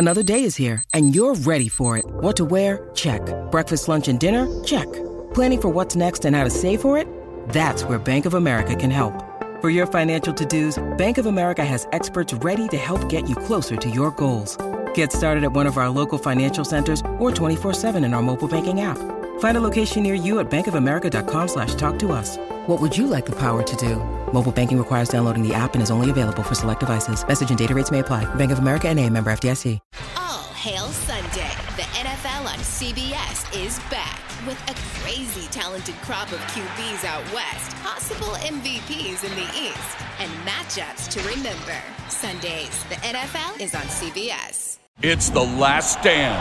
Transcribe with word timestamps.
Another 0.00 0.22
day 0.22 0.44
is 0.44 0.56
here, 0.56 0.82
and 0.94 1.14
you're 1.14 1.34
ready 1.34 1.68
for 1.68 1.98
it. 1.98 2.06
What 2.08 2.34
to 2.38 2.46
wear? 2.46 2.88
Check. 2.94 3.20
Breakfast, 3.50 3.86
lunch, 3.86 4.08
and 4.08 4.18
dinner? 4.18 4.48
Check. 4.64 4.90
Planning 5.34 5.60
for 5.60 5.68
what's 5.68 5.94
next 5.94 6.24
and 6.24 6.34
how 6.34 6.42
to 6.42 6.48
save 6.48 6.80
for 6.80 6.96
it? 6.96 7.06
That's 7.50 7.84
where 7.84 7.98
Bank 7.98 8.24
of 8.24 8.32
America 8.32 8.74
can 8.74 8.90
help. 8.90 9.12
For 9.60 9.68
your 9.68 9.86
financial 9.86 10.32
to-dos, 10.32 10.82
Bank 10.96 11.18
of 11.18 11.26
America 11.26 11.66
has 11.66 11.86
experts 11.92 12.32
ready 12.32 12.66
to 12.68 12.78
help 12.78 13.10
get 13.10 13.28
you 13.28 13.36
closer 13.36 13.76
to 13.76 13.90
your 13.90 14.10
goals. 14.12 14.56
Get 14.94 15.12
started 15.12 15.44
at 15.44 15.52
one 15.52 15.66
of 15.66 15.76
our 15.76 15.90
local 15.90 16.16
financial 16.16 16.64
centers 16.64 17.02
or 17.18 17.30
24-7 17.30 18.02
in 18.02 18.14
our 18.14 18.22
mobile 18.22 18.48
banking 18.48 18.80
app. 18.80 18.96
Find 19.40 19.56
a 19.56 19.60
location 19.60 20.02
near 20.02 20.14
you 20.14 20.38
at 20.38 20.50
bankofamerica.com 20.50 21.48
slash 21.48 21.74
talk 21.74 21.98
to 22.00 22.12
us. 22.12 22.36
What 22.66 22.80
would 22.80 22.96
you 22.96 23.06
like 23.06 23.26
the 23.26 23.36
power 23.36 23.62
to 23.62 23.76
do? 23.76 23.96
Mobile 24.32 24.52
banking 24.52 24.78
requires 24.78 25.08
downloading 25.08 25.46
the 25.46 25.54
app 25.54 25.74
and 25.74 25.82
is 25.82 25.90
only 25.90 26.10
available 26.10 26.42
for 26.42 26.54
select 26.54 26.80
devices. 26.80 27.26
Message 27.26 27.48
and 27.50 27.58
data 27.58 27.74
rates 27.74 27.90
may 27.90 27.98
apply. 27.98 28.32
Bank 28.36 28.52
of 28.52 28.58
America 28.60 28.88
and 28.88 28.98
a 28.98 29.08
member 29.08 29.30
FDIC. 29.32 29.78
All 30.16 30.52
hail 30.52 30.88
Sunday. 30.88 31.52
The 31.76 31.88
NFL 32.04 32.44
on 32.52 32.58
CBS 32.58 33.64
is 33.64 33.78
back 33.90 34.20
with 34.46 34.60
a 34.68 34.74
crazy 35.00 35.48
talented 35.48 35.94
crop 36.02 36.30
of 36.32 36.38
QBs 36.52 37.04
out 37.06 37.24
west, 37.32 37.74
possible 37.82 38.34
MVPs 38.44 39.24
in 39.24 39.34
the 39.34 39.48
east, 39.56 39.96
and 40.18 40.30
matchups 40.46 41.08
to 41.12 41.20
remember. 41.26 41.80
Sundays, 42.10 42.84
the 42.90 42.96
NFL 42.96 43.58
is 43.58 43.74
on 43.74 43.82
CBS. 43.82 44.78
It's 45.02 45.30
the 45.30 45.40
last 45.40 45.98
stand. 45.98 46.36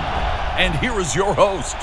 And 0.60 0.76
here 0.80 1.00
is 1.00 1.16
your 1.16 1.34
host, 1.34 1.78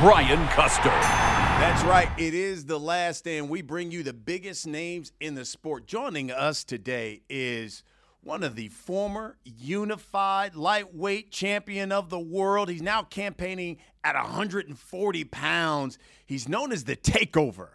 Brian 0.00 0.48
Custer. 0.48 0.88
That's 0.88 1.84
right. 1.84 2.08
It 2.16 2.32
is 2.32 2.64
the 2.64 2.80
last 2.80 3.18
stand. 3.18 3.50
We 3.50 3.60
bring 3.60 3.90
you 3.90 4.02
the 4.02 4.14
biggest 4.14 4.66
names 4.66 5.12
in 5.20 5.34
the 5.34 5.44
sport. 5.44 5.86
Joining 5.86 6.30
us 6.30 6.64
today 6.64 7.20
is 7.28 7.82
one 8.22 8.42
of 8.42 8.56
the 8.56 8.68
former 8.68 9.36
unified 9.44 10.54
lightweight 10.54 11.30
champion 11.30 11.92
of 11.92 12.08
the 12.08 12.18
world. 12.18 12.70
He's 12.70 12.80
now 12.80 13.02
campaigning 13.02 13.76
at 14.02 14.14
140 14.14 15.24
pounds. 15.24 15.98
He's 16.24 16.48
known 16.48 16.72
as 16.72 16.84
the 16.84 16.96
Takeover. 16.96 17.68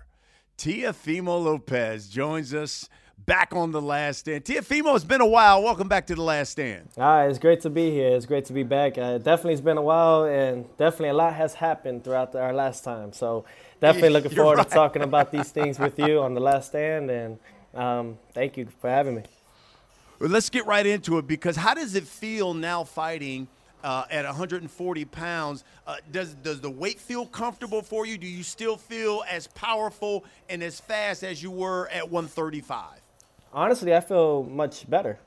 Teofimo 0.58 1.44
Lopez 1.44 2.10
joins 2.10 2.56
us 2.56 2.90
back 3.26 3.54
on 3.54 3.72
the 3.72 3.82
last 3.82 4.20
stand. 4.20 4.46
Teofimo, 4.46 4.96
it's 4.96 5.04
been 5.04 5.22
a 5.22 5.26
while. 5.26 5.64
Welcome 5.64 5.88
back 5.88 6.08
to 6.08 6.16
the 6.16 6.22
last 6.22 6.52
stand. 6.52 6.90
Ah, 6.98 7.22
it's 7.22 7.40
great 7.40 7.62
to 7.62 7.70
be 7.70 7.92
here. 7.92 8.10
It's 8.10 8.26
great 8.26 8.46
to 8.46 8.54
be 8.54 8.64
back. 8.64 8.98
Uh, 8.98 9.18
definitely, 9.18 9.54
it's 9.54 9.62
been 9.62 9.78
a 9.78 9.82
while, 9.82 10.26
and 10.26 10.66
definitely 10.78 11.10
a 11.10 11.14
lot 11.14 11.34
has 11.34 11.56
happened 11.56 12.04
throughout 12.04 12.32
the, 12.32 12.40
our 12.40 12.54
last 12.54 12.84
time. 12.84 13.14
So, 13.14 13.46
definitely 13.82 14.10
looking 14.22 14.32
forward 14.32 14.58
right. 14.58 14.68
to 14.68 14.74
talking 14.74 15.02
about 15.02 15.32
these 15.32 15.52
things 15.52 15.80
with 15.80 15.98
you 16.00 16.20
on 16.20 16.34
the 16.34 16.42
last 16.42 16.68
stand. 16.68 17.10
And 17.10 17.40
um, 17.74 18.18
thank 18.34 18.58
you 18.58 18.68
for 18.80 18.90
having 18.90 19.16
me. 19.16 19.24
Well, 20.20 20.30
let's 20.30 20.50
get 20.50 20.66
right 20.66 20.86
into 20.86 21.18
it 21.18 21.28
because 21.28 21.56
how 21.56 21.74
does 21.74 21.96
it 21.96 22.06
feel 22.06 22.54
now 22.54 22.84
fighting? 22.84 23.48
Uh, 23.84 24.04
at 24.10 24.26
140 24.26 25.06
pounds, 25.06 25.64
uh, 25.86 25.98
does 26.12 26.34
does 26.34 26.60
the 26.60 26.72
weight 26.72 27.00
feel 27.00 27.28
comfortable 27.28 27.84
for 27.84 28.08
you? 28.08 28.18
Do 28.18 28.26
you 28.26 28.42
still 28.42 28.78
feel 28.78 29.24
as 29.30 29.46
powerful 29.46 30.26
and 30.50 30.64
as 30.64 30.80
fast 30.80 31.24
as 31.24 31.44
you 31.44 31.52
were 31.52 31.88
at 31.90 32.10
135? 32.10 33.00
Honestly, 33.56 33.96
I 33.96 34.02
feel 34.02 34.44
much 34.44 34.88
better, 34.88 35.18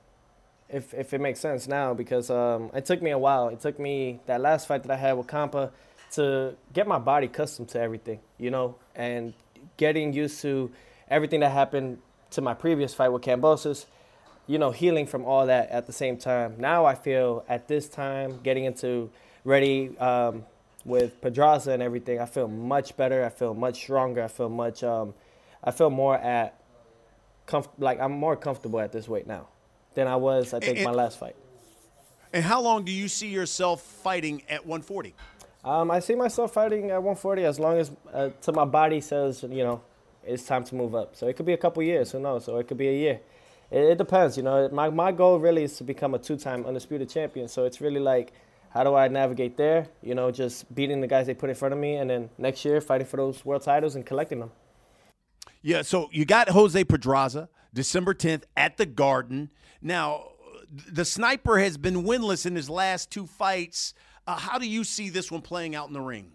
if 0.69 0.95
if 0.95 1.13
it 1.15 1.21
makes 1.21 1.41
sense 1.41 1.67
now, 1.67 1.95
because 1.95 2.31
um, 2.31 2.71
it 2.75 2.85
took 2.85 3.03
me 3.03 3.11
a 3.11 3.19
while. 3.19 3.49
It 3.49 3.61
took 3.61 3.81
me 3.81 4.21
that 4.27 4.41
last 4.41 4.69
fight 4.69 4.83
that 4.85 4.93
I 4.93 4.97
had 4.97 5.15
with 5.15 5.27
Campa 5.27 5.71
to 6.13 6.55
get 6.73 6.87
my 6.87 6.99
body 6.99 7.27
accustomed 7.27 7.71
to 7.71 7.81
everything, 7.81 8.21
you 8.39 8.51
know, 8.51 8.77
and 8.95 9.35
getting 9.77 10.13
used 10.13 10.41
to 10.43 10.71
everything 11.09 11.41
that 11.41 11.53
happened 11.53 11.99
to 12.31 12.41
my 12.41 12.55
previous 12.55 12.95
fight 12.95 13.09
with 13.09 13.23
Kambosos, 13.23 13.87
you 14.47 14.59
know, 14.59 14.71
healing 14.71 15.07
from 15.07 15.25
all 15.25 15.47
that 15.47 15.71
at 15.71 15.87
the 15.87 15.93
same 15.93 16.17
time. 16.19 16.55
Now 16.59 16.85
I 16.85 16.95
feel 16.95 17.45
at 17.49 17.69
this 17.69 17.89
time, 17.89 18.41
getting 18.43 18.65
into 18.65 19.11
ready 19.45 19.97
um, 19.99 20.45
with 20.85 21.21
Pedraza 21.21 21.73
and 21.73 21.83
everything, 21.83 22.21
I 22.21 22.27
feel 22.27 22.49
much 22.49 22.97
better. 22.97 23.25
I 23.25 23.31
feel 23.31 23.55
much 23.55 23.77
stronger. 23.77 24.23
I 24.23 24.29
feel 24.29 24.49
much, 24.49 24.83
um, 24.83 25.15
I 25.65 25.71
feel 25.71 25.91
more 25.91 26.17
at 26.17 26.58
comf- 27.49 27.69
like 27.79 27.99
I'm 27.99 28.13
more 28.13 28.37
comfortable 28.37 28.79
at 28.79 28.93
this 28.93 29.09
weight 29.09 29.27
now 29.27 29.49
than 29.95 30.07
I 30.07 30.17
was. 30.17 30.55
I 30.55 30.61
think 30.61 30.77
and, 30.77 30.85
my 30.85 30.93
last 30.93 31.19
fight. 31.19 31.35
And 32.33 32.45
how 32.45 32.61
long 32.61 32.85
do 32.85 32.93
you 32.93 33.09
see 33.09 33.29
yourself 33.29 33.83
fighting 33.83 34.43
at 34.49 34.65
140? 34.65 35.15
Um, 35.65 35.91
I 35.91 35.99
see 35.99 36.15
myself 36.15 36.53
fighting 36.53 36.91
at 36.91 37.03
140 37.03 37.45
as 37.45 37.59
long 37.59 37.79
as 37.79 37.91
uh, 38.13 38.29
to 38.43 38.53
my 38.53 38.65
body 38.65 39.01
says 39.01 39.43
you 39.43 39.65
know 39.65 39.83
it's 40.25 40.45
time 40.45 40.63
to 40.65 40.75
move 40.75 40.95
up. 40.95 41.17
So 41.17 41.27
it 41.27 41.37
could 41.37 41.47
be 41.47 41.55
a 41.55 41.57
couple 41.57 41.83
years, 41.83 42.13
who 42.13 42.21
knows? 42.21 42.49
Or 42.49 42.61
it 42.61 42.69
could 42.69 42.77
be 42.77 42.89
a 42.89 42.97
year. 42.97 43.21
It, 43.71 43.83
it 43.93 43.99
depends. 43.99 44.37
You 44.37 44.43
know, 44.43 44.69
my 44.71 44.91
my 44.91 45.11
goal 45.11 45.39
really 45.39 45.65
is 45.65 45.77
to 45.79 45.85
become 45.85 46.15
a 46.15 46.19
two-time 46.19 46.65
undisputed 46.67 47.09
champion. 47.09 47.49
So 47.49 47.65
it's 47.65 47.81
really 47.81 48.01
like. 48.01 48.33
How 48.71 48.85
do 48.85 48.95
I 48.95 49.09
navigate 49.09 49.57
there? 49.57 49.87
You 50.03 50.15
know, 50.15 50.31
just 50.31 50.73
beating 50.75 51.01
the 51.01 51.07
guys 51.07 51.27
they 51.27 51.33
put 51.33 51.49
in 51.49 51.57
front 51.57 51.73
of 51.73 51.81
me, 51.81 51.97
and 51.97 52.11
then 52.11 52.29
next 52.37 52.67
year 52.67 52.83
fighting 52.83 53.07
for 53.07 53.17
those 53.17 53.43
world 53.43 53.63
titles 53.63 53.97
and 53.97 54.05
collecting 54.05 54.41
them. 54.41 54.51
Yeah, 55.63 55.83
so 55.83 56.09
you 56.13 56.25
got 56.25 56.51
Jose 56.51 56.83
Pedraza 56.85 57.49
December 57.75 58.15
10th 58.15 58.45
at 58.57 58.77
the 58.77 58.87
Garden. 58.87 59.51
Now, 59.83 60.31
the 60.71 61.05
sniper 61.05 61.59
has 61.59 61.77
been 61.77 62.05
winless 62.05 62.47
in 62.47 62.57
his 62.57 62.69
last 62.71 63.11
two 63.11 63.27
fights. 63.27 63.95
Uh, 64.27 64.37
how 64.37 64.59
do 64.59 64.69
you 64.69 64.85
see 64.85 65.09
this 65.11 65.31
one 65.31 65.43
playing 65.43 65.75
out 65.75 65.89
in 65.89 65.95
the 65.95 66.01
ring? 66.01 66.33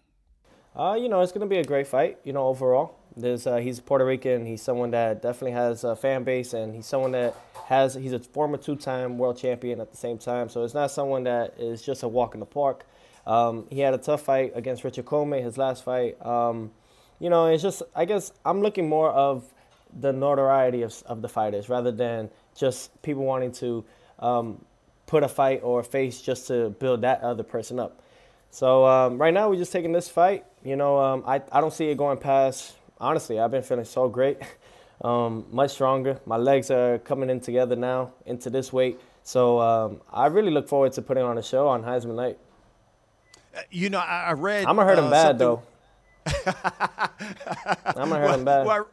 Uh, 0.75 0.97
you 0.99 1.07
know, 1.07 1.21
it's 1.21 1.31
going 1.31 1.47
to 1.47 1.47
be 1.47 1.59
a 1.59 1.63
great 1.63 1.85
fight, 1.85 2.17
you 2.23 2.33
know, 2.33 2.47
overall. 2.47 2.97
There's, 3.15 3.45
uh, 3.45 3.57
he's 3.57 3.79
Puerto 3.79 4.05
Rican. 4.05 4.45
He's 4.45 4.61
someone 4.61 4.89
that 4.91 5.21
definitely 5.21 5.51
has 5.51 5.83
a 5.83 5.95
fan 5.95 6.23
base, 6.23 6.53
and 6.53 6.73
he's 6.73 6.87
someone 6.87 7.11
that 7.11 7.35
has, 7.65 7.93
he's 7.93 8.13
a 8.13 8.19
former 8.19 8.57
two 8.57 8.75
time 8.75 9.19
world 9.19 9.37
champion 9.37 9.79
at 9.79 9.91
the 9.91 9.97
same 9.97 10.17
time. 10.17 10.49
So 10.49 10.63
it's 10.63 10.73
not 10.73 10.89
someone 10.89 11.25
that 11.25 11.53
is 11.59 11.83
just 11.83 12.01
a 12.01 12.07
walk 12.07 12.33
in 12.33 12.39
the 12.39 12.47
park. 12.47 12.87
Um, 13.27 13.67
he 13.69 13.81
had 13.81 13.93
a 13.93 13.99
tough 13.99 14.23
fight 14.23 14.51
against 14.55 14.83
Richard 14.83 15.05
Commey, 15.05 15.43
his 15.43 15.57
last 15.57 15.83
fight. 15.83 16.23
Um, 16.25 16.71
you 17.23 17.29
know, 17.29 17.45
it's 17.45 17.63
just 17.63 17.81
I 17.95 18.03
guess 18.03 18.33
I'm 18.43 18.61
looking 18.61 18.89
more 18.89 19.09
of 19.09 19.45
the 19.97 20.11
notoriety 20.11 20.81
of, 20.81 21.01
of 21.05 21.21
the 21.21 21.29
fighters 21.29 21.69
rather 21.69 21.89
than 21.89 22.29
just 22.53 23.01
people 23.01 23.23
wanting 23.23 23.53
to 23.53 23.85
um, 24.19 24.65
put 25.05 25.23
a 25.23 25.29
fight 25.29 25.61
or 25.63 25.79
a 25.79 25.83
face 25.85 26.21
just 26.21 26.47
to 26.47 26.71
build 26.71 26.99
that 27.01 27.21
other 27.21 27.43
person 27.43 27.79
up. 27.79 28.01
So 28.49 28.85
um, 28.85 29.17
right 29.17 29.33
now 29.33 29.49
we're 29.49 29.55
just 29.55 29.71
taking 29.71 29.93
this 29.93 30.09
fight. 30.09 30.43
You 30.65 30.75
know, 30.75 30.99
um, 30.99 31.23
I 31.25 31.41
I 31.49 31.61
don't 31.61 31.71
see 31.71 31.87
it 31.89 31.97
going 31.97 32.17
past. 32.17 32.75
Honestly, 32.99 33.39
I've 33.39 33.51
been 33.51 33.63
feeling 33.63 33.85
so 33.85 34.09
great, 34.09 34.39
um, 35.01 35.45
much 35.49 35.71
stronger. 35.71 36.19
My 36.25 36.35
legs 36.35 36.69
are 36.71 36.99
coming 36.99 37.29
in 37.29 37.39
together 37.39 37.77
now 37.77 38.11
into 38.25 38.49
this 38.49 38.73
weight. 38.73 38.99
So 39.23 39.61
um, 39.61 40.01
I 40.11 40.25
really 40.25 40.51
look 40.51 40.67
forward 40.67 40.91
to 40.93 41.01
putting 41.01 41.23
on 41.23 41.37
a 41.37 41.43
show 41.43 41.69
on 41.69 41.83
Heisman 41.83 42.15
night. 42.17 42.37
Uh, 43.55 43.61
you 43.71 43.89
know, 43.89 43.99
I, 43.99 44.33
read. 44.33 44.65
I'm 44.65 44.75
gonna 44.75 44.89
hurt 44.89 44.99
him 44.99 45.05
uh, 45.05 45.09
bad 45.09 45.39
though. 45.39 45.63
I'm 46.45 48.09
gonna 48.09 48.15
hurt 48.15 48.25
well, 48.25 48.33
him 48.39 48.45
bad. 48.45 48.65
Well, 48.65 48.87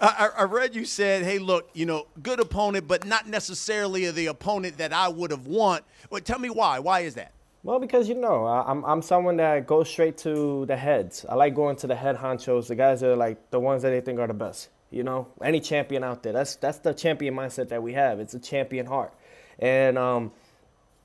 I, 0.00 0.30
I, 0.38 0.42
read 0.44 0.74
you 0.74 0.84
said, 0.84 1.24
"Hey, 1.24 1.38
look, 1.38 1.68
you 1.74 1.86
know, 1.86 2.06
good 2.22 2.40
opponent, 2.40 2.86
but 2.86 3.04
not 3.04 3.26
necessarily 3.26 4.10
the 4.10 4.26
opponent 4.26 4.78
that 4.78 4.92
I 4.92 5.08
would 5.08 5.30
have 5.30 5.46
want." 5.46 5.84
Well, 6.10 6.20
tell 6.20 6.38
me 6.38 6.50
why. 6.50 6.78
Why 6.78 7.00
is 7.00 7.14
that? 7.14 7.32
Well, 7.64 7.80
because 7.80 8.08
you 8.08 8.14
know, 8.14 8.46
I'm 8.46 8.84
I'm 8.84 9.02
someone 9.02 9.36
that 9.38 9.66
goes 9.66 9.88
straight 9.88 10.16
to 10.18 10.66
the 10.66 10.76
heads. 10.76 11.26
I 11.28 11.34
like 11.34 11.54
going 11.54 11.76
to 11.76 11.86
the 11.86 11.96
head 11.96 12.16
honchos, 12.16 12.68
the 12.68 12.76
guys 12.76 13.00
that 13.00 13.10
are 13.10 13.16
like 13.16 13.50
the 13.50 13.58
ones 13.58 13.82
that 13.82 13.90
they 13.90 14.00
think 14.00 14.20
are 14.20 14.28
the 14.28 14.34
best. 14.34 14.68
You 14.90 15.02
know, 15.02 15.26
any 15.42 15.60
champion 15.60 16.04
out 16.04 16.22
there. 16.22 16.32
That's 16.32 16.56
that's 16.56 16.78
the 16.78 16.94
champion 16.94 17.34
mindset 17.34 17.68
that 17.70 17.82
we 17.82 17.92
have. 17.94 18.20
It's 18.20 18.34
a 18.34 18.38
champion 18.38 18.86
heart, 18.86 19.12
and 19.58 19.98
um, 19.98 20.30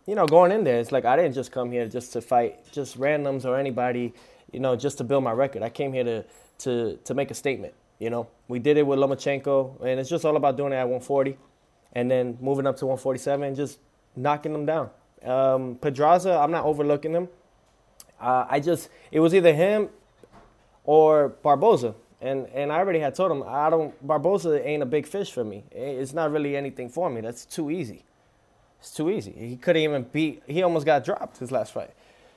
you 0.06 0.16
know, 0.16 0.28
going 0.28 0.52
in 0.52 0.64
there, 0.64 0.80
it's 0.80 0.92
like 0.92 1.06
I 1.06 1.16
didn't 1.16 1.34
just 1.34 1.52
come 1.52 1.72
here 1.72 1.88
just 1.88 2.14
to 2.14 2.22
fight 2.22 2.72
just 2.72 3.00
randoms 3.00 3.46
or 3.46 3.58
anybody 3.58 4.14
you 4.54 4.60
know, 4.60 4.76
just 4.76 4.98
to 5.00 5.04
build 5.04 5.24
my 5.24 5.32
record. 5.32 5.64
I 5.64 5.70
came 5.70 5.92
here 5.92 6.04
to 6.04 6.26
to 6.60 6.98
to 7.04 7.14
make 7.14 7.32
a 7.32 7.34
statement. 7.34 7.74
You 8.00 8.10
know, 8.10 8.28
we 8.48 8.60
did 8.60 8.78
it 8.78 8.86
with 8.86 9.00
Lomachenko, 9.00 9.82
and 9.82 10.00
it's 10.00 10.10
just 10.10 10.26
all 10.26 10.36
about 10.36 10.58
doing 10.58 10.74
it 10.74 10.78
at 10.78 10.84
140, 10.84 11.38
and 11.94 12.10
then 12.10 12.38
moving 12.42 12.68
up 12.68 12.78
to 12.78 12.86
147 12.86 13.48
and 13.48 13.56
just 13.56 13.80
knocking 14.16 14.52
them 14.52 14.66
down. 14.66 14.90
Um, 15.24 15.76
Pedraza, 15.76 16.34
I'm 16.34 16.52
not 16.52 16.66
overlooking 16.66 17.14
him. 17.14 17.30
Uh, 18.20 18.46
I 18.50 18.60
just 18.60 18.90
it 19.12 19.20
was 19.20 19.34
either 19.34 19.54
him 19.54 19.90
or 20.84 21.30
Barboza, 21.30 21.96
and 22.22 22.48
and 22.48 22.72
I 22.72 22.78
already 22.78 23.00
had 23.00 23.16
told 23.16 23.32
him 23.32 23.44
I 23.46 23.70
don't 23.70 23.96
Barboza 24.06 24.66
ain't 24.68 24.84
a 24.84 24.86
big 24.86 25.08
fish 25.08 25.32
for 25.32 25.44
me. 25.44 25.64
It's 25.72 26.14
not 26.14 26.32
really 26.32 26.56
anything 26.56 26.90
for 26.90 27.10
me. 27.10 27.22
That's 27.22 27.46
too 27.46 27.72
easy. 27.72 28.04
It's 28.80 28.92
too 28.92 29.10
easy. 29.10 29.32
He 29.32 29.56
couldn't 29.56 29.82
even 29.82 30.04
beat. 30.04 30.44
He 30.46 30.62
almost 30.62 30.86
got 30.86 31.06
dropped 31.06 31.38
his 31.38 31.52
last 31.52 31.72
fight. 31.74 31.92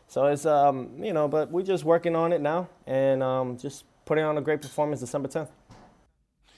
So 0.08 0.26
it's 0.26 0.46
um, 0.46 0.90
you 0.98 1.12
know, 1.12 1.28
but 1.28 1.50
we're 1.50 1.62
just 1.62 1.84
working 1.84 2.14
on 2.14 2.32
it 2.32 2.40
now 2.40 2.68
and 2.86 3.22
um, 3.22 3.56
just 3.56 3.84
putting 4.04 4.24
on 4.24 4.38
a 4.38 4.40
great 4.40 4.62
performance 4.62 5.00
December 5.00 5.28
10th. 5.28 5.48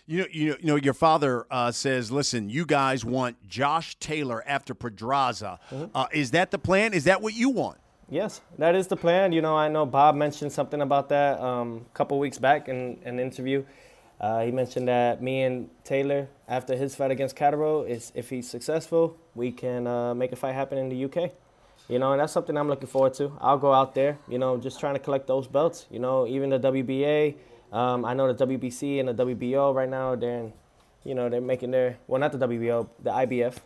You 0.06 0.18
know, 0.20 0.26
you 0.30 0.48
know, 0.48 0.56
you 0.60 0.66
know 0.66 0.76
your 0.76 0.94
father 0.94 1.46
uh, 1.50 1.70
says, 1.70 2.10
"Listen, 2.10 2.48
you 2.48 2.64
guys 2.64 3.04
want 3.04 3.36
Josh 3.46 3.94
Taylor 3.98 4.42
after 4.46 4.74
Pedraza. 4.74 5.60
Mm-hmm. 5.70 5.96
Uh, 5.96 6.06
is 6.12 6.30
that 6.30 6.50
the 6.50 6.58
plan? 6.58 6.94
Is 6.94 7.04
that 7.04 7.20
what 7.20 7.34
you 7.34 7.50
want?" 7.50 7.78
Yes, 8.10 8.40
that 8.56 8.74
is 8.74 8.86
the 8.86 8.96
plan. 8.96 9.32
You 9.32 9.42
know, 9.42 9.54
I 9.54 9.68
know 9.68 9.84
Bob 9.84 10.14
mentioned 10.14 10.50
something 10.50 10.80
about 10.80 11.10
that 11.10 11.38
um, 11.40 11.84
a 11.86 11.94
couple 11.94 12.18
weeks 12.18 12.38
back 12.38 12.68
in, 12.68 12.98
in 13.02 13.14
an 13.14 13.20
interview. 13.20 13.64
Uh, 14.18 14.44
he 14.44 14.50
mentioned 14.50 14.88
that 14.88 15.22
me 15.22 15.42
and 15.42 15.68
Taylor, 15.84 16.28
after 16.48 16.74
his 16.74 16.96
fight 16.96 17.10
against 17.10 17.36
Catterall, 17.36 17.84
is 17.84 18.10
if 18.14 18.30
he's 18.30 18.48
successful, 18.48 19.16
we 19.34 19.52
can 19.52 19.86
uh, 19.86 20.14
make 20.14 20.32
a 20.32 20.36
fight 20.36 20.54
happen 20.54 20.78
in 20.78 20.88
the 20.88 21.04
UK. 21.04 21.32
You 21.88 21.98
know, 21.98 22.12
and 22.12 22.20
that's 22.20 22.32
something 22.32 22.56
I'm 22.56 22.68
looking 22.68 22.88
forward 22.88 23.14
to. 23.14 23.32
I'll 23.40 23.58
go 23.58 23.72
out 23.72 23.94
there, 23.94 24.18
you 24.28 24.38
know, 24.38 24.58
just 24.58 24.78
trying 24.78 24.94
to 24.94 25.00
collect 25.00 25.26
those 25.26 25.46
belts. 25.46 25.86
You 25.90 25.98
know, 25.98 26.26
even 26.26 26.50
the 26.50 26.58
WBA, 26.58 27.36
um, 27.72 28.04
I 28.04 28.14
know 28.14 28.32
the 28.32 28.46
WBC 28.46 29.00
and 29.00 29.08
the 29.08 29.24
WBO 29.24 29.74
right 29.74 29.88
now, 29.88 30.14
they're, 30.14 30.38
in, 30.38 30.52
you 31.04 31.14
know, 31.14 31.28
they're 31.28 31.40
making 31.40 31.70
their, 31.70 31.98
well, 32.06 32.20
not 32.20 32.32
the 32.32 32.38
WBO, 32.38 32.88
the 33.02 33.10
IBF. 33.10 33.58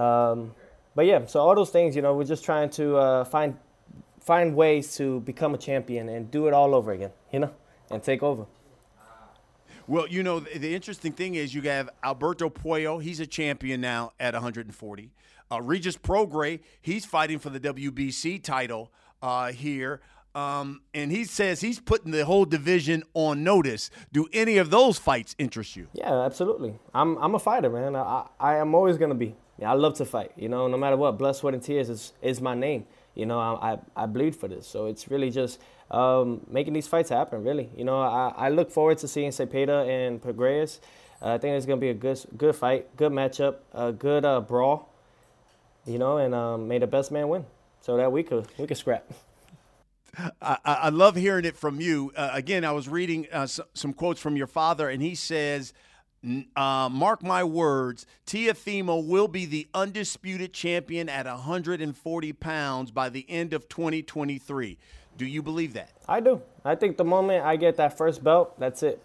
Um, 0.00 0.54
but 0.94 1.06
yeah, 1.06 1.26
so 1.26 1.40
all 1.40 1.54
those 1.54 1.70
things, 1.70 1.96
you 1.96 2.02
know, 2.02 2.14
we're 2.14 2.24
just 2.24 2.44
trying 2.44 2.70
to 2.70 2.96
uh, 2.96 3.24
find 3.24 3.56
find 4.20 4.54
ways 4.54 4.96
to 4.96 5.20
become 5.20 5.54
a 5.54 5.58
champion 5.58 6.08
and 6.08 6.30
do 6.30 6.46
it 6.46 6.52
all 6.52 6.74
over 6.74 6.92
again, 6.92 7.10
you 7.32 7.38
know, 7.40 7.50
and 7.90 8.02
take 8.02 8.22
over. 8.22 8.46
Well, 9.86 10.06
you 10.06 10.22
know, 10.22 10.38
the, 10.38 10.72
interesting 10.72 11.12
thing 11.12 11.34
is 11.34 11.52
you 11.52 11.62
have 11.62 11.90
Alberto 12.04 12.48
Puello. 12.48 13.02
He's 13.02 13.18
a 13.18 13.26
champion 13.26 13.80
now 13.80 14.12
at 14.20 14.34
140. 14.34 15.10
Uh, 15.50 15.60
Regis 15.60 15.96
Prograis, 15.96 16.60
he's 16.80 17.04
fighting 17.04 17.38
for 17.38 17.50
the 17.50 17.60
WBC 17.60 18.42
title 18.42 18.92
uh, 19.22 19.52
here. 19.52 20.00
Um, 20.34 20.82
and 20.94 21.10
he 21.10 21.24
says 21.24 21.60
he's 21.60 21.80
putting 21.80 22.12
the 22.12 22.24
whole 22.24 22.44
division 22.44 23.02
on 23.14 23.42
notice. 23.42 23.90
Do 24.12 24.28
any 24.32 24.58
of 24.58 24.70
those 24.70 24.98
fights 24.98 25.34
interest 25.38 25.74
you? 25.74 25.88
Yeah, 25.92 26.24
absolutely. 26.24 26.78
I'm, 26.94 27.16
I'm 27.18 27.34
a 27.34 27.38
fighter, 27.38 27.68
man. 27.68 27.96
I, 27.96 28.26
I 28.38 28.56
am 28.56 28.74
always 28.74 28.96
going 28.96 29.08
to 29.08 29.16
be. 29.16 29.34
I 29.64 29.74
love 29.74 29.94
to 29.94 30.04
fight. 30.04 30.32
You 30.36 30.48
know, 30.48 30.68
no 30.68 30.76
matter 30.76 30.96
what, 30.96 31.18
blood, 31.18 31.36
sweat, 31.36 31.52
and 31.52 31.62
tears 31.62 31.90
is, 31.90 32.12
is 32.22 32.40
my 32.40 32.54
name. 32.54 32.86
You 33.14 33.26
know, 33.26 33.38
I, 33.38 33.72
I, 33.72 33.78
I 33.96 34.06
bleed 34.06 34.36
for 34.36 34.48
this. 34.48 34.66
So 34.66 34.86
it's 34.86 35.10
really 35.10 35.30
just 35.30 35.60
um, 35.90 36.46
making 36.48 36.72
these 36.72 36.86
fights 36.86 37.10
happen, 37.10 37.42
really. 37.42 37.68
You 37.76 37.84
know, 37.84 38.00
I, 38.00 38.32
I 38.36 38.48
look 38.48 38.70
forward 38.70 38.98
to 38.98 39.08
seeing 39.08 39.30
Zepeda 39.30 39.86
and 39.88 40.22
Prograis. 40.22 40.78
Uh, 41.20 41.34
I 41.34 41.38
think 41.38 41.56
it's 41.56 41.66
going 41.66 41.78
to 41.78 41.80
be 41.80 41.90
a 41.90 41.94
good 41.94 42.18
good 42.36 42.56
fight, 42.56 42.96
good 42.96 43.12
matchup, 43.12 43.56
a 43.74 43.92
good 43.92 44.24
uh, 44.24 44.40
brawl. 44.40 44.89
You 45.86 45.98
know, 45.98 46.18
and 46.18 46.34
um, 46.34 46.68
may 46.68 46.78
the 46.78 46.86
best 46.86 47.10
man 47.10 47.28
win, 47.28 47.46
so 47.80 47.96
that 47.96 48.12
we 48.12 48.22
could 48.22 48.46
we 48.58 48.66
could 48.66 48.76
scrap. 48.76 49.10
I, 50.42 50.58
I 50.64 50.88
love 50.88 51.16
hearing 51.16 51.44
it 51.44 51.56
from 51.56 51.80
you. 51.80 52.12
Uh, 52.16 52.30
again, 52.32 52.64
I 52.64 52.72
was 52.72 52.88
reading 52.88 53.28
uh, 53.32 53.46
some 53.46 53.92
quotes 53.92 54.20
from 54.20 54.36
your 54.36 54.48
father, 54.48 54.88
and 54.88 55.00
he 55.00 55.14
says 55.14 55.72
uh, 56.54 56.88
mark 56.90 57.22
my 57.22 57.42
words, 57.44 58.06
Teofimo 58.26 59.06
will 59.06 59.28
be 59.28 59.46
the 59.46 59.68
undisputed 59.72 60.52
champion 60.52 61.08
at 61.08 61.26
140 61.26 62.32
pounds 62.34 62.90
by 62.90 63.08
the 63.08 63.24
end 63.28 63.54
of 63.54 63.68
2023. 63.68 64.78
Do 65.16 65.26
you 65.26 65.42
believe 65.42 65.72
that? 65.74 65.90
I 66.08 66.20
do. 66.20 66.42
I 66.64 66.74
think 66.74 66.96
the 66.96 67.04
moment 67.04 67.44
I 67.44 67.56
get 67.56 67.76
that 67.76 67.96
first 67.96 68.22
belt, 68.22 68.58
that's 68.58 68.82
it. 68.82 69.02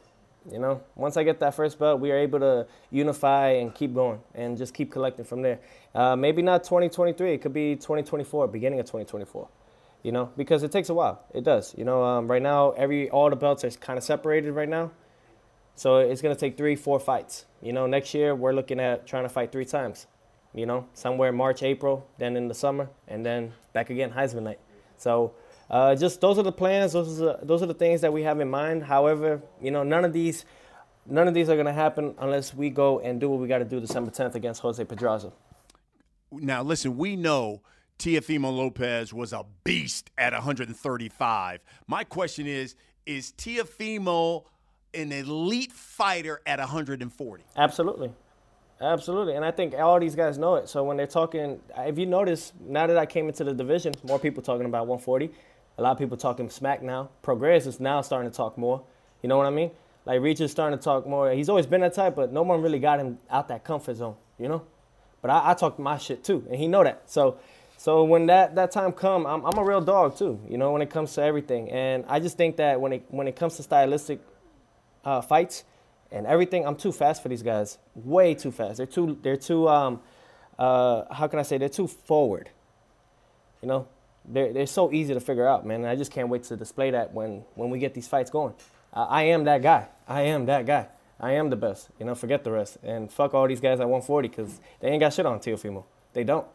You 0.52 0.60
know, 0.60 0.82
once 0.96 1.18
I 1.18 1.24
get 1.24 1.40
that 1.40 1.56
first 1.56 1.80
belt, 1.80 2.00
we 2.00 2.12
are 2.12 2.18
able 2.18 2.40
to 2.40 2.68
unify 2.92 3.50
and 3.50 3.74
keep 3.74 3.94
going 3.94 4.20
and 4.36 4.58
just 4.58 4.74
keep 4.74 4.92
collecting 4.92 5.26
from 5.26 5.42
there. 5.42 5.60
Uh, 5.94 6.16
maybe 6.16 6.42
not 6.42 6.64
2023. 6.64 7.34
It 7.34 7.42
could 7.42 7.54
be 7.54 7.76
2024, 7.76 8.48
beginning 8.48 8.80
of 8.80 8.86
2024. 8.86 9.48
You 10.04 10.12
know, 10.12 10.32
because 10.38 10.62
it 10.62 10.72
takes 10.72 10.90
a 10.90 10.94
while. 10.94 11.24
It 11.34 11.44
does. 11.44 11.74
You 11.76 11.84
know, 11.84 12.04
um, 12.04 12.30
right 12.30 12.42
now, 12.42 12.72
every 12.72 13.10
all 13.10 13.30
the 13.30 13.36
belts 13.36 13.64
are 13.64 13.72
kind 13.72 13.98
of 13.98 14.04
separated 14.04 14.52
right 14.52 14.70
now. 14.70 14.92
So 15.76 15.98
it's 15.98 16.22
going 16.22 16.34
to 16.34 16.40
take 16.40 16.58
three, 16.58 16.76
four 16.76 17.00
fights. 17.00 17.46
You 17.62 17.74
know, 17.74 17.88
next 17.88 18.14
year 18.14 18.36
we're 18.36 18.54
looking 18.54 18.80
at 18.80 19.08
trying 19.08 19.24
to 19.24 19.30
fight 19.30 19.52
three 19.52 19.66
times. 19.66 20.06
You 20.54 20.66
know, 20.66 20.88
somewhere 20.94 21.32
March, 21.32 21.64
April, 21.64 22.08
then 22.18 22.38
in 22.38 22.48
the 22.48 22.54
summer, 22.54 22.90
and 23.08 23.26
then 23.26 23.54
back 23.74 23.90
again 23.90 24.12
Heisman 24.12 24.44
night. 24.44 24.60
So 24.98 25.34
uh, 25.70 25.96
just 25.96 26.22
those 26.22 26.38
are 26.38 26.44
the 26.44 26.52
plans. 26.52 26.94
Those 26.94 27.20
are 27.20 27.26
the, 27.26 27.40
those 27.44 27.62
are 27.64 27.66
the 27.66 27.74
things 27.74 28.02
that 28.02 28.14
we 28.14 28.24
have 28.24 28.40
in 28.40 28.50
mind. 28.50 28.84
However, 28.84 29.42
you 29.62 29.72
know, 29.72 29.84
none 29.84 30.06
of 30.06 30.14
these 30.14 30.46
none 31.06 31.28
of 31.28 31.34
these 31.34 31.50
are 31.50 31.56
going 31.56 31.66
to 31.66 31.74
happen 31.74 32.16
unless 32.20 32.54
we 32.54 32.70
go 32.70 33.00
and 33.00 33.20
do 33.20 33.30
what 33.30 33.40
we 33.40 33.48
got 33.48 33.60
to 33.60 33.66
do 33.66 33.80
December 33.80 34.12
10th 34.12 34.36
against 34.36 34.62
Jose 34.62 34.84
Pedraza. 34.84 35.32
Now, 36.32 36.64
listen, 36.64 36.98
we 36.98 37.16
know 37.16 37.62
Teofimo 38.00 38.56
Lopez 38.56 39.14
was 39.14 39.32
a 39.32 39.46
beast 39.64 40.10
at 40.18 40.34
135. 40.34 41.60
My 41.88 42.04
question 42.04 42.48
is, 42.48 42.76
is 43.06 43.34
Teofimo 43.38 44.46
an 44.94 45.12
elite 45.12 45.72
fighter 45.72 46.42
at 46.46 46.60
140. 46.60 47.44
Absolutely. 47.56 48.12
Absolutely. 48.82 49.36
And 49.36 49.46
I 49.46 49.52
think 49.52 49.74
all 49.74 50.00
these 50.00 50.16
guys 50.16 50.38
know 50.38 50.56
it. 50.56 50.68
So 50.68 50.84
when 50.84 50.98
they're 50.98 51.08
talking, 51.08 51.62
if 51.78 51.98
you 51.98 52.06
notice, 52.06 52.52
now 52.60 52.88
that 52.88 52.98
I 52.98 53.06
came 53.06 53.28
into 53.28 53.44
the 53.44 53.54
division, 53.54 53.94
more 54.04 54.20
people 54.20 54.44
talking 54.44 54.66
about 54.66 54.88
140. 54.88 55.32
A 55.78 55.82
lot 55.82 55.92
of 55.92 55.98
people 55.98 56.18
talking 56.18 56.50
smack 56.50 56.82
now. 56.82 57.10
Prograis 57.24 57.68
is 57.68 57.80
now 57.80 58.02
starting 58.02 58.30
to 58.30 58.36
talk 58.36 58.58
more. 58.58 58.84
You 59.22 59.30
know 59.30 59.38
what 59.38 59.48
I 59.48 59.50
mean? 59.50 59.72
Like 60.06 60.22
Reach 60.22 60.40
is 60.40 60.52
starting 60.52 60.78
to 60.78 60.84
talk 60.84 61.08
more. 61.08 61.32
He's 61.32 61.50
always 61.50 61.66
been 61.66 61.82
that 61.82 61.94
type, 61.94 62.16
but 62.16 62.32
no 62.32 62.44
one 62.44 62.62
really 62.62 62.80
got 62.80 63.00
him 63.00 63.18
out 63.30 63.48
that 63.48 63.64
comfort 63.64 63.96
zone, 63.96 64.16
you 64.38 64.48
know? 64.48 64.64
But 65.22 65.32
I, 65.32 65.52
I 65.52 65.54
talk 65.56 65.80
my 65.80 65.98
shit 65.98 66.24
too, 66.24 66.46
and 66.50 66.60
he 66.60 66.68
know 66.68 66.84
that. 66.84 67.10
So 67.10 67.40
so 67.78 68.04
when 68.04 68.28
that, 68.28 68.56
that 68.56 68.72
time 68.72 68.94
come, 68.94 69.26
I'm, 69.26 69.46
I'm 69.46 69.58
a 69.58 69.64
real 69.64 69.82
dog 69.82 70.18
too, 70.18 70.40
you 70.48 70.58
know, 70.58 70.72
when 70.72 70.82
it 70.82 70.90
comes 70.90 71.14
to 71.16 71.24
everything. 71.24 71.70
And 71.72 72.06
I 72.08 72.20
just 72.20 72.38
think 72.38 72.58
that 72.58 72.80
when 72.80 72.94
it 72.94 73.06
when 73.10 73.28
it 73.28 73.36
comes 73.36 73.58
to 73.58 73.64
stylistic 73.64 74.22
uh, 75.06 75.22
fights 75.22 75.64
and 76.12 76.26
everything. 76.26 76.66
I'm 76.66 76.76
too 76.76 76.92
fast 76.92 77.22
for 77.22 77.30
these 77.30 77.44
guys. 77.44 77.78
Way 77.94 78.34
too 78.34 78.52
fast. 78.52 78.78
They're 78.78 78.86
too. 78.86 79.18
They're 79.22 79.38
too. 79.38 79.70
Um, 79.70 80.02
uh, 80.58 81.14
how 81.14 81.28
can 81.28 81.40
I 81.40 81.44
say? 81.44 81.58
They're 81.58 81.70
too 81.70 81.88
forward. 81.88 82.50
You 83.62 83.68
know, 83.68 83.88
they're 84.28 84.54
they're 84.54 84.68
so 84.68 84.92
easy 84.92 85.14
to 85.14 85.20
figure 85.20 85.48
out, 85.48 85.66
man. 85.66 85.82
And 85.82 85.90
I 85.90 85.96
just 85.96 86.12
can't 86.12 86.30
wait 86.30 86.44
to 86.44 86.56
display 86.56 86.92
that 86.92 87.14
when 87.14 87.44
when 87.56 87.70
we 87.70 87.80
get 87.80 87.94
these 87.94 88.08
fights 88.08 88.30
going. 88.30 88.54
Uh, 88.94 89.06
I 89.10 89.24
am 89.24 89.44
that 89.46 89.62
guy. 89.62 89.88
I 90.08 90.22
am 90.22 90.46
that 90.46 90.66
guy. 90.66 90.88
I 91.20 91.34
am 91.34 91.50
the 91.50 91.56
best. 91.56 91.90
You 92.00 92.06
know, 92.06 92.16
forget 92.16 92.44
the 92.44 92.52
rest 92.52 92.78
and 92.84 93.12
fuck 93.12 93.34
all 93.34 93.48
these 93.48 93.62
guys 93.62 93.80
at 93.80 93.88
140 93.88 94.28
because 94.28 94.60
they 94.80 94.90
ain't 94.90 95.00
got 95.00 95.14
shit 95.14 95.26
on 95.26 95.40
Teofimo. 95.40 95.86
They 96.14 96.24
don't. 96.24 96.48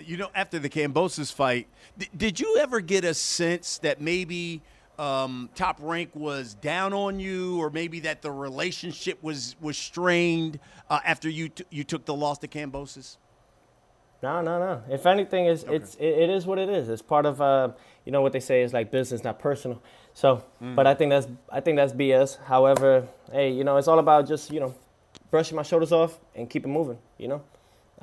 You 0.00 0.16
know, 0.16 0.30
after 0.34 0.58
the 0.58 0.68
Kambosos 0.68 1.32
fight, 1.32 1.66
did 2.16 2.40
you 2.40 2.58
ever 2.58 2.80
get 2.80 3.04
a 3.04 3.14
sense 3.14 3.78
that 3.78 4.00
maybe? 4.00 4.62
um, 5.00 5.48
Top 5.54 5.78
Rank 5.80 6.10
was 6.14 6.54
down 6.54 6.92
on 6.92 7.18
you, 7.18 7.58
or 7.58 7.70
maybe 7.70 8.00
that 8.00 8.20
the 8.20 8.30
relationship 8.30 9.22
was 9.22 9.56
was 9.58 9.78
strained 9.78 10.60
uh, 10.90 11.00
after 11.04 11.28
you 11.30 11.48
t- 11.48 11.64
you 11.70 11.84
took 11.84 12.04
the 12.04 12.14
loss 12.14 12.38
to 12.38 12.48
Kambosos? 12.48 13.16
No, 14.22 14.42
no, 14.42 14.58
no. 14.58 14.82
If 14.90 15.06
anything, 15.06 15.46
is 15.46 15.64
okay. 15.64 15.76
it's 15.76 15.94
it, 15.94 16.04
it 16.04 16.30
is 16.30 16.46
what 16.46 16.58
it 16.58 16.68
is. 16.68 16.88
It's 16.88 17.02
part 17.02 17.26
of 17.26 17.40
uh, 17.40 17.70
you 18.04 18.12
know 18.12 18.22
what 18.22 18.32
they 18.32 18.40
say 18.40 18.62
is 18.62 18.72
like 18.72 18.90
business, 18.90 19.24
not 19.24 19.38
personal. 19.38 19.82
So, 20.12 20.44
mm. 20.62 20.74
but 20.74 20.86
I 20.86 20.94
think 20.94 21.10
that's 21.10 21.26
I 21.50 21.60
think 21.60 21.76
that's 21.76 21.92
BS. 21.92 22.38
However, 22.44 23.06
hey, 23.32 23.50
you 23.50 23.64
know, 23.64 23.76
it's 23.76 23.88
all 23.88 23.98
about 23.98 24.28
just 24.28 24.52
you 24.52 24.60
know 24.60 24.74
brushing 25.30 25.56
my 25.56 25.62
shoulders 25.62 25.92
off 25.92 26.18
and 26.34 26.50
keep 26.50 26.64
it 26.64 26.68
moving. 26.68 26.98
You 27.18 27.28
know, 27.28 27.42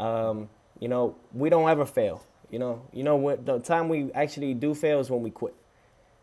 um, 0.03 0.49
you 0.79 0.87
know, 0.87 1.15
we 1.33 1.49
don't 1.49 1.69
ever 1.69 1.85
fail. 1.85 2.23
You 2.49 2.59
know, 2.59 2.81
you 2.93 3.03
know 3.03 3.17
what 3.17 3.45
the 3.45 3.59
time 3.59 3.89
we 3.89 4.11
actually 4.13 4.53
do 4.53 4.73
fail 4.73 4.99
is 4.99 5.09
when 5.09 5.21
we 5.21 5.31
quit 5.31 5.53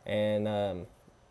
and 0.06 0.46
um, 0.48 0.86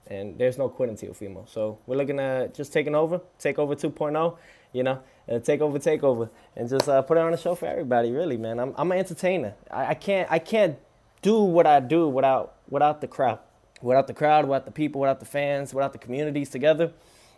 and 0.08 0.38
there's 0.38 0.58
no 0.58 0.70
quitting 0.70 0.96
Teofimo. 0.96 1.48
So 1.48 1.80
we're 1.86 1.96
looking 1.96 2.20
at 2.20 2.54
just 2.54 2.74
taking 2.74 2.96
over, 2.96 3.22
take 3.40 3.58
over 3.58 3.76
2.0, 3.76 4.38
you 4.74 4.84
know, 4.84 5.00
uh, 5.30 5.40
take 5.40 5.62
over, 5.62 5.80
take 5.80 6.04
and 6.04 6.70
just 6.70 6.88
uh, 6.88 7.02
put 7.02 7.18
it 7.18 7.22
on 7.22 7.34
a 7.34 7.38
show 7.38 7.56
for 7.56 7.66
everybody. 7.66 8.12
Really, 8.12 8.38
man, 8.38 8.60
I'm 8.60 8.74
I'm 8.78 8.92
an 8.92 8.98
entertainer. 8.98 9.54
I, 9.72 9.88
I 9.88 9.94
can't 9.94 10.32
I 10.32 10.40
can't 10.40 10.78
do 11.22 11.42
what 11.44 11.66
I 11.66 11.80
do 11.80 12.08
without 12.08 12.56
without 12.70 13.02
the 13.02 13.08
crowd, 13.08 13.40
without 13.82 14.08
the 14.08 14.14
crowd, 14.14 14.46
without 14.46 14.66
the 14.66 14.72
people, 14.72 15.02
without 15.02 15.20
the 15.20 15.26
fans, 15.26 15.74
without 15.74 15.94
the 15.94 16.00
communities 16.00 16.50
together. 16.50 16.92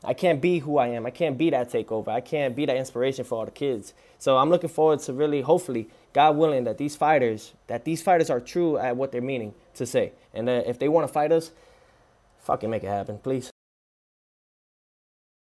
I 0.04 0.14
can't 0.14 0.40
be 0.40 0.60
who 0.60 0.78
I 0.78 0.88
am. 0.88 1.06
I 1.06 1.10
can't 1.10 1.38
be 1.38 1.50
that 1.50 1.72
takeover. 1.72 2.10
I 2.10 2.22
can't 2.22 2.56
be 2.56 2.66
that 2.66 2.78
inspiration 2.78 3.26
for 3.26 3.40
all 3.40 3.46
the 3.46 3.52
kids. 3.52 3.94
So 4.20 4.38
I'm 4.38 4.50
looking 4.50 4.70
forward 4.70 5.00
to 5.00 5.14
really, 5.14 5.42
hopefully, 5.42 5.88
God 6.14 6.38
willing, 6.38 6.64
that 6.66 6.78
these 6.78 6.96
fighters, 6.96 7.54
that 7.68 7.86
these 7.86 8.04
fighters 8.04 8.30
are 8.30 8.40
true 8.40 8.78
at 8.78 8.96
what 8.96 9.12
they're 9.12 9.22
meaning 9.22 9.56
to 9.76 9.86
say. 9.86 10.12
And 10.34 10.48
uh, 10.48 10.62
if 10.66 10.78
they 10.78 10.90
want 10.90 11.08
to 11.08 11.14
fight 11.14 11.32
us, 11.32 11.52
fucking 12.40 12.70
make 12.70 12.84
it 12.84 12.88
happen, 12.88 13.18
please. 13.18 13.55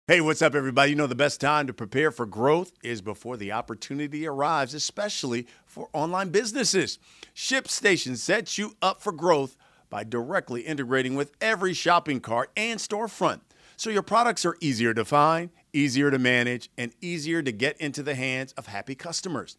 Hey, 0.09 0.21
what's 0.21 0.41
up, 0.41 0.55
everybody? 0.55 0.89
You 0.89 0.95
know, 0.95 1.05
the 1.05 1.13
best 1.13 1.39
time 1.39 1.67
to 1.67 1.71
prepare 1.71 2.09
for 2.09 2.25
growth 2.25 2.71
is 2.83 2.99
before 2.99 3.37
the 3.37 3.51
opportunity 3.51 4.25
arrives, 4.25 4.73
especially 4.73 5.45
for 5.67 5.87
online 5.93 6.29
businesses. 6.29 6.97
ShipStation 7.35 8.17
sets 8.17 8.57
you 8.57 8.75
up 8.81 9.03
for 9.03 9.11
growth 9.11 9.55
by 9.91 10.03
directly 10.03 10.61
integrating 10.61 11.13
with 11.13 11.33
every 11.39 11.75
shopping 11.75 12.21
cart 12.21 12.49
and 12.57 12.79
storefront 12.79 13.41
so 13.77 13.91
your 13.91 14.01
products 14.01 14.47
are 14.47 14.57
easier 14.59 14.95
to 14.95 15.05
find 15.05 15.51
easier 15.73 16.09
to 16.09 16.17
manage, 16.17 16.71
and 16.75 16.91
easier 17.01 17.43
to 17.43 17.51
get 17.51 17.77
into 17.77 18.01
the 18.01 18.15
hands 18.15 18.51
of 18.53 18.65
happy 18.65 18.95
customers. 18.95 19.57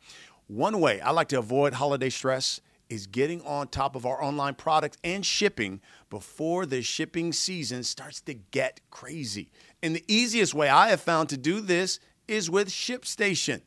One 0.49 0.81
way 0.81 1.01
I 1.01 1.13
like 1.13 1.29
to 1.29 1.39
avoid 1.39 1.75
holiday 1.75 2.11
stress 2.11 2.61
is 2.89 3.07
getting 3.07 3.41
on 3.43 3.69
top 3.69 3.95
of 3.95 4.05
our 4.05 4.23
online 4.23 4.55
products 4.55 4.99
and 5.05 5.25
shipping 5.25 5.81
before 6.11 6.67
the 6.67 6.83
shipping 6.83 7.33
season 7.33 7.85
starts 7.85 8.21
to 8.23 8.35
get 8.35 8.81
crazy. 8.91 9.49
And 9.83 9.97
the 9.97 10.05
easiest 10.09 10.55
way 10.55 10.69
I 10.69 10.91
have 10.91 11.01
found 11.01 11.29
to 11.31 11.37
do 11.37 11.61
this 11.61 12.01
is 12.29 12.51
with 12.51 12.69
ShipStation. 12.69 13.63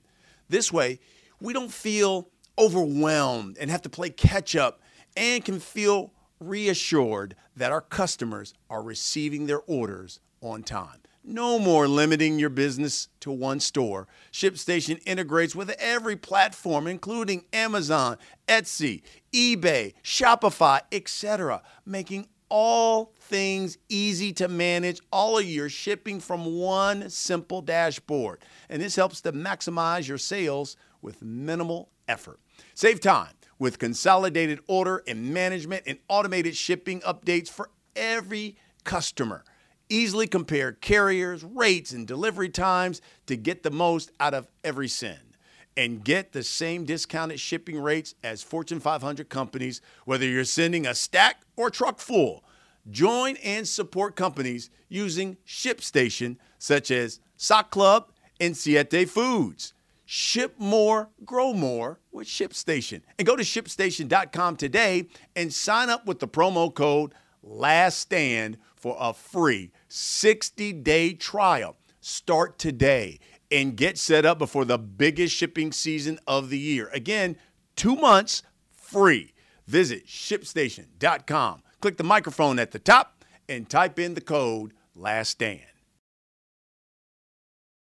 This 0.50 0.72
way, 0.72 1.00
we 1.40 1.54
don't 1.54 1.72
feel 1.72 2.30
overwhelmed 2.58 3.58
and 3.58 3.72
have 3.72 3.82
to 3.82 3.90
play 3.90 4.10
catch 4.10 4.56
up 4.56 4.82
and 5.18 5.44
can 5.44 5.60
feel 5.60 6.14
reassured 6.40 7.36
that 7.56 7.72
our 7.72 7.82
customers 7.82 8.54
are 8.70 8.84
receiving 8.84 9.46
their 9.46 9.62
orders 9.62 10.20
on 10.42 10.64
time. 10.64 11.00
No 11.26 11.58
more 11.58 11.88
limiting 11.88 12.38
your 12.38 12.50
business 12.50 13.08
to 13.22 13.32
one 13.32 13.62
store. 13.62 14.08
ShipStation 14.34 15.02
integrates 15.06 15.56
with 15.56 15.70
every 15.80 16.18
platform, 16.18 16.86
including 16.86 17.46
Amazon, 17.54 18.18
Etsy, 18.48 19.04
eBay, 19.32 19.94
Shopify, 20.04 20.82
etc., 20.92 21.62
making 21.86 22.28
all 22.56 23.12
things 23.18 23.80
easy 23.90 24.32
to 24.32 24.48
manage 24.48 25.02
all 25.12 25.40
of 25.40 25.46
your 25.46 25.70
shipping 25.70 26.20
from 26.20 26.46
one 26.46 27.10
simple 27.10 27.64
dashboard. 27.64 28.44
And 28.70 28.80
this 28.80 28.96
helps 28.96 29.22
to 29.22 29.32
maximize 29.32 30.08
your 30.08 30.20
sales 30.20 30.78
with 31.02 31.24
minimal 31.24 31.90
effort. 32.08 32.40
Save 32.76 33.02
time 33.02 33.32
with 33.58 33.80
consolidated 33.80 34.60
order 34.68 35.02
and 35.08 35.34
management 35.34 35.82
and 35.88 35.98
automated 36.08 36.56
shipping 36.56 37.00
updates 37.00 37.50
for 37.50 37.72
every 37.96 38.56
customer. 38.84 39.44
Easily 39.90 40.28
compare 40.28 40.74
carriers, 40.74 41.44
rates, 41.44 41.92
and 41.92 42.06
delivery 42.06 42.50
times 42.50 43.02
to 43.26 43.36
get 43.36 43.64
the 43.64 43.72
most 43.72 44.12
out 44.20 44.36
of 44.36 44.48
every 44.64 44.88
send. 44.88 45.33
And 45.76 46.04
get 46.04 46.34
the 46.34 46.44
same 46.44 46.86
discounted 46.86 47.40
shipping 47.40 47.82
rates 47.82 48.14
as 48.24 48.44
Fortune 48.44 48.80
500 48.80 49.30
companies, 49.30 49.82
whether 50.06 50.26
you're 50.26 50.44
sending 50.44 50.86
a 50.86 50.94
stack 50.94 51.42
or 51.56 51.70
truck 51.70 52.00
full. 52.00 52.44
Join 52.90 53.38
and 53.38 53.68
support 53.68 54.16
companies 54.16 54.70
using 54.90 55.38
ShipStation, 55.48 56.38
such 56.58 56.92
as 56.92 57.20
Sock 57.38 57.72
Club 57.72 58.12
and 58.40 58.56
Siete 58.56 59.10
Foods. 59.10 59.74
Ship 60.06 60.54
more, 60.60 61.10
grow 61.26 61.54
more 61.54 62.00
with 62.12 62.28
ShipStation. 62.28 63.02
And 63.18 63.26
go 63.26 63.36
to 63.36 63.44
shipstation.com 63.44 64.58
today 64.58 65.08
and 65.36 65.54
sign 65.54 65.90
up 65.90 66.06
with 66.06 66.20
the 66.20 66.28
promo 66.28 66.74
code 66.74 67.14
LAST 67.42 68.00
STAND 68.00 68.58
for 68.76 68.98
a 69.00 69.14
free 69.14 69.72
60 69.88 70.74
day 70.74 71.14
trial. 71.14 71.78
Start 72.02 72.60
today 72.60 73.20
and 73.54 73.78
get 73.78 73.98
set 73.98 74.26
up 74.26 74.40
before 74.40 74.66
the 74.66 74.80
biggest 74.80 75.36
shipping 75.36 75.72
season 75.72 76.20
of 76.26 76.50
the 76.50 76.58
year. 76.58 76.90
Again, 76.92 77.38
two 77.76 77.96
months 77.96 78.42
free. 78.72 79.34
Visit 79.68 80.08
shipstation.com. 80.08 81.62
Click 81.80 81.98
the 81.98 82.04
microphone 82.04 82.58
at 82.60 82.72
the 82.72 82.80
top 82.80 83.24
and 83.48 83.70
type 83.70 84.00
in 84.00 84.16
the 84.16 84.22
code 84.22 84.74
LAST 84.96 85.32
STAND 85.32 85.73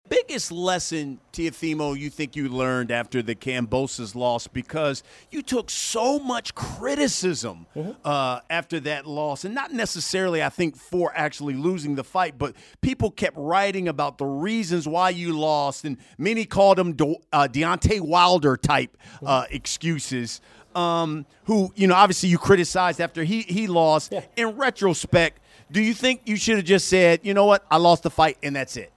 biggest 0.09 0.51
lesson, 0.51 1.19
Teofimo, 1.33 1.97
you 1.97 2.09
think 2.09 2.35
you 2.35 2.49
learned 2.49 2.91
after 2.91 3.21
the 3.21 3.35
Kambosos 3.35 4.15
loss? 4.15 4.47
Because 4.47 5.03
you 5.31 5.41
took 5.41 5.69
so 5.69 6.19
much 6.19 6.55
criticism 6.55 7.65
mm-hmm. 7.75 7.91
uh, 8.03 8.39
after 8.49 8.79
that 8.81 9.05
loss, 9.05 9.45
and 9.45 9.55
not 9.55 9.73
necessarily, 9.73 10.43
I 10.43 10.49
think, 10.49 10.75
for 10.75 11.11
actually 11.15 11.55
losing 11.55 11.95
the 11.95 12.03
fight, 12.03 12.37
but 12.37 12.55
people 12.81 13.11
kept 13.11 13.37
writing 13.37 13.87
about 13.87 14.17
the 14.17 14.25
reasons 14.25 14.87
why 14.87 15.09
you 15.09 15.37
lost, 15.37 15.85
and 15.85 15.97
many 16.17 16.45
called 16.45 16.77
them 16.77 16.93
De- 16.93 17.15
uh, 17.31 17.47
Deontay 17.51 18.01
Wilder 18.01 18.57
type 18.57 18.97
uh, 19.25 19.43
mm-hmm. 19.43 19.55
excuses. 19.55 20.41
Um, 20.75 21.25
who 21.45 21.71
you 21.75 21.87
know, 21.87 21.95
obviously, 21.95 22.27
you 22.27 22.37
criticized 22.37 22.99
after 22.99 23.23
he 23.23 23.43
he 23.43 23.67
lost. 23.67 24.11
Yeah. 24.11 24.25
In 24.35 24.57
retrospect, 24.57 25.39
do 25.71 25.81
you 25.81 25.93
think 25.93 26.23
you 26.25 26.35
should 26.35 26.57
have 26.57 26.65
just 26.65 26.89
said, 26.89 27.21
you 27.23 27.33
know 27.33 27.45
what, 27.45 27.65
I 27.71 27.77
lost 27.77 28.03
the 28.03 28.09
fight, 28.09 28.37
and 28.43 28.55
that's 28.57 28.75
it? 28.75 28.91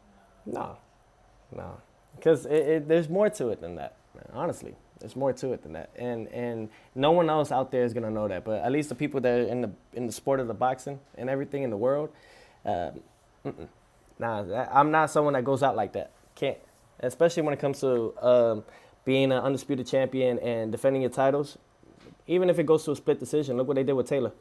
No, 0.45 0.77
no, 1.55 1.81
because 2.17 2.45
there's 2.45 3.09
more 3.09 3.31
to 3.31 3.49
it 3.49 3.61
than 3.61 3.77
that. 3.77 3.97
Man. 4.15 4.25
Honestly, 4.33 4.75
there's 5.01 5.17
more 5.17 5.33
to 5.33 5.53
it 5.53 5.63
than 5.63 5.73
that, 5.73 5.91
and 5.97 6.29
and 6.29 6.69
no 6.95 7.13
one 7.13 7.31
else 7.31 7.53
out 7.53 7.71
there 7.71 7.85
is 7.85 7.95
gonna 7.95 8.11
know 8.11 8.29
that. 8.29 8.45
But 8.45 8.63
at 8.63 8.73
least 8.73 8.89
the 8.89 8.95
people 8.95 9.21
that 9.21 9.39
are 9.39 9.43
in 9.45 9.61
the 9.63 9.71
in 9.95 10.07
the 10.07 10.13
sport 10.13 10.41
of 10.41 10.49
the 10.49 10.55
boxing 10.55 11.01
and 11.17 11.31
everything 11.31 11.63
in 11.63 11.71
the 11.71 11.77
world, 11.77 12.11
uh, 12.65 12.91
nah, 14.19 14.67
I'm 14.73 14.91
not 14.91 15.11
someone 15.11 15.35
that 15.35 15.45
goes 15.45 15.63
out 15.63 15.77
like 15.77 15.93
that. 15.93 16.11
Can't, 16.35 16.59
especially 17.01 17.43
when 17.43 17.55
it 17.55 17.61
comes 17.61 17.81
to 17.81 18.15
um, 18.21 18.65
being 19.05 19.33
an 19.33 19.39
undisputed 19.39 19.87
champion 19.87 20.39
and 20.41 20.71
defending 20.71 21.03
your 21.03 21.11
titles. 21.11 21.59
Even 22.27 22.51
if 22.51 22.59
it 22.59 22.67
goes 22.67 22.85
to 22.85 22.91
a 22.91 22.97
split 22.97 23.19
decision, 23.19 23.57
look 23.57 23.67
what 23.67 23.77
they 23.77 23.83
did 23.83 23.95
with 23.95 24.07
Taylor. 24.07 24.33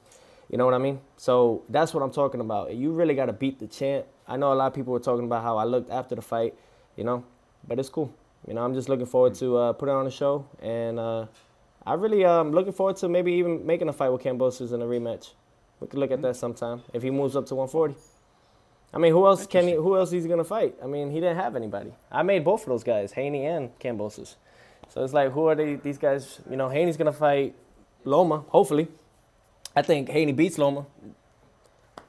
You 0.50 0.58
know 0.58 0.66
what 0.66 0.74
I 0.74 0.78
mean? 0.78 1.00
So 1.16 1.64
that's 1.70 1.94
what 1.94 2.04
I'm 2.04 2.12
talking 2.12 2.42
about. 2.42 2.76
You 2.76 2.92
really 2.92 3.16
got 3.16 3.28
to 3.28 3.34
beat 3.34 3.60
the 3.60 3.68
champ. 3.68 4.06
I 4.28 4.36
know 4.36 4.52
a 4.52 4.56
lot 4.56 4.68
of 4.68 4.74
people 4.74 4.92
were 4.92 5.00
talking 5.00 5.26
about 5.26 5.44
how 5.44 5.58
I 5.58 5.64
looked 5.64 5.90
after 5.90 6.16
the 6.16 6.22
fight 6.22 6.54
you 6.98 7.06
know. 7.06 7.24
But 7.68 7.80
it's 7.80 7.90
cool. 7.90 8.14
You 8.48 8.54
know, 8.54 8.64
I'm 8.64 8.74
just 8.74 8.90
looking 8.90 9.06
forward 9.06 9.36
to 9.36 9.58
uh, 9.58 9.74
putting 9.74 9.96
on 9.96 10.08
a 10.08 10.12
show, 10.12 10.46
and 10.62 11.00
uh, 11.00 11.28
I 11.86 11.94
really 11.94 12.26
um 12.26 12.52
looking 12.52 12.74
forward 12.74 12.98
to 12.98 13.08
maybe 13.08 13.32
even 13.34 13.66
making 13.66 13.88
a 13.88 13.94
fight 13.94 14.10
with 14.10 14.22
Kambosos 14.22 14.74
in 14.74 14.82
a 14.82 14.86
rematch. 14.86 15.32
We 15.80 15.88
could 15.88 16.00
look 16.00 16.12
at 16.12 16.22
that 16.24 16.36
sometime 16.36 16.82
if 16.94 17.04
he 17.04 17.12
moves 17.12 17.36
up 17.36 17.46
to 17.48 17.56
140. 17.56 17.96
I 18.94 18.98
mean, 19.00 19.12
who 19.12 19.26
else 19.26 19.46
can 19.46 19.68
he? 19.68 19.74
Who 19.74 19.98
else 19.98 20.12
is 20.12 20.24
he 20.24 20.30
gonna 20.30 20.44
fight? 20.44 20.76
I 20.84 20.88
mean, 20.88 21.12
he 21.12 21.20
didn't 21.20 21.38
have 21.38 21.56
anybody. 21.56 21.94
I 22.12 22.24
made 22.24 22.44
both 22.44 22.64
of 22.64 22.70
those 22.70 22.84
guys, 22.84 23.12
Haney 23.14 23.46
and 23.46 23.78
Kambosos. 23.80 24.36
So 24.90 25.04
it's 25.04 25.14
like, 25.14 25.32
who 25.32 25.48
are 25.48 25.56
they, 25.56 25.76
these 25.76 25.98
guys? 25.98 26.40
You 26.50 26.56
know, 26.56 26.70
Haney's 26.70 26.98
gonna 26.98 27.12
fight 27.12 27.56
Loma, 28.06 28.46
hopefully. 28.48 28.88
I 29.76 29.82
think 29.82 30.10
Haney 30.10 30.32
beats 30.32 30.58
Loma 30.58 30.86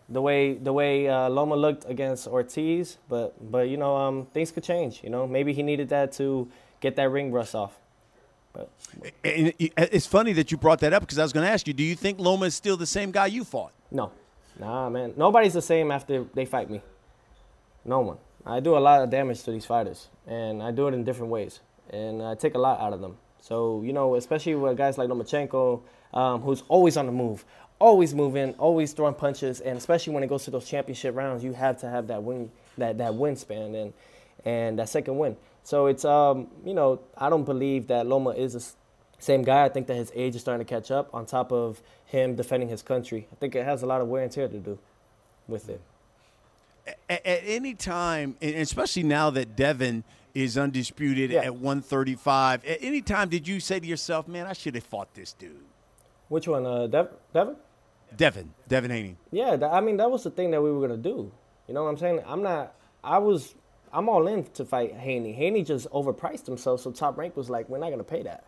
the 0.08 0.22
way 0.22 0.54
the 0.54 0.72
way 0.72 1.08
uh, 1.08 1.28
Loma 1.28 1.56
looked 1.56 1.88
against 1.88 2.26
Ortiz, 2.26 2.98
but 3.08 3.34
but 3.50 3.68
you 3.68 3.76
know 3.76 3.96
um, 3.96 4.26
things 4.26 4.50
could 4.50 4.64
change. 4.64 5.00
You 5.02 5.10
know 5.10 5.26
maybe 5.26 5.52
he 5.52 5.62
needed 5.62 5.88
that 5.90 6.12
to 6.12 6.48
get 6.80 6.96
that 6.96 7.10
ring 7.10 7.32
rust 7.32 7.54
off. 7.54 7.78
But 8.52 8.70
it's 9.22 10.06
funny 10.06 10.32
that 10.34 10.50
you 10.50 10.56
brought 10.56 10.80
that 10.80 10.92
up 10.92 11.02
because 11.02 11.18
I 11.18 11.22
was 11.22 11.32
going 11.32 11.46
to 11.46 11.52
ask 11.52 11.66
you: 11.66 11.74
Do 11.74 11.82
you 11.82 11.94
think 11.94 12.18
Loma 12.18 12.46
is 12.46 12.54
still 12.54 12.76
the 12.76 12.86
same 12.86 13.10
guy 13.10 13.26
you 13.26 13.44
fought? 13.44 13.72
No, 13.90 14.10
nah, 14.58 14.88
man. 14.88 15.14
Nobody's 15.16 15.54
the 15.54 15.62
same 15.62 15.90
after 15.90 16.24
they 16.34 16.44
fight 16.44 16.70
me. 16.70 16.80
No 17.84 18.00
one. 18.00 18.18
I 18.46 18.60
do 18.60 18.76
a 18.76 18.80
lot 18.80 19.02
of 19.02 19.10
damage 19.10 19.42
to 19.42 19.50
these 19.50 19.66
fighters, 19.66 20.08
and 20.26 20.62
I 20.62 20.70
do 20.70 20.88
it 20.88 20.94
in 20.94 21.04
different 21.04 21.30
ways, 21.30 21.60
and 21.90 22.22
I 22.22 22.34
take 22.34 22.54
a 22.54 22.58
lot 22.58 22.80
out 22.80 22.94
of 22.94 23.00
them. 23.02 23.18
So 23.40 23.82
you 23.82 23.92
know, 23.92 24.14
especially 24.14 24.54
with 24.54 24.76
guys 24.78 24.96
like 24.96 25.08
Lomachenko, 25.08 25.82
um, 26.14 26.40
who's 26.40 26.62
always 26.68 26.96
on 26.96 27.06
the 27.06 27.12
move, 27.12 27.44
always 27.78 28.14
moving, 28.14 28.54
always 28.54 28.92
throwing 28.92 29.14
punches, 29.14 29.60
and 29.60 29.78
especially 29.78 30.12
when 30.14 30.22
it 30.22 30.28
goes 30.28 30.44
to 30.44 30.50
those 30.50 30.68
championship 30.68 31.14
rounds, 31.14 31.44
you 31.44 31.52
have 31.52 31.78
to 31.80 31.88
have 31.88 32.06
that 32.08 32.22
win, 32.22 32.50
that 32.76 32.98
that 32.98 33.14
win 33.14 33.36
span 33.36 33.74
and 33.74 33.92
and 34.44 34.78
that 34.78 34.88
second 34.88 35.18
win. 35.18 35.36
So 35.64 35.86
it's 35.86 36.04
um 36.04 36.48
you 36.64 36.74
know 36.74 37.00
I 37.16 37.30
don't 37.30 37.44
believe 37.44 37.88
that 37.88 38.06
Loma 38.06 38.30
is 38.30 38.52
the 38.54 38.64
same 39.18 39.42
guy. 39.42 39.64
I 39.64 39.68
think 39.68 39.86
that 39.88 39.96
his 39.96 40.12
age 40.14 40.34
is 40.34 40.40
starting 40.40 40.64
to 40.64 40.68
catch 40.68 40.90
up. 40.90 41.12
On 41.14 41.26
top 41.26 41.52
of 41.52 41.82
him 42.06 42.34
defending 42.34 42.68
his 42.68 42.82
country, 42.82 43.28
I 43.32 43.36
think 43.36 43.54
it 43.54 43.64
has 43.64 43.82
a 43.82 43.86
lot 43.86 44.00
of 44.00 44.08
wear 44.08 44.22
and 44.22 44.32
tear 44.32 44.48
to 44.48 44.58
do 44.58 44.78
with 45.46 45.68
it. 45.68 45.80
At, 47.08 47.26
at 47.26 47.42
any 47.44 47.74
time, 47.74 48.36
and 48.40 48.56
especially 48.56 49.02
now 49.02 49.30
that 49.30 49.56
Devin 49.56 50.04
is 50.34 50.56
undisputed 50.56 51.30
yeah. 51.30 51.40
at 51.40 51.54
135, 51.54 52.64
at 52.64 52.78
any 52.80 53.02
time 53.02 53.28
did 53.28 53.46
you 53.46 53.60
say 53.60 53.78
to 53.78 53.86
yourself, 53.86 54.26
"Man, 54.26 54.46
I 54.46 54.52
should 54.52 54.74
have 54.74 54.84
fought 54.84 55.12
this 55.14 55.32
dude"? 55.32 55.64
Which 56.28 56.46
one, 56.46 56.66
uh, 56.66 56.86
Dev- 56.86 57.10
Devin? 57.32 57.56
Devin, 58.16 58.52
Devin 58.68 58.90
Haney. 58.90 59.16
Yeah, 59.30 59.56
I 59.70 59.80
mean 59.80 59.96
that 59.98 60.10
was 60.10 60.24
the 60.24 60.30
thing 60.30 60.50
that 60.52 60.62
we 60.62 60.70
were 60.72 60.80
gonna 60.86 61.00
do. 61.00 61.30
You 61.66 61.74
know 61.74 61.84
what 61.84 61.90
I'm 61.90 61.98
saying? 61.98 62.22
I'm 62.26 62.42
not. 62.42 62.74
I 63.04 63.18
was. 63.18 63.54
I'm 63.92 64.08
all 64.08 64.26
in 64.26 64.44
to 64.54 64.64
fight 64.64 64.94
Haney. 64.94 65.32
Haney 65.32 65.62
just 65.62 65.88
overpriced 65.90 66.46
himself, 66.46 66.80
so 66.80 66.90
Top 66.90 67.16
Rank 67.16 67.36
was 67.36 67.48
like, 67.48 67.68
"We're 67.68 67.78
not 67.78 67.90
gonna 67.90 68.04
pay 68.04 68.22
that." 68.22 68.44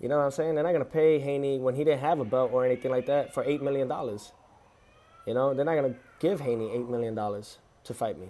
You 0.00 0.08
know 0.08 0.18
what 0.18 0.24
I'm 0.24 0.30
saying? 0.30 0.54
They're 0.54 0.64
not 0.64 0.72
gonna 0.72 0.84
pay 0.84 1.18
Haney 1.18 1.58
when 1.58 1.74
he 1.74 1.84
didn't 1.84 2.00
have 2.00 2.20
a 2.20 2.24
belt 2.24 2.52
or 2.52 2.64
anything 2.64 2.90
like 2.90 3.06
that 3.06 3.34
for 3.34 3.44
eight 3.44 3.62
million 3.62 3.88
dollars. 3.88 4.32
You 5.26 5.34
know, 5.34 5.54
they're 5.54 5.64
not 5.64 5.74
gonna 5.74 5.94
give 6.20 6.40
Haney 6.40 6.70
eight 6.72 6.88
million 6.88 7.14
dollars 7.14 7.58
to 7.84 7.94
fight 7.94 8.18
me. 8.18 8.28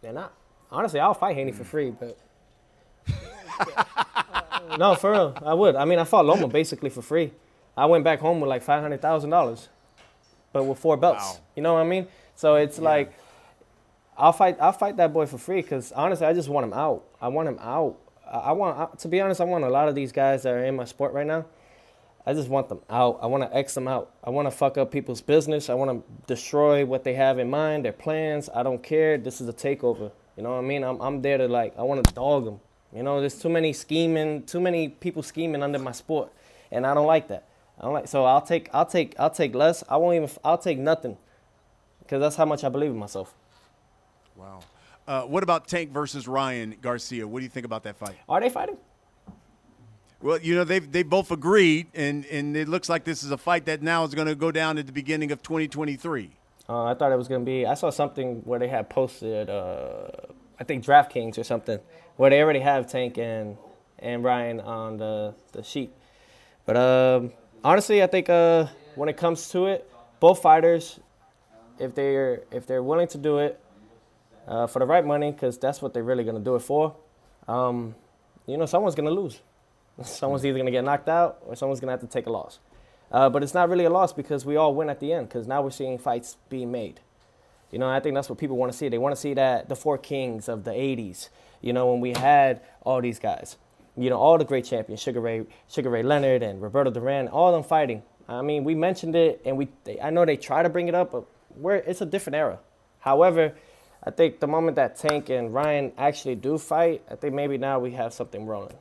They're 0.00 0.12
not. 0.12 0.32
Honestly, 0.70 1.00
I'll 1.00 1.14
fight 1.14 1.34
Haney 1.34 1.52
for 1.52 1.64
free, 1.64 1.90
but. 1.90 2.18
no, 4.78 4.94
for 4.94 5.10
real, 5.12 5.36
I 5.44 5.54
would. 5.54 5.74
I 5.76 5.84
mean, 5.84 5.98
I 5.98 6.04
fought 6.04 6.24
Loma 6.24 6.48
basically 6.48 6.90
for 6.90 7.02
free. 7.02 7.32
I 7.80 7.86
went 7.86 8.04
back 8.04 8.20
home 8.20 8.40
with 8.40 8.50
like 8.50 8.60
five 8.60 8.82
hundred 8.82 9.00
thousand 9.00 9.30
dollars, 9.30 9.70
but 10.52 10.64
with 10.64 10.78
four 10.78 10.98
belts. 10.98 11.24
Wow. 11.24 11.40
You 11.56 11.62
know 11.62 11.74
what 11.74 11.80
I 11.80 11.84
mean? 11.84 12.06
So 12.34 12.56
it's 12.56 12.76
yeah. 12.76 12.84
like, 12.84 13.18
I'll 14.18 14.34
fight. 14.34 14.58
I'll 14.60 14.72
fight 14.72 14.98
that 14.98 15.14
boy 15.14 15.24
for 15.24 15.38
free 15.38 15.62
because 15.62 15.90
honestly, 15.92 16.26
I 16.26 16.34
just 16.34 16.50
want 16.50 16.64
him 16.64 16.74
out. 16.74 17.04
I 17.22 17.28
want 17.28 17.48
him 17.48 17.58
out. 17.58 17.96
I 18.30 18.52
want, 18.52 18.98
to 18.98 19.08
be 19.08 19.20
honest, 19.22 19.40
I 19.40 19.44
want 19.44 19.64
a 19.64 19.70
lot 19.70 19.88
of 19.88 19.94
these 19.94 20.12
guys 20.12 20.42
that 20.42 20.52
are 20.52 20.64
in 20.64 20.76
my 20.76 20.84
sport 20.84 21.14
right 21.14 21.26
now. 21.26 21.46
I 22.26 22.34
just 22.34 22.50
want 22.50 22.68
them 22.68 22.80
out. 22.90 23.18
I 23.22 23.26
want 23.26 23.42
to 23.44 23.56
X 23.56 23.74
them 23.74 23.88
out. 23.88 24.14
I 24.22 24.28
want 24.28 24.46
to 24.46 24.52
fuck 24.52 24.76
up 24.76 24.92
people's 24.92 25.22
business. 25.22 25.70
I 25.70 25.74
want 25.74 25.90
to 25.90 26.12
destroy 26.26 26.84
what 26.84 27.02
they 27.02 27.14
have 27.14 27.38
in 27.38 27.48
mind, 27.48 27.86
their 27.86 27.92
plans. 27.92 28.50
I 28.54 28.62
don't 28.62 28.82
care. 28.82 29.16
This 29.16 29.40
is 29.40 29.48
a 29.48 29.54
takeover. 29.54 30.12
You 30.36 30.42
know 30.42 30.50
what 30.50 30.58
I 30.58 30.60
mean? 30.60 30.84
I'm, 30.84 31.00
I'm 31.00 31.22
there 31.22 31.38
to 31.38 31.48
like, 31.48 31.76
I 31.78 31.82
want 31.82 32.06
to 32.06 32.14
dog 32.14 32.44
them. 32.44 32.60
You 32.94 33.02
know, 33.02 33.20
there's 33.20 33.38
too 33.38 33.48
many 33.48 33.72
scheming, 33.72 34.44
too 34.44 34.60
many 34.60 34.90
people 34.90 35.22
scheming 35.22 35.62
under 35.62 35.78
my 35.78 35.92
sport, 35.92 36.30
and 36.70 36.86
I 36.86 36.92
don't 36.92 37.06
like 37.06 37.28
that. 37.28 37.48
I 37.80 37.84
don't 37.84 37.94
like. 37.94 38.08
So 38.08 38.24
I'll 38.24 38.42
take, 38.42 38.68
I'll 38.74 38.86
take, 38.86 39.14
I'll 39.18 39.30
take 39.30 39.54
less. 39.54 39.82
I 39.88 39.96
won't 39.96 40.16
even. 40.16 40.28
I'll 40.44 40.58
take 40.58 40.78
nothing, 40.78 41.16
because 42.00 42.20
that's 42.20 42.36
how 42.36 42.44
much 42.44 42.62
I 42.62 42.68
believe 42.68 42.90
in 42.90 42.98
myself. 42.98 43.34
Wow. 44.36 44.60
Uh, 45.08 45.22
what 45.22 45.42
about 45.42 45.66
Tank 45.66 45.90
versus 45.90 46.28
Ryan 46.28 46.76
Garcia? 46.80 47.26
What 47.26 47.40
do 47.40 47.44
you 47.44 47.48
think 47.48 47.66
about 47.66 47.82
that 47.84 47.96
fight? 47.96 48.16
Are 48.28 48.40
they 48.40 48.50
fighting? 48.50 48.76
Well, 50.22 50.38
you 50.38 50.54
know 50.54 50.64
they've 50.64 50.90
they 50.92 51.02
both 51.02 51.30
agreed, 51.30 51.86
and 51.94 52.26
and 52.26 52.54
it 52.54 52.68
looks 52.68 52.90
like 52.90 53.04
this 53.04 53.24
is 53.24 53.30
a 53.30 53.38
fight 53.38 53.64
that 53.64 53.82
now 53.82 54.04
is 54.04 54.14
going 54.14 54.28
to 54.28 54.34
go 54.34 54.52
down 54.52 54.76
at 54.76 54.86
the 54.86 54.92
beginning 54.92 55.32
of 55.32 55.42
2023. 55.42 56.30
Uh, 56.68 56.84
I 56.84 56.94
thought 56.94 57.10
it 57.10 57.16
was 57.16 57.26
going 57.26 57.40
to 57.40 57.46
be. 57.46 57.64
I 57.64 57.74
saw 57.74 57.88
something 57.88 58.42
where 58.44 58.58
they 58.58 58.68
had 58.68 58.90
posted, 58.90 59.48
uh, 59.48 60.08
I 60.60 60.64
think 60.64 60.84
DraftKings 60.84 61.38
or 61.38 61.44
something, 61.44 61.80
where 62.16 62.28
they 62.28 62.42
already 62.42 62.60
have 62.60 62.86
Tank 62.86 63.16
and 63.16 63.56
and 63.98 64.22
Ryan 64.22 64.60
on 64.60 64.98
the 64.98 65.34
the 65.52 65.62
sheet. 65.62 65.90
But 66.66 66.76
um, 66.76 67.32
honestly, 67.64 68.02
I 68.02 68.06
think 68.06 68.28
uh, 68.28 68.66
when 68.94 69.08
it 69.08 69.16
comes 69.16 69.48
to 69.50 69.66
it, 69.66 69.90
both 70.18 70.42
fighters, 70.42 71.00
if 71.78 71.94
they're 71.94 72.42
if 72.50 72.66
they're 72.66 72.82
willing 72.82 73.08
to 73.08 73.18
do 73.18 73.38
it 73.38 73.60
uh, 74.46 74.66
for 74.66 74.78
the 74.78 74.86
right 74.86 75.04
money, 75.04 75.30
because 75.30 75.58
that's 75.58 75.80
what 75.80 75.94
they're 75.94 76.02
really 76.02 76.24
to 76.36 76.40
do 76.40 76.56
it 76.56 76.60
for, 76.60 76.94
um, 77.48 77.94
you 78.46 78.56
know, 78.56 78.66
someone's 78.66 78.94
to 79.08 79.14
lose. 79.14 79.40
Someone's 80.02 80.46
either 80.46 80.56
to 80.64 80.70
get 80.70 80.82
knocked 80.82 81.10
out 81.10 81.42
or 81.44 81.54
someone's 81.54 81.80
to 81.80 81.86
have 81.88 82.00
to 82.00 82.06
take 82.06 82.26
a 82.26 82.30
loss. 82.30 82.58
Uh, 83.12 83.28
but 83.28 83.42
it's 83.42 83.52
not 83.52 83.68
really 83.68 83.84
a 83.84 83.90
loss 83.90 84.14
because 84.14 84.46
we 84.46 84.56
all 84.56 84.74
win 84.74 84.88
at 84.88 84.98
the 84.98 85.12
end 85.12 85.28
because 85.28 85.46
now 85.46 85.60
we're 85.60 85.70
seeing 85.70 85.98
fights 85.98 86.38
being 86.48 86.72
made. 86.72 87.00
You 87.70 87.78
know, 87.78 87.88
I 87.88 88.00
think 88.00 88.14
that's 88.14 88.28
what 88.30 88.38
people 88.38 88.56
want 88.56 88.72
to 88.72 88.78
see. 88.78 88.88
They 88.88 88.98
want 88.98 89.14
to 89.14 89.20
see 89.20 89.34
that 89.34 89.68
the 89.68 89.76
four 89.76 89.98
kings 89.98 90.48
of 90.48 90.64
the 90.64 90.70
80s, 90.70 91.28
you 91.60 91.72
know, 91.72 91.92
when 91.92 92.00
we 92.00 92.12
had 92.12 92.62
all 92.82 93.00
these 93.02 93.18
guys, 93.18 93.56
you 93.96 94.10
know, 94.10 94.18
all 94.18 94.38
the 94.38 94.44
great 94.44 94.64
champions, 94.64 95.00
Sugar 95.00 95.20
Ray, 95.20 95.46
Sugar 95.68 95.90
Ray 95.90 96.02
Leonard 96.02 96.42
and 96.42 96.62
Roberto 96.62 96.90
Duran, 96.90 97.28
all 97.28 97.48
of 97.48 97.54
them 97.54 97.68
fighting. 97.68 98.02
I 98.28 98.42
mean, 98.42 98.64
we 98.64 98.74
mentioned 98.74 99.16
it 99.16 99.42
and 99.44 99.56
we, 99.56 99.68
they, 99.84 100.00
I 100.00 100.10
know 100.10 100.24
they 100.24 100.36
try 100.36 100.62
to 100.62 100.68
bring 100.68 100.88
it 100.88 100.94
up, 100.94 101.12
but 101.12 101.24
we're, 101.56 101.76
it's 101.76 102.00
a 102.00 102.06
different 102.06 102.36
era. 102.36 102.58
However, 103.00 103.54
I 104.04 104.10
think 104.10 104.40
the 104.40 104.46
moment 104.46 104.76
that 104.76 104.96
Tank 104.96 105.28
and 105.30 105.52
Ryan 105.52 105.92
actually 105.98 106.36
do 106.36 106.56
fight, 106.56 107.02
I 107.10 107.16
think 107.16 107.34
maybe 107.34 107.58
now 107.58 107.78
we 107.78 107.92
have 107.92 108.12
something 108.12 108.46
rolling. 108.46 108.76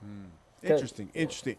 Hmm. 0.00 0.24
Interesting, 0.62 1.10
interesting. 1.12 1.56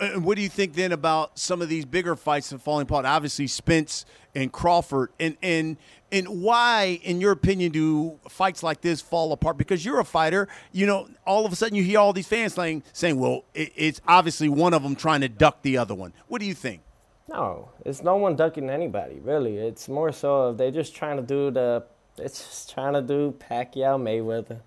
And 0.00 0.24
what 0.24 0.36
do 0.36 0.42
you 0.42 0.48
think 0.48 0.74
then 0.74 0.92
about 0.92 1.38
some 1.38 1.62
of 1.62 1.70
these 1.70 1.86
bigger 1.86 2.14
fights 2.14 2.50
that 2.50 2.60
falling 2.60 2.82
apart? 2.82 3.06
Obviously, 3.06 3.46
Spence 3.46 4.04
and 4.34 4.52
Crawford, 4.52 5.10
and 5.18 5.36
and 5.42 5.78
and 6.12 6.42
why, 6.42 7.00
in 7.02 7.20
your 7.20 7.32
opinion, 7.32 7.72
do 7.72 8.18
fights 8.28 8.62
like 8.62 8.82
this 8.82 9.00
fall 9.00 9.32
apart? 9.32 9.56
Because 9.56 9.84
you're 9.84 10.00
a 10.00 10.04
fighter, 10.04 10.48
you 10.72 10.86
know. 10.86 11.08
All 11.26 11.46
of 11.46 11.52
a 11.52 11.56
sudden, 11.56 11.76
you 11.76 11.82
hear 11.82 11.98
all 11.98 12.12
these 12.12 12.26
fans 12.26 12.54
saying, 12.54 12.82
saying, 12.92 13.18
"Well, 13.18 13.44
it, 13.54 13.72
it's 13.74 14.00
obviously 14.06 14.50
one 14.50 14.74
of 14.74 14.82
them 14.82 14.96
trying 14.96 15.22
to 15.22 15.28
duck 15.28 15.62
the 15.62 15.78
other 15.78 15.94
one." 15.94 16.12
What 16.28 16.40
do 16.40 16.46
you 16.46 16.54
think? 16.54 16.82
No, 17.30 17.70
it's 17.86 18.02
no 18.02 18.16
one 18.16 18.34
ducking 18.34 18.68
anybody, 18.68 19.20
really. 19.20 19.56
It's 19.56 19.88
more 19.88 20.10
so 20.10 20.52
they're 20.52 20.72
just 20.72 20.96
trying 20.96 21.16
to 21.16 21.22
do 21.22 21.50
the, 21.52 21.84
it's 22.18 22.44
just 22.44 22.74
trying 22.74 22.94
to 22.94 23.02
do 23.02 23.34
Pacquiao 23.38 24.00
Mayweather. 24.00 24.60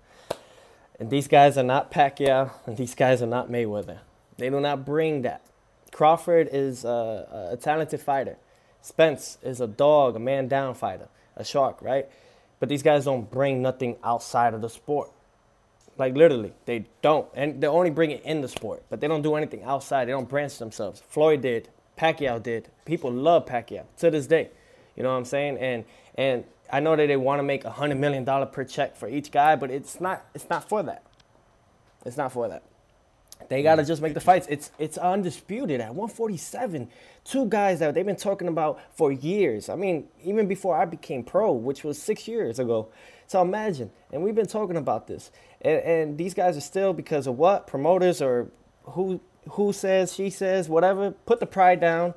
And 0.98 1.10
these 1.10 1.28
guys 1.28 1.58
are 1.58 1.62
not 1.62 1.90
Pacquiao, 1.92 2.50
and 2.66 2.76
these 2.78 2.94
guys 2.94 3.20
are 3.20 3.26
not 3.26 3.50
Mayweather. 3.50 3.98
They 4.38 4.50
do 4.50 4.60
not 4.60 4.84
bring 4.84 5.22
that. 5.22 5.42
Crawford 5.92 6.48
is 6.50 6.84
a, 6.84 7.50
a 7.52 7.56
talented 7.56 8.00
fighter. 8.00 8.36
Spence 8.82 9.38
is 9.42 9.60
a 9.60 9.66
dog, 9.66 10.16
a 10.16 10.18
man 10.18 10.48
down 10.48 10.74
fighter, 10.74 11.08
a 11.36 11.44
shark, 11.44 11.80
right? 11.80 12.06
But 12.60 12.68
these 12.68 12.82
guys 12.82 13.04
don't 13.04 13.30
bring 13.30 13.62
nothing 13.62 13.96
outside 14.02 14.54
of 14.54 14.60
the 14.60 14.68
sport. 14.68 15.10
Like 15.96 16.16
literally, 16.16 16.52
they 16.66 16.86
don't, 17.00 17.28
and 17.34 17.60
they 17.60 17.68
only 17.68 17.90
bring 17.90 18.10
it 18.10 18.22
in 18.24 18.40
the 18.40 18.48
sport, 18.48 18.82
but 18.90 19.00
they 19.00 19.06
don't 19.06 19.22
do 19.22 19.36
anything 19.36 19.62
outside. 19.62 20.06
They 20.08 20.12
don't 20.12 20.28
branch 20.28 20.58
themselves. 20.58 21.02
Floyd 21.08 21.42
did, 21.42 21.68
Pacquiao 21.96 22.42
did. 22.42 22.68
People 22.84 23.12
love 23.12 23.46
Pacquiao 23.46 23.84
to 23.98 24.10
this 24.10 24.26
day. 24.26 24.50
You 24.96 25.02
know 25.04 25.10
what 25.10 25.18
I'm 25.18 25.24
saying? 25.24 25.58
And 25.58 25.84
and 26.16 26.44
I 26.72 26.80
know 26.80 26.96
that 26.96 27.06
they 27.06 27.16
want 27.16 27.38
to 27.38 27.44
make 27.44 27.64
a 27.64 27.70
hundred 27.70 27.98
million 27.98 28.24
dollar 28.24 28.46
per 28.46 28.64
check 28.64 28.96
for 28.96 29.08
each 29.08 29.30
guy, 29.30 29.54
but 29.56 29.70
it's 29.70 30.00
not. 30.00 30.24
It's 30.34 30.48
not 30.50 30.68
for 30.68 30.82
that. 30.82 31.04
It's 32.04 32.16
not 32.16 32.32
for 32.32 32.48
that. 32.48 32.62
They 33.48 33.62
gotta 33.62 33.84
just 33.84 34.02
make 34.02 34.14
the 34.14 34.20
fights. 34.20 34.46
It's 34.50 34.70
it's 34.78 34.98
undisputed 34.98 35.80
at 35.80 35.94
147. 35.94 36.88
Two 37.24 37.46
guys 37.46 37.78
that 37.78 37.94
they've 37.94 38.04
been 38.04 38.16
talking 38.16 38.48
about 38.48 38.80
for 38.96 39.12
years. 39.12 39.68
I 39.68 39.76
mean, 39.76 40.08
even 40.22 40.46
before 40.46 40.76
I 40.76 40.84
became 40.84 41.24
pro, 41.24 41.52
which 41.52 41.84
was 41.84 42.00
six 42.00 42.28
years 42.28 42.58
ago. 42.58 42.88
So 43.26 43.40
imagine, 43.40 43.90
and 44.12 44.22
we've 44.22 44.34
been 44.34 44.46
talking 44.46 44.76
about 44.76 45.06
this, 45.06 45.30
and, 45.62 45.80
and 45.80 46.18
these 46.18 46.34
guys 46.34 46.56
are 46.56 46.62
still 46.62 46.92
because 46.92 47.26
of 47.26 47.38
what 47.38 47.66
promoters 47.66 48.20
or 48.20 48.50
who 48.82 49.20
who 49.50 49.72
says 49.72 50.14
she 50.14 50.30
says 50.30 50.68
whatever. 50.68 51.12
Put 51.12 51.40
the 51.40 51.46
pride 51.46 51.80
down, 51.80 52.14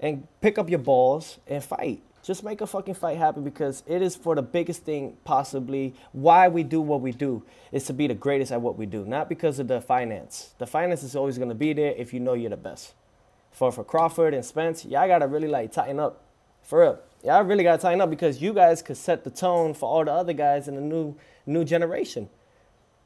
and 0.00 0.26
pick 0.40 0.58
up 0.58 0.68
your 0.68 0.78
balls 0.78 1.38
and 1.46 1.62
fight. 1.62 2.02
Just 2.26 2.42
make 2.42 2.60
a 2.60 2.66
fucking 2.66 2.94
fight 2.94 3.18
happen 3.18 3.44
because 3.44 3.84
it 3.86 4.02
is 4.02 4.16
for 4.16 4.34
the 4.34 4.42
biggest 4.42 4.82
thing 4.82 5.16
possibly. 5.22 5.94
Why 6.10 6.48
we 6.48 6.64
do 6.64 6.80
what 6.80 7.00
we 7.00 7.12
do 7.12 7.44
is 7.70 7.84
to 7.84 7.92
be 7.92 8.08
the 8.08 8.14
greatest 8.14 8.50
at 8.50 8.60
what 8.60 8.76
we 8.76 8.84
do, 8.84 9.04
not 9.04 9.28
because 9.28 9.60
of 9.60 9.68
the 9.68 9.80
finance. 9.80 10.52
The 10.58 10.66
finance 10.66 11.04
is 11.04 11.14
always 11.14 11.38
gonna 11.38 11.54
be 11.54 11.72
there 11.72 11.92
if 11.96 12.12
you 12.12 12.18
know 12.18 12.32
you're 12.34 12.50
the 12.50 12.56
best. 12.56 12.94
For 13.52 13.70
for 13.70 13.84
Crawford 13.84 14.34
and 14.34 14.44
Spence, 14.44 14.84
y'all 14.84 15.06
gotta 15.06 15.28
really 15.28 15.46
like 15.46 15.70
tighten 15.70 16.00
up, 16.00 16.24
for 16.62 16.80
real. 16.80 16.98
Y'all 17.22 17.44
really 17.44 17.62
gotta 17.62 17.80
tighten 17.80 18.00
up 18.00 18.10
because 18.10 18.42
you 18.42 18.52
guys 18.52 18.82
could 18.82 18.96
set 18.96 19.22
the 19.22 19.30
tone 19.30 19.72
for 19.72 19.88
all 19.88 20.04
the 20.04 20.12
other 20.12 20.32
guys 20.32 20.66
in 20.66 20.74
the 20.74 20.80
new 20.80 21.14
new 21.46 21.64
generation. 21.64 22.28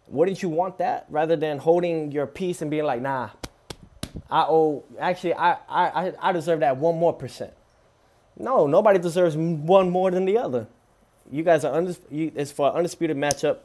Wouldn't 0.09 0.43
you 0.43 0.49
want 0.49 0.79
that 0.79 1.05
rather 1.11 1.37
than 1.37 1.59
holding 1.59 2.11
your 2.11 2.27
peace 2.27 2.63
and 2.63 2.71
being 2.71 2.85
like, 2.85 3.03
nah, 3.03 3.29
I 4.31 4.47
owe 4.49 4.83
actually 4.99 5.35
I 5.35 5.59
I- 5.69 6.15
I 6.23 6.33
deserve 6.33 6.61
that 6.61 6.79
one 6.79 6.99
more 6.99 7.13
percent. 7.13 7.53
No, 8.41 8.67
nobody 8.67 8.99
deserves 8.99 9.37
one 9.37 9.91
more 9.91 10.11
than 10.11 10.25
the 10.25 10.39
other. 10.39 10.67
You 11.31 11.43
guys 11.43 11.65
are 11.65 11.73
undis- 11.79 12.01
you, 12.11 12.33
it's 12.35 12.51
for 12.51 12.71
an 12.71 12.77
undisputed 12.77 13.17
matchup, 13.17 13.59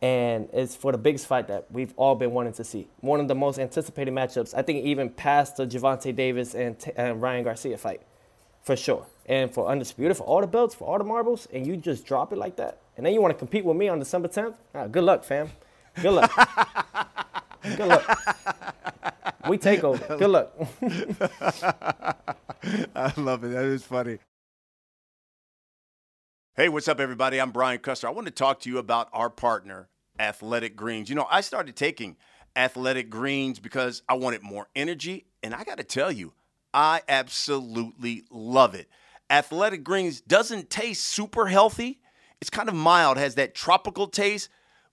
and 0.00 0.48
it's 0.52 0.76
for 0.76 0.92
the 0.92 0.98
biggest 0.98 1.26
fight 1.26 1.48
that 1.48 1.66
we've 1.70 1.92
all 1.96 2.14
been 2.14 2.30
wanting 2.30 2.52
to 2.54 2.64
see. 2.64 2.86
One 3.00 3.18
of 3.20 3.26
the 3.28 3.34
most 3.34 3.58
anticipated 3.58 4.14
matchups, 4.14 4.54
I 4.54 4.62
think, 4.62 4.84
even 4.84 5.10
past 5.10 5.56
the 5.56 5.66
Gervonta 5.66 6.14
Davis 6.14 6.54
and, 6.54 6.78
T- 6.78 6.92
and 6.96 7.20
Ryan 7.20 7.42
Garcia 7.44 7.76
fight, 7.76 8.00
for 8.62 8.76
sure. 8.76 9.06
And 9.26 9.52
for 9.52 9.66
undisputed, 9.66 10.16
for 10.16 10.22
all 10.24 10.40
the 10.40 10.46
belts, 10.46 10.74
for 10.74 10.86
all 10.86 10.98
the 10.98 11.04
marbles, 11.04 11.48
and 11.52 11.66
you 11.66 11.76
just 11.76 12.06
drop 12.06 12.32
it 12.32 12.38
like 12.38 12.56
that, 12.56 12.78
and 12.96 13.04
then 13.04 13.12
you 13.12 13.20
want 13.20 13.34
to 13.34 13.38
compete 13.38 13.64
with 13.64 13.76
me 13.76 13.88
on 13.88 13.98
December 13.98 14.28
10th? 14.28 14.54
Ah, 14.74 14.86
good 14.86 15.02
luck, 15.04 15.24
fam. 15.24 15.50
Good 16.00 16.12
luck. 16.12 16.30
good 17.62 17.88
luck. 17.88 18.84
We 19.48 19.58
take 19.58 19.84
over. 19.84 20.16
Good 20.18 20.30
luck. 20.30 20.52
I 22.94 23.12
love 23.16 23.44
it. 23.44 23.48
That 23.48 23.64
is 23.64 23.82
funny. 23.84 24.18
Hey, 26.56 26.68
what's 26.68 26.88
up, 26.88 27.00
everybody? 27.00 27.40
I'm 27.40 27.50
Brian 27.50 27.78
Custer. 27.78 28.08
I 28.08 28.10
want 28.10 28.26
to 28.26 28.32
talk 28.32 28.60
to 28.60 28.70
you 28.70 28.78
about 28.78 29.08
our 29.12 29.28
partner, 29.28 29.88
Athletic 30.18 30.74
Greens. 30.74 31.08
You 31.08 31.14
know, 31.14 31.26
I 31.30 31.42
started 31.42 31.76
taking 31.76 32.16
Athletic 32.56 33.10
Greens 33.10 33.60
because 33.60 34.02
I 34.08 34.14
wanted 34.14 34.42
more 34.42 34.68
energy, 34.74 35.26
and 35.42 35.54
I 35.54 35.64
got 35.64 35.76
to 35.78 35.84
tell 35.84 36.10
you, 36.10 36.32
I 36.72 37.02
absolutely 37.08 38.24
love 38.30 38.74
it. 38.74 38.88
Athletic 39.28 39.84
Greens 39.84 40.20
doesn't 40.20 40.70
taste 40.70 41.06
super 41.06 41.46
healthy. 41.46 42.00
It's 42.40 42.50
kind 42.50 42.68
of 42.68 42.74
mild, 42.74 43.18
has 43.18 43.34
that 43.34 43.54
tropical 43.54 44.06
taste, 44.06 44.48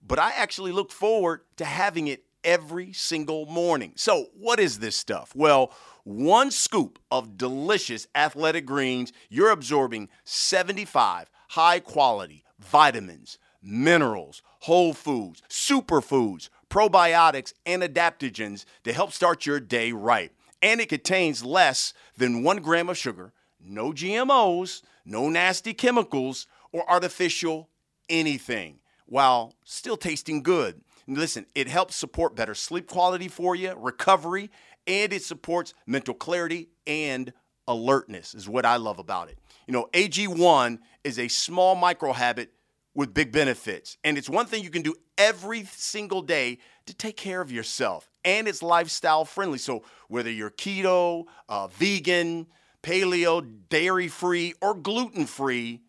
but 0.05 0.19
I 0.19 0.31
actually 0.31 0.73
look 0.73 0.91
forward 0.91 1.41
to 1.57 1.65
having 1.65 2.07
it 2.07 2.23
every 2.43 2.93
single 2.93 3.45
morning. 3.45 3.93
So, 3.95 4.27
what 4.37 4.59
is 4.59 4.79
this 4.79 4.95
stuff? 4.95 5.33
Well, 5.35 5.71
one 6.03 6.51
scoop 6.51 6.99
of 7.11 7.37
delicious 7.37 8.07
athletic 8.13 8.65
greens, 8.65 9.13
you're 9.29 9.51
absorbing 9.51 10.09
75 10.25 11.29
high 11.49 11.79
quality 11.79 12.43
vitamins, 12.59 13.37
minerals, 13.61 14.41
whole 14.61 14.93
foods, 14.93 15.41
superfoods, 15.49 16.49
probiotics, 16.69 17.53
and 17.65 17.83
adaptogens 17.83 18.65
to 18.83 18.93
help 18.93 19.11
start 19.11 19.45
your 19.45 19.59
day 19.59 19.91
right. 19.91 20.31
And 20.61 20.81
it 20.81 20.89
contains 20.89 21.43
less 21.43 21.93
than 22.17 22.43
one 22.43 22.57
gram 22.57 22.89
of 22.89 22.97
sugar, 22.97 23.33
no 23.59 23.91
GMOs, 23.91 24.81
no 25.05 25.29
nasty 25.29 25.73
chemicals, 25.73 26.47
or 26.71 26.89
artificial 26.89 27.69
anything, 28.09 28.79
while 29.05 29.53
still 29.63 29.97
tasting 29.97 30.41
good. 30.41 30.81
Listen, 31.07 31.45
it 31.55 31.67
helps 31.67 31.95
support 31.95 32.35
better 32.35 32.55
sleep 32.55 32.87
quality 32.87 33.27
for 33.27 33.55
you, 33.55 33.73
recovery, 33.77 34.49
and 34.87 35.13
it 35.13 35.23
supports 35.23 35.73
mental 35.85 36.13
clarity 36.13 36.69
and 36.87 37.33
alertness, 37.67 38.33
is 38.33 38.47
what 38.47 38.65
I 38.65 38.77
love 38.77 38.99
about 38.99 39.29
it. 39.29 39.37
You 39.67 39.73
know, 39.73 39.87
AG1 39.93 40.79
is 41.03 41.19
a 41.19 41.27
small 41.27 41.75
micro 41.75 42.13
habit 42.13 42.51
with 42.93 43.13
big 43.13 43.31
benefits, 43.31 43.97
and 44.03 44.17
it's 44.17 44.29
one 44.29 44.45
thing 44.45 44.63
you 44.63 44.69
can 44.69 44.81
do 44.81 44.95
every 45.17 45.65
single 45.65 46.21
day 46.21 46.59
to 46.85 46.93
take 46.93 47.17
care 47.17 47.41
of 47.41 47.51
yourself. 47.51 48.09
and 48.25 48.47
it's 48.47 48.63
lifestyle 48.63 49.25
friendly. 49.25 49.57
So 49.57 49.83
whether 50.07 50.31
you're 50.31 50.49
keto, 50.49 51.25
uh, 51.49 51.67
vegan, 51.67 52.47
paleo, 52.81 53.45
dairy 53.67 54.07
free, 54.07 54.53
or 54.61 54.75
gluten 54.75 55.25
free, 55.25 55.81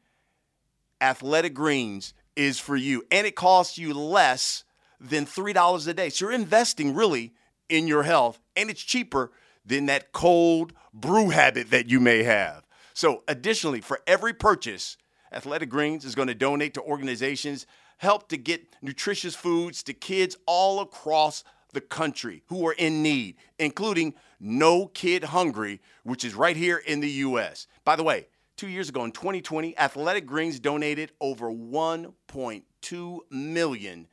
Athletic 1.00 1.54
Greens 1.54 2.12
is 2.34 2.58
for 2.58 2.76
you. 2.76 3.04
And 3.12 3.24
it 3.24 3.36
costs 3.36 3.78
you 3.78 3.94
less 3.94 4.63
than 5.00 5.26
$3 5.26 5.88
a 5.88 5.94
day. 5.94 6.08
So 6.08 6.26
you're 6.26 6.32
investing 6.32 6.94
really 6.94 7.34
in 7.68 7.86
your 7.86 8.02
health, 8.02 8.40
and 8.56 8.70
it's 8.70 8.82
cheaper 8.82 9.32
than 9.64 9.86
that 9.86 10.12
cold 10.12 10.72
brew 10.92 11.30
habit 11.30 11.70
that 11.70 11.88
you 11.88 12.00
may 12.00 12.22
have. 12.22 12.64
So, 12.92 13.24
additionally, 13.26 13.80
for 13.80 14.00
every 14.06 14.32
purchase, 14.32 14.96
Athletic 15.32 15.68
Greens 15.68 16.04
is 16.04 16.14
going 16.14 16.28
to 16.28 16.34
donate 16.34 16.74
to 16.74 16.82
organizations 16.82 17.66
help 17.98 18.28
to 18.28 18.36
get 18.36 18.76
nutritious 18.82 19.34
foods 19.34 19.82
to 19.84 19.92
kids 19.92 20.36
all 20.46 20.80
across 20.80 21.44
the 21.72 21.80
country 21.80 22.42
who 22.46 22.66
are 22.66 22.74
in 22.74 23.02
need, 23.02 23.36
including 23.58 24.14
No 24.38 24.86
Kid 24.86 25.24
Hungry, 25.24 25.80
which 26.04 26.24
is 26.24 26.34
right 26.34 26.56
here 26.56 26.76
in 26.78 27.00
the 27.00 27.10
U.S. 27.10 27.66
By 27.84 27.96
the 27.96 28.04
way, 28.04 28.28
two 28.56 28.68
years 28.68 28.88
ago 28.88 29.04
in 29.04 29.10
2020, 29.10 29.76
Athletic 29.76 30.26
Greens 30.26 30.60
donated 30.60 31.12
over 31.20 31.50
1.2 31.50 33.18
million 33.30 34.06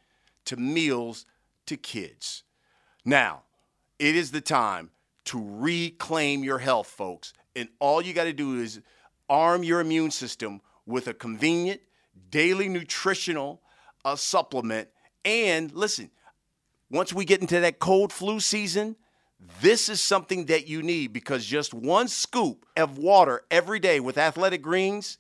to 0.45 0.58
meals 0.58 1.25
to 1.67 1.77
kids. 1.77 2.43
Now, 3.06 3.43
it 3.99 4.15
is 4.15 4.32
the 4.32 4.41
time 4.41 4.91
to 5.25 5.43
reclaim 5.43 6.43
your 6.43 6.60
health, 6.60 6.88
folks. 6.88 7.34
And 7.56 7.69
all 7.80 8.01
you 8.01 8.13
got 8.13 8.25
to 8.25 8.34
do 8.34 8.60
is 8.60 8.82
arm 9.30 9.63
your 9.63 9.80
immune 9.80 10.12
system 10.12 10.62
with 10.86 11.08
a 11.08 11.13
convenient 11.13 11.82
daily 12.30 12.67
nutritional 12.67 13.62
uh, 14.04 14.15
supplement. 14.15 14.89
And 15.23 15.71
listen, 15.73 16.12
once 16.89 17.13
we 17.13 17.25
get 17.25 17.41
into 17.41 17.60
that 17.60 17.80
cold 17.80 18.12
flu 18.12 18.39
season, 18.39 18.95
this 19.62 19.89
is 19.89 20.01
something 20.01 20.45
that 20.45 20.67
you 20.67 20.84
need 20.84 21.13
because 21.13 21.45
just 21.45 21.73
one 21.73 22.08
scoop 22.08 22.65
of 22.77 22.97
water 22.97 23.43
every 23.49 23.80
day 23.80 23.99
with 23.99 24.17
Athletic 24.17 24.62
Greens, 24.62 25.17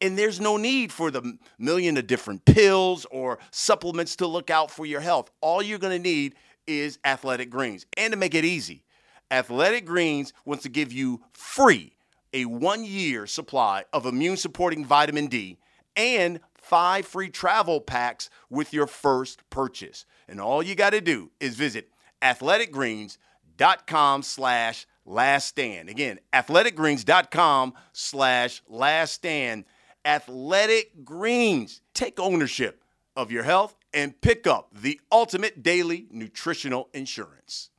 and 0.00 0.18
there's 0.18 0.40
no 0.40 0.56
need 0.56 0.92
for 0.92 1.10
the 1.10 1.38
million 1.58 1.96
of 1.96 2.06
different 2.06 2.44
pills 2.44 3.06
or 3.10 3.38
supplements 3.50 4.16
to 4.16 4.26
look 4.26 4.50
out 4.50 4.70
for 4.70 4.86
your 4.86 5.00
health. 5.00 5.30
All 5.40 5.62
you're 5.62 5.78
going 5.78 5.96
to 5.96 6.02
need 6.02 6.34
is 6.66 6.98
Athletic 7.04 7.50
Greens. 7.50 7.86
And 7.96 8.12
to 8.12 8.18
make 8.18 8.34
it 8.34 8.44
easy, 8.44 8.84
Athletic 9.30 9.86
Greens 9.86 10.32
wants 10.44 10.62
to 10.64 10.68
give 10.68 10.92
you 10.92 11.22
free 11.32 11.92
a 12.32 12.44
one 12.44 12.84
year 12.84 13.26
supply 13.26 13.84
of 13.92 14.06
immune 14.06 14.36
supporting 14.36 14.84
vitamin 14.84 15.28
D 15.28 15.58
and 15.96 16.40
five 16.54 17.06
free 17.06 17.30
travel 17.30 17.80
packs 17.80 18.28
with 18.50 18.72
your 18.72 18.86
first 18.86 19.48
purchase. 19.50 20.04
And 20.28 20.40
all 20.40 20.62
you 20.62 20.74
got 20.74 20.90
to 20.90 21.00
do 21.00 21.30
is 21.40 21.56
visit 21.56 21.90
athleticgreens.com 22.22 24.22
slash 24.22 24.86
last 25.04 25.48
stand. 25.48 25.88
Again, 25.88 26.18
athleticgreens.com 26.32 27.74
slash 27.92 28.62
last 28.68 29.14
stand. 29.14 29.64
Athletic 30.06 31.04
Greens. 31.04 31.82
Take 31.92 32.18
ownership 32.18 32.82
of 33.16 33.30
your 33.30 33.42
health 33.42 33.76
and 33.92 34.18
pick 34.20 34.46
up 34.46 34.70
the 34.72 35.00
ultimate 35.10 35.62
daily 35.62 36.06
nutritional 36.10 36.88
insurance. 36.94 37.70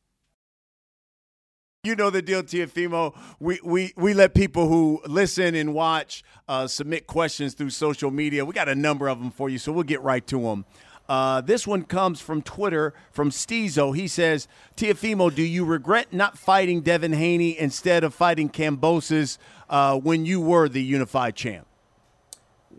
You 1.84 1.96
know 1.96 2.10
the 2.10 2.22
deal, 2.22 2.44
Teofimo. 2.44 3.16
We, 3.40 3.60
we, 3.64 3.94
we 3.96 4.14
let 4.14 4.34
people 4.34 4.68
who 4.68 5.02
listen 5.08 5.56
and 5.56 5.74
watch 5.74 6.24
uh, 6.50 6.68
submit 6.68 7.08
questions 7.08 7.54
through 7.54 7.70
social 7.70 8.12
media. 8.12 8.44
We 8.44 8.54
got 8.54 8.68
a 8.68 8.76
number 8.76 9.08
of 9.08 9.20
them 9.20 9.32
for 9.32 9.48
you, 9.48 9.58
so 9.58 9.72
we'll 9.72 9.84
get 9.84 10.02
right 10.02 10.26
to 10.28 10.42
them. 10.42 10.66
Uh, 11.08 11.40
this 11.40 11.66
one 11.66 11.84
comes 11.84 12.20
from 12.20 12.42
Twitter 12.42 12.94
from 13.12 13.30
Steezo. 13.30 13.96
He 13.96 14.10
says, 14.10 14.50
Teofimo, 14.76 15.34
do 15.34 15.44
you 15.44 15.64
regret 15.64 16.12
not 16.12 16.38
fighting 16.38 16.82
Devin 16.82 17.14
Haney 17.14 17.58
instead 17.58 18.04
of 18.04 18.14
fighting 18.14 18.50
Kambosos 18.50 19.38
uh, 19.70 19.98
when 19.98 20.26
you 20.26 20.42
were 20.42 20.68
the 20.68 20.84
unified 20.84 21.36
champ? 21.36 21.67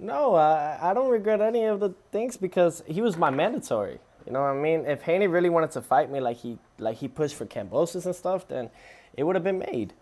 No, 0.00 0.36
I, 0.36 0.78
I 0.80 0.94
don't 0.94 1.10
regret 1.10 1.40
any 1.40 1.64
of 1.64 1.80
the 1.80 1.92
things 2.12 2.36
because 2.36 2.84
he 2.86 3.00
was 3.02 3.16
my 3.16 3.30
mandatory. 3.30 3.98
You 4.24 4.32
know 4.32 4.42
what 4.42 4.50
I 4.50 4.54
mean? 4.54 4.86
If 4.86 5.02
Haney 5.02 5.26
really 5.26 5.50
wanted 5.50 5.72
to 5.72 5.82
fight 5.82 6.10
me 6.10 6.20
like 6.20 6.36
he 6.36 6.58
like 6.78 6.98
he 6.98 7.08
pushed 7.08 7.34
for 7.34 7.46
Kambosos 7.46 8.06
and 8.06 8.14
stuff, 8.14 8.46
then 8.46 8.70
it 9.16 9.24
would 9.24 9.34
have 9.34 9.42
been 9.42 9.58
made. 9.58 9.94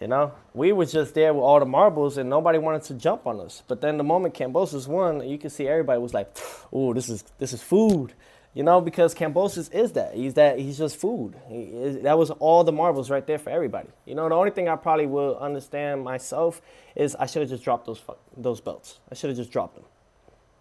You 0.00 0.08
know, 0.08 0.32
we 0.54 0.72
was 0.72 0.90
just 0.90 1.14
there 1.14 1.32
with 1.32 1.42
all 1.42 1.60
the 1.60 1.66
marbles, 1.66 2.16
and 2.16 2.28
nobody 2.28 2.58
wanted 2.58 2.82
to 2.84 2.94
jump 2.94 3.26
on 3.26 3.38
us. 3.38 3.62
But 3.68 3.82
then 3.82 3.98
the 3.98 4.04
moment 4.04 4.34
Kambosos 4.34 4.88
won, 4.88 5.28
you 5.28 5.36
can 5.38 5.50
see 5.50 5.68
everybody 5.68 6.00
was 6.00 6.14
like, 6.14 6.34
"Oh, 6.72 6.94
this 6.94 7.08
is 7.08 7.22
this 7.38 7.52
is 7.52 7.62
food," 7.62 8.14
you 8.52 8.64
know, 8.64 8.80
because 8.80 9.14
Kambosos 9.14 9.72
is 9.72 9.92
that. 9.92 10.14
He's 10.14 10.34
that. 10.34 10.58
He's 10.58 10.78
just 10.78 10.96
food. 10.96 11.36
He, 11.48 12.00
that 12.02 12.18
was 12.18 12.30
all 12.30 12.64
the 12.64 12.72
marbles 12.72 13.08
right 13.08 13.24
there 13.24 13.38
for 13.38 13.50
everybody. 13.50 13.88
You 14.06 14.16
know, 14.16 14.28
the 14.28 14.34
only 14.34 14.50
thing 14.50 14.68
I 14.68 14.76
probably 14.76 15.06
will 15.06 15.38
understand 15.38 16.02
myself 16.02 16.60
is 16.96 17.14
I 17.14 17.26
should 17.26 17.42
have 17.42 17.50
just 17.50 17.62
dropped 17.62 17.86
those 17.86 18.02
those 18.36 18.60
belts. 18.60 18.98
I 19.10 19.14
should 19.14 19.30
have 19.30 19.36
just 19.36 19.52
dropped 19.52 19.76
them. 19.76 19.84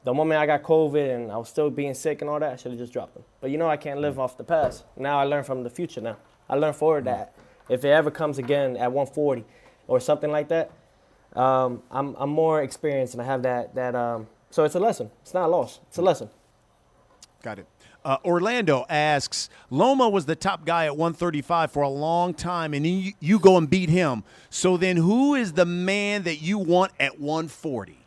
The 0.04 0.14
moment 0.14 0.40
I 0.40 0.46
got 0.46 0.64
COVID 0.64 1.16
and 1.16 1.32
I 1.32 1.38
was 1.38 1.50
still 1.50 1.70
being 1.70 1.94
sick 1.94 2.22
and 2.22 2.30
all 2.30 2.40
that, 2.40 2.54
I 2.54 2.56
should 2.56 2.72
have 2.72 2.80
just 2.80 2.94
dropped 2.94 3.16
them. 3.16 3.24
But 3.42 3.50
you 3.50 3.58
know, 3.58 3.68
I 3.68 3.78
can't 3.78 4.00
live 4.00 4.20
off 4.20 4.38
the 4.38 4.44
past. 4.44 4.84
Now 4.96 5.20
I 5.20 5.24
learn 5.24 5.44
from 5.44 5.64
the 5.64 5.70
future. 5.70 6.00
Now 6.00 6.18
I 6.48 6.56
learn 6.56 6.74
forward 6.74 7.06
that 7.06 7.34
if 7.70 7.84
it 7.84 7.90
ever 7.90 8.12
comes 8.12 8.38
again 8.38 8.78
at 8.78 8.92
140 8.92 9.46
or 9.88 10.00
something 10.00 10.32
like 10.32 10.48
that, 10.50 10.72
um, 11.36 11.82
I'm, 11.92 12.16
I'm 12.18 12.30
more 12.30 12.62
experienced 12.62 13.14
and 13.14 13.22
I 13.22 13.26
have 13.26 13.44
that 13.44 13.74
that. 13.76 13.96
Um, 13.96 14.28
so 14.52 14.64
it's 14.64 14.76
a 14.76 14.80
lesson. 14.80 15.12
It's 15.22 15.34
not 15.34 15.46
a 15.46 15.48
loss. 15.48 15.80
It's 15.88 15.98
a 15.98 16.02
lesson. 16.02 16.30
Got 17.44 17.60
it. 17.60 17.68
Uh, 18.06 18.18
Orlando 18.24 18.86
asks, 18.90 19.50
Loma 19.70 20.08
was 20.08 20.26
the 20.26 20.36
top 20.36 20.66
guy 20.66 20.86
at 20.86 20.96
135 20.96 21.72
for 21.72 21.84
a 21.84 21.90
long 21.90 22.34
time, 22.34 22.74
and 22.74 22.86
you, 22.86 23.14
you 23.20 23.40
go 23.40 23.58
and 23.58 23.70
beat 23.70 23.90
him. 23.90 24.24
So 24.50 24.78
then, 24.78 24.98
who 24.98 25.36
is 25.36 25.54
the 25.54 25.66
man 25.66 26.24
that 26.24 26.42
you 26.42 26.58
want 26.58 26.94
at 27.00 27.20
140? 27.20 27.98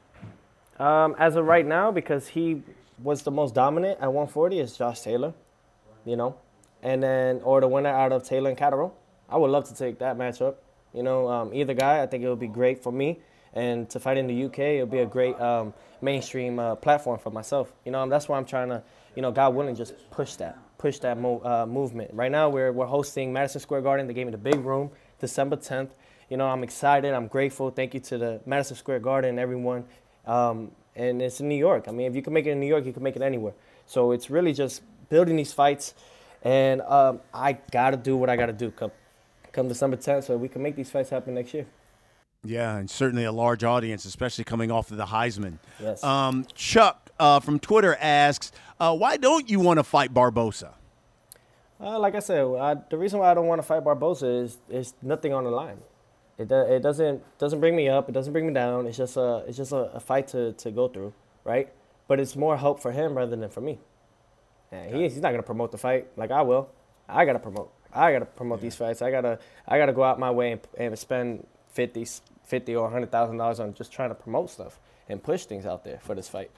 Um, 0.79 1.15
as 1.19 1.37
of 1.37 1.45
right 1.45 1.67
now, 1.67 1.93
because 1.93 2.29
he 2.29 2.63
was 3.03 3.23
the 3.23 3.31
most 3.31 3.55
dominant 3.55 3.99
at 4.01 4.09
140, 4.09 4.59
is 4.59 4.77
Josh 4.77 5.01
Taylor. 5.01 5.35
You 6.05 6.17
know, 6.17 6.37
and 6.83 7.03
then 7.03 7.41
or 7.45 7.61
the 7.61 7.69
winner 7.69 7.91
out 7.91 8.13
of 8.13 8.25
Taylor 8.25 8.51
and 8.51 8.59
Catterall. 8.59 8.97
I 9.29 9.37
would 9.37 9.51
love 9.51 9.69
to 9.69 9.75
take 9.75 9.99
that 10.01 10.19
matchup. 10.19 10.57
You 10.93 11.03
know, 11.03 11.29
um, 11.29 11.55
either 11.55 11.75
guy, 11.75 12.03
I 12.03 12.07
think 12.07 12.25
it 12.25 12.29
would 12.29 12.41
be 12.41 12.49
great 12.49 12.83
for 12.83 12.93
me. 12.93 13.21
And 13.55 13.89
to 13.91 14.01
fight 14.01 14.17
in 14.17 14.27
the 14.27 14.45
UK, 14.45 14.59
it 14.59 14.81
would 14.81 14.91
be 14.91 14.99
a 14.99 15.07
great 15.07 15.39
um, 15.41 15.75
mainstream 16.01 16.59
uh, 16.59 16.75
platform 16.75 17.19
for 17.19 17.31
myself. 17.31 17.73
You 17.85 17.93
know, 17.93 18.07
that's 18.09 18.29
why 18.29 18.37
I'm 18.37 18.45
trying 18.45 18.69
to, 18.71 18.83
you 19.14 19.22
know, 19.22 19.31
God 19.31 19.55
willing, 19.55 19.75
just 19.75 19.94
push 20.11 20.35
that, 20.37 20.59
push 20.79 20.98
that 21.01 21.18
mo- 21.18 21.42
uh, 21.44 21.66
movement. 21.66 22.11
Right 22.12 22.31
now, 22.31 22.48
we're, 22.48 22.72
we're 22.72 22.87
hosting 22.87 23.33
Madison 23.33 23.61
Square 23.61 23.83
Garden. 23.83 24.07
They 24.07 24.14
gave 24.14 24.27
me 24.27 24.33
the 24.33 24.38
big 24.38 24.61
room, 24.61 24.90
December 25.20 25.57
10th. 25.57 25.90
You 26.29 26.37
know, 26.37 26.46
I'm 26.46 26.62
excited. 26.62 27.12
I'm 27.12 27.27
grateful. 27.27 27.70
Thank 27.70 27.94
you 27.94 28.01
to 28.01 28.18
the 28.18 28.40
Madison 28.46 28.77
Square 28.77 29.01
Garden 29.01 29.31
and 29.31 29.38
everyone. 29.38 29.85
Um, 30.27 30.70
and 30.96 31.20
it's 31.20 31.40
in 31.40 31.48
New 31.48 31.57
York. 31.57 31.87
I 31.88 31.90
mean, 31.90 32.07
if 32.07 32.14
you 32.14 32.22
can 32.22 32.33
make 32.33 32.46
it 32.46 32.51
in 32.51 32.61
New 32.61 32.66
York, 32.66 32.87
you 32.87 32.92
can 32.92 33.03
make 33.03 33.16
it 33.16 33.22
anywhere. 33.22 33.55
So 33.87 34.12
it's 34.12 34.31
really 34.31 34.53
just 34.53 34.83
building 35.09 35.37
these 35.37 35.53
fights. 35.53 35.94
And 36.42 36.81
um, 36.83 37.20
I 37.33 37.53
got 37.53 37.90
to 37.90 37.96
do 37.96 38.16
what 38.16 38.31
I 38.31 38.37
got 38.37 38.46
to 38.46 38.53
do 38.53 38.72
come 39.53 39.68
December 39.68 39.96
10th 39.96 40.25
so 40.25 40.37
we 40.37 40.48
can 40.48 40.62
make 40.62 40.77
these 40.77 40.90
fights 40.90 41.11
happen 41.11 41.35
next 41.35 41.55
year. 41.55 41.66
Yeah, 42.44 42.77
and 42.77 42.90
certainly 42.90 43.25
a 43.25 43.31
large 43.31 43.62
audience, 43.62 44.05
especially 44.05 44.44
coming 44.44 44.72
off 44.72 44.90
of 44.90 44.96
the 44.96 45.07
Heisman. 45.07 45.59
Yes. 45.81 46.03
Um, 46.03 46.44
Chuck 46.55 47.11
uh, 47.23 47.39
from 47.39 47.61
Twitter 47.61 47.97
asks, 48.01 48.51
uh, 48.81 48.95
why 48.97 49.17
don't 49.17 49.49
you 49.49 49.61
want 49.61 49.79
to 49.79 49.85
fight 49.85 50.13
Barboza? 50.13 50.75
Uh, 51.81 51.97
like 52.01 52.17
I 52.17 52.19
said, 52.19 52.45
I, 52.45 52.75
the 52.91 52.99
reason 52.99 53.21
why 53.21 53.31
I 53.31 53.35
don't 53.35 53.47
want 53.47 53.61
to 53.61 53.67
fight 53.67 53.85
Barboza 53.85 54.27
is 54.27 54.59
is 54.69 54.95
nothing 55.03 55.33
on 55.33 55.45
the 55.45 55.51
line. 55.51 55.79
It, 56.37 56.51
it 56.51 56.83
doesn't 56.83 57.23
doesn't 57.39 57.61
bring 57.61 57.77
me 57.77 57.89
up. 57.89 58.09
It 58.09 58.13
doesn't 58.13 58.33
bring 58.33 58.47
me 58.49 58.53
down. 58.53 58.89
It's 58.89 58.97
just 58.97 59.17
a 59.17 59.45
it's 59.47 59.57
just 59.57 59.71
a, 59.71 59.93
a 59.95 60.01
fight 60.01 60.29
to, 60.29 60.53
to 60.53 60.71
go 60.73 60.89
through, 60.89 61.13
right? 61.45 61.73
But 62.09 62.19
it's 62.19 62.35
more 62.35 62.57
help 62.57 62.81
for 62.81 62.91
him 62.91 63.17
rather 63.17 63.37
than 63.37 63.49
for 63.51 63.61
me. 63.61 63.79
Yeah, 64.73 64.89
he, 64.89 65.03
he's 65.03 65.19
not 65.21 65.31
gonna 65.31 65.45
promote 65.45 65.71
the 65.71 65.79
fight 65.79 66.09
like 66.17 66.33
I 66.33 66.43
will. 66.43 66.71
I 67.09 67.25
gotta 67.25 67.39
promote. 67.39 67.73
I 67.93 68.13
gotta 68.13 68.27
promote 68.27 68.59
yeah. 68.59 68.63
these 68.63 68.75
fights. 68.75 69.01
I 69.01 69.13
gotta 69.13 69.39
I 69.69 69.79
gotta 69.79 69.93
go 69.93 70.03
out 70.03 70.19
my 70.19 70.33
way 70.33 70.53
and, 70.53 70.61
and 70.77 70.99
spend 70.99 71.47
50, 71.69 72.05
50 72.45 72.77
or 72.77 72.91
hundred 72.91 73.13
thousand 73.13 73.37
dollars 73.37 73.61
on 73.61 73.75
just 73.75 73.93
trying 73.93 74.09
to 74.11 74.17
promote 74.17 74.51
stuff 74.51 74.81
and 75.09 75.23
push 75.23 75.45
things 75.45 75.67
out 75.67 75.85
there 75.85 76.01
for 76.01 76.17
this 76.17 76.29
fight. 76.29 76.51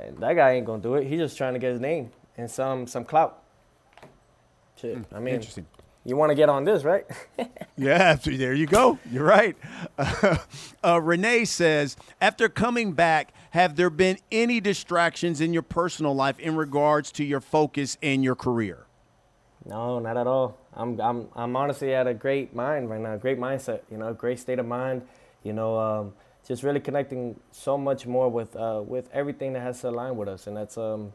And 0.00 0.18
that 0.18 0.34
guy 0.34 0.52
ain't 0.52 0.66
gonna 0.66 0.82
do 0.82 0.94
it. 0.94 1.06
He's 1.06 1.18
just 1.18 1.36
trying 1.36 1.54
to 1.54 1.58
get 1.58 1.72
his 1.72 1.80
name 1.80 2.10
and 2.36 2.50
some 2.50 2.86
some 2.86 3.04
clout. 3.04 3.42
Shit. 4.76 4.96
Mm, 4.96 5.04
I 5.12 5.20
mean, 5.20 5.34
interesting. 5.34 5.66
You 6.04 6.16
want 6.16 6.30
to 6.30 6.36
get 6.36 6.48
on 6.48 6.64
this, 6.64 6.84
right? 6.84 7.04
yeah, 7.76 8.14
there 8.14 8.54
you 8.54 8.66
go. 8.66 8.98
You're 9.10 9.24
right. 9.24 9.56
Uh, 9.98 10.36
uh, 10.84 11.00
Renee 11.00 11.44
says, 11.46 11.96
after 12.20 12.48
coming 12.48 12.92
back, 12.92 13.32
have 13.50 13.74
there 13.74 13.90
been 13.90 14.18
any 14.30 14.60
distractions 14.60 15.40
in 15.40 15.52
your 15.52 15.62
personal 15.62 16.14
life 16.14 16.38
in 16.38 16.54
regards 16.54 17.10
to 17.12 17.24
your 17.24 17.40
focus 17.40 17.98
and 18.02 18.22
your 18.22 18.36
career? 18.36 18.86
No, 19.64 19.98
not 19.98 20.16
at 20.16 20.28
all. 20.28 20.56
I'm 20.74 21.00
I'm 21.00 21.28
I'm 21.34 21.56
honestly 21.56 21.92
at 21.92 22.06
a 22.06 22.14
great 22.14 22.54
mind 22.54 22.88
right 22.88 23.00
now, 23.00 23.16
great 23.16 23.38
mindset. 23.38 23.80
You 23.90 23.96
know, 23.96 24.12
great 24.12 24.38
state 24.38 24.60
of 24.60 24.66
mind. 24.66 25.02
You 25.42 25.54
know, 25.54 25.78
um, 25.78 26.12
just 26.46 26.62
really 26.62 26.80
connecting 26.80 27.38
so 27.50 27.76
much 27.76 28.06
more 28.06 28.28
with 28.28 28.54
uh, 28.56 28.82
with 28.86 29.08
everything 29.12 29.52
that 29.54 29.60
has 29.60 29.80
to 29.80 29.88
align 29.88 30.16
with 30.16 30.28
us, 30.28 30.46
and 30.46 30.56
that's 30.56 30.78
um, 30.78 31.12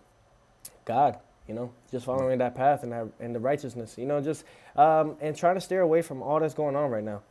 God. 0.86 1.18
You 1.48 1.56
know, 1.56 1.72
just 1.90 2.06
following 2.06 2.38
that 2.38 2.56
path 2.56 2.84
and 2.84 2.92
that 2.92 3.08
and 3.20 3.36
the 3.36 3.40
righteousness. 3.40 3.98
You 3.98 4.06
know, 4.06 4.22
just 4.22 4.46
um, 4.76 5.16
and 5.22 5.36
trying 5.36 5.56
to 5.56 5.62
steer 5.62 5.82
away 5.82 6.02
from 6.02 6.22
all 6.22 6.40
that's 6.40 6.54
going 6.54 6.76
on 6.76 6.90
right 6.92 7.04
now. 7.04 7.22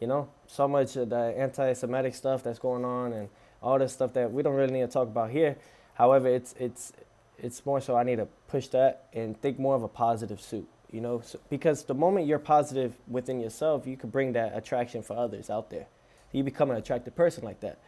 You 0.00 0.06
know, 0.06 0.28
so 0.46 0.68
much 0.68 0.94
of 0.96 1.10
the 1.10 1.34
anti-Semitic 1.36 2.14
stuff 2.14 2.42
that's 2.44 2.60
going 2.60 2.84
on 2.84 3.12
and 3.12 3.28
all 3.60 3.78
this 3.78 3.92
stuff 3.92 4.12
that 4.12 4.32
we 4.32 4.42
don't 4.42 4.54
really 4.54 4.72
need 4.72 4.82
to 4.82 4.88
talk 4.88 5.08
about 5.08 5.30
here. 5.30 5.56
However, 5.94 6.28
it's 6.28 6.54
it's 6.58 6.92
it's 7.38 7.66
more 7.66 7.80
so 7.80 7.96
I 7.96 8.04
need 8.04 8.16
to 8.16 8.28
push 8.46 8.68
that 8.68 9.06
and 9.12 9.40
think 9.40 9.58
more 9.58 9.74
of 9.74 9.82
a 9.82 9.88
positive 9.88 10.40
suit. 10.40 10.68
You 10.90 11.00
know, 11.00 11.20
so, 11.20 11.38
because 11.50 11.84
the 11.84 11.94
moment 11.94 12.26
you're 12.26 12.38
positive 12.38 12.96
within 13.08 13.40
yourself, 13.40 13.86
you 13.86 13.96
can 13.96 14.08
bring 14.08 14.32
that 14.32 14.56
attraction 14.56 15.02
for 15.02 15.16
others 15.16 15.50
out 15.50 15.68
there. 15.68 15.86
You 16.32 16.44
become 16.44 16.70
an 16.70 16.76
attractive 16.76 17.16
person 17.16 17.44
like 17.44 17.60
that. 17.60 17.78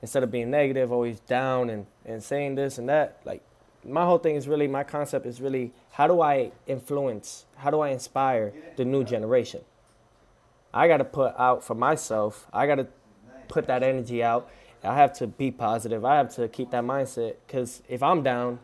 Instead 0.00 0.22
of 0.22 0.30
being 0.30 0.50
negative, 0.50 0.92
always 0.92 1.20
down 1.20 1.70
and, 1.70 1.86
and 2.04 2.22
saying 2.22 2.54
this 2.54 2.78
and 2.78 2.88
that, 2.88 3.20
like 3.24 3.42
my 3.84 4.04
whole 4.04 4.18
thing 4.18 4.36
is 4.36 4.48
really 4.48 4.68
my 4.68 4.84
concept 4.84 5.26
is 5.26 5.40
really 5.40 5.72
how 5.90 6.06
do 6.06 6.20
I 6.20 6.52
influence, 6.66 7.46
how 7.56 7.70
do 7.70 7.80
I 7.80 7.90
inspire 7.90 8.52
the 8.76 8.84
new 8.84 9.04
generation? 9.04 9.62
I 10.72 10.86
got 10.88 10.98
to 10.98 11.04
put 11.04 11.34
out 11.38 11.64
for 11.64 11.74
myself. 11.74 12.46
I 12.52 12.66
got 12.66 12.76
to 12.76 12.86
put 13.48 13.66
that 13.66 13.82
energy 13.82 14.22
out. 14.22 14.50
I 14.84 14.94
have 14.96 15.12
to 15.14 15.26
be 15.26 15.50
positive. 15.50 16.04
I 16.04 16.16
have 16.16 16.34
to 16.36 16.48
keep 16.48 16.70
that 16.70 16.84
mindset 16.84 17.36
because 17.46 17.82
if 17.88 18.02
I'm 18.02 18.22
down, 18.22 18.60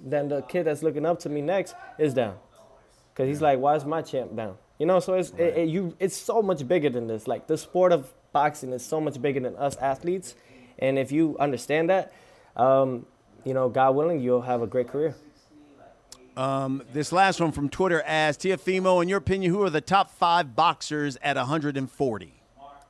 then 0.00 0.28
the 0.28 0.42
kid 0.42 0.64
that's 0.64 0.82
looking 0.82 1.06
up 1.06 1.20
to 1.20 1.28
me 1.28 1.42
next 1.42 1.74
is 1.98 2.14
down. 2.14 2.36
Because 3.12 3.28
he's 3.28 3.42
like, 3.42 3.58
why 3.58 3.76
is 3.76 3.84
my 3.84 4.02
champ 4.02 4.34
down? 4.34 4.56
You 4.78 4.86
know, 4.86 5.00
so 5.00 5.14
it's 5.14 5.30
it, 5.30 5.56
it, 5.56 5.68
you. 5.68 5.96
It's 5.98 6.16
so 6.16 6.40
much 6.40 6.66
bigger 6.66 6.88
than 6.88 7.08
this. 7.08 7.26
Like 7.26 7.48
the 7.48 7.58
sport 7.58 7.92
of 7.92 8.12
boxing 8.38 8.72
is 8.72 8.86
so 8.86 9.00
much 9.00 9.20
bigger 9.20 9.40
than 9.40 9.56
us 9.56 9.76
athletes, 9.78 10.36
and 10.78 10.96
if 10.96 11.10
you 11.10 11.36
understand 11.40 11.90
that, 11.90 12.12
um, 12.54 13.04
you 13.44 13.52
know, 13.52 13.68
God 13.68 13.96
willing, 13.96 14.20
you'll 14.20 14.42
have 14.42 14.62
a 14.62 14.66
great 14.68 14.86
career. 14.86 15.16
Um, 16.36 16.84
this 16.92 17.10
last 17.10 17.40
one 17.40 17.50
from 17.50 17.68
Twitter 17.68 18.00
asks, 18.06 18.44
Teofimo, 18.44 19.02
in 19.02 19.08
your 19.08 19.18
opinion, 19.18 19.50
who 19.52 19.60
are 19.64 19.70
the 19.70 19.80
top 19.80 20.12
five 20.12 20.54
boxers 20.54 21.18
at 21.20 21.34
140? 21.34 22.34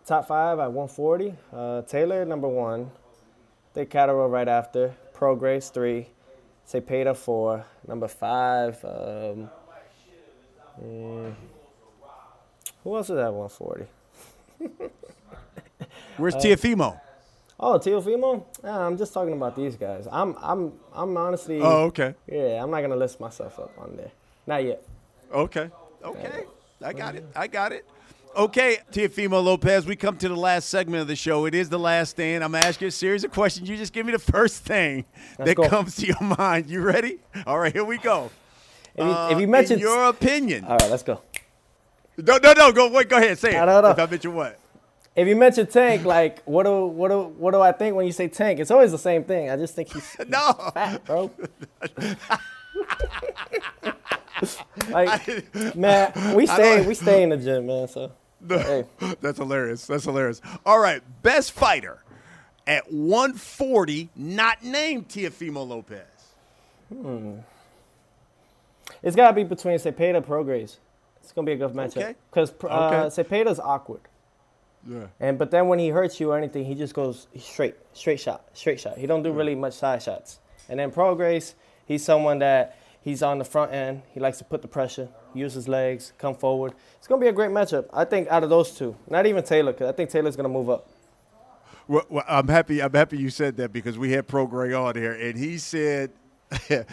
Top 0.05 0.29
five 0.29 0.59
at 0.59 0.71
140. 0.71 1.35
Uh, 1.51 1.81
Taylor, 1.83 2.27
number 2.27 2.49
one. 2.49 2.91
Catterall 3.75 4.29
right 4.29 4.49
after. 4.49 4.95
Prograis, 5.15 5.73
three. 5.73 6.09
Zepeda, 6.69 7.17
four. 7.17 7.65
Number 7.87 8.09
five. 8.09 8.85
Um, 8.85 9.49
mm, 10.83 11.35
who 12.85 12.97
else 12.97 13.09
is 13.09 13.17
at 13.17 13.33
140? 13.33 13.87
Where's 16.17 16.35
uh, 16.35 16.39
Teofimo? 16.39 17.01
Oh, 17.61 17.79
Teofimo? 17.79 18.45
Nah, 18.63 18.87
I'm 18.87 18.97
just 18.97 19.13
talking 19.13 19.33
about 19.35 19.57
these 19.57 19.77
guys. 19.77 20.07
I'm, 20.11 20.37
I'm, 20.41 20.73
I'm 20.93 21.17
honestly. 21.17 21.61
Oh, 21.61 21.85
okay. 21.87 22.15
Yeah, 22.27 22.63
I'm 22.63 22.71
not 22.71 22.83
gonna 22.83 22.97
list 22.97 23.21
myself 23.21 23.59
up 23.59 23.73
on 23.79 23.97
there. 23.97 24.11
Not 24.47 24.65
yet. 24.65 24.83
Okay. 25.33 25.71
Okay. 26.05 26.45
I 26.83 26.93
got 26.93 27.17
it. 27.17 27.27
I 27.35 27.47
got 27.47 27.73
it. 27.73 27.85
Okay, 28.37 28.79
Teofimo 28.93 29.43
Lopez, 29.43 29.85
we 29.85 29.97
come 29.97 30.17
to 30.19 30.29
the 30.29 30.37
last 30.37 30.69
segment 30.69 31.01
of 31.01 31.09
the 31.09 31.17
show. 31.17 31.47
It 31.47 31.55
is 31.55 31.69
the 31.69 31.79
last 31.79 32.11
stand. 32.11 32.45
I'm 32.45 32.53
to 32.53 32.59
ask 32.59 32.81
you 32.81 32.87
a 32.87 32.91
series 32.91 33.25
of 33.25 33.33
questions. 33.33 33.69
You 33.69 33.77
just 33.77 33.93
give 33.93 34.07
me 34.07 34.13
the 34.13 34.19
first 34.19 34.63
thing 34.63 35.07
Let's 35.39 35.51
that 35.51 35.57
go. 35.57 35.69
comes 35.69 35.97
to 35.97 36.07
your 36.07 36.21
mind. 36.39 36.67
You 36.69 36.83
ready? 36.83 37.19
All 37.47 37.59
right, 37.59 37.73
here 37.73 37.85
we 37.85 37.99
go. 37.99 38.31
If 38.95 39.05
you, 39.05 39.11
uh, 39.11 39.31
if 39.33 39.41
you 39.41 39.49
mention 39.49 39.79
your 39.81 40.09
opinion. 40.09 40.65
All 40.65 40.77
right, 40.77 40.91
let's 40.91 41.03
go. 41.03 41.21
No, 42.17 42.39
no, 42.43 42.53
no. 42.53 42.73
Go 42.73 42.91
wait. 42.91 43.09
Go 43.09 43.17
ahead. 43.17 43.39
Say 43.39 43.51
it. 43.51 43.53
No, 43.55 43.65
no, 43.67 43.81
no. 43.81 43.91
If 43.91 43.99
I 43.99 44.07
mention 44.07 44.35
what? 44.35 44.59
If 45.18 45.26
you 45.26 45.35
mention 45.35 45.66
Tank, 45.66 46.04
like 46.04 46.44
what 46.44 46.62
do 46.62 46.87
what 46.87 47.09
do 47.09 47.22
what 47.22 47.50
do 47.50 47.61
I 47.61 47.72
think 47.72 47.96
when 47.96 48.07
you 48.07 48.12
say 48.12 48.28
Tank? 48.28 48.61
It's 48.61 48.70
always 48.70 48.92
the 48.92 48.98
same 48.98 49.24
thing. 49.24 49.50
I 49.50 49.57
just 49.57 49.74
think 49.74 49.92
he's, 49.92 50.09
he's 50.16 50.28
no 50.28 50.52
fat, 50.72 51.04
bro. 51.04 51.28
like 54.90 55.74
man, 55.74 56.37
we 56.37 56.46
stay 56.46 56.87
we 56.87 56.94
stay 56.94 57.24
in 57.24 57.31
the 57.31 57.37
gym, 57.37 57.66
man. 57.66 57.88
So 57.88 58.12
hey. 58.48 58.85
that's 59.20 59.38
hilarious. 59.38 59.88
That's 59.88 60.04
hilarious. 60.04 60.40
All 60.64 60.78
right, 60.78 61.02
best 61.24 61.50
fighter 61.50 62.04
at 62.68 62.92
140, 62.92 64.11
not 64.14 64.62
named 64.62 65.09
Teofimo 65.09 65.66
Lopez. 65.66 66.07
Hmm. 66.94 67.38
It's 69.02 69.16
got 69.16 69.31
to 69.31 69.35
be 69.35 69.42
between 69.42 69.78
Zepeda 69.78 70.18
and 70.18 70.24
Prograis. 70.24 70.76
It's 71.22 71.33
gonna 71.33 71.44
be 71.44 71.52
a 71.52 71.57
good 71.57 71.72
matchup 71.72 72.14
because 72.31 72.52
okay. 72.52 72.68
uh, 72.68 73.04
okay. 73.07 73.22
Zepeda's 73.22 73.59
awkward. 73.59 74.02
Yeah. 74.88 75.07
And 75.20 75.38
but 75.38 75.51
then 75.51 75.68
when 75.68 75.79
he 75.79 75.88
hurts 75.88 76.18
you 76.18 76.33
or 76.33 76.38
anything, 76.38 76.64
he 76.64 76.74
just 76.74 76.94
goes 76.94 77.29
straight, 77.38 77.74
straight 77.92 78.20
shot, 78.20 78.44
straight 78.55 78.81
shot. 78.81 78.96
He 78.96 79.07
don't 79.07 79.22
do 79.22 79.33
really 79.33 79.55
much 79.55 79.74
side 79.74 80.03
shots. 80.03 80.38
And 80.68 80.81
then 80.81 80.90
Prograis, 80.90 81.55
he's 81.87 82.05
someone 82.05 82.38
that 82.38 82.79
he's 83.03 83.22
on 83.22 83.38
the 83.38 83.44
front 83.44 83.72
end. 83.72 84.03
He 84.12 84.20
likes 84.20 84.38
to 84.38 84.44
put 84.44 84.62
the 84.62 84.68
pressure, 84.68 85.09
use 85.35 85.53
his 85.53 85.68
legs, 85.68 86.12
come 86.18 86.35
forward. 86.35 86.72
It's 86.96 87.07
gonna 87.07 87.20
be 87.20 87.29
a 87.29 87.33
great 87.33 87.51
matchup. 87.51 87.87
I 87.92 88.05
think 88.05 88.29
out 88.29 88.44
of 88.44 88.51
those 88.51 88.72
two, 88.72 88.96
not 89.09 89.27
even 89.27 89.44
Taylor, 89.44 89.72
because 89.72 89.88
I 89.88 89.92
think 89.92 90.11
Taylor's 90.11 90.37
gonna 90.37 90.48
move 90.48 90.70
up. 90.70 90.88
Well, 91.87 92.05
well, 92.09 92.24
I'm 92.29 92.48
happy. 92.48 92.83
I'm 92.83 92.92
happy 92.92 93.18
you 93.18 93.31
said 93.31 93.57
that 93.59 93.72
because 93.72 93.98
we 93.98 94.12
had 94.12 94.27
Prograis 94.27 94.79
on 94.79 94.94
here, 94.94 95.12
and 95.12 95.38
he 95.38 95.59
said 95.59 96.12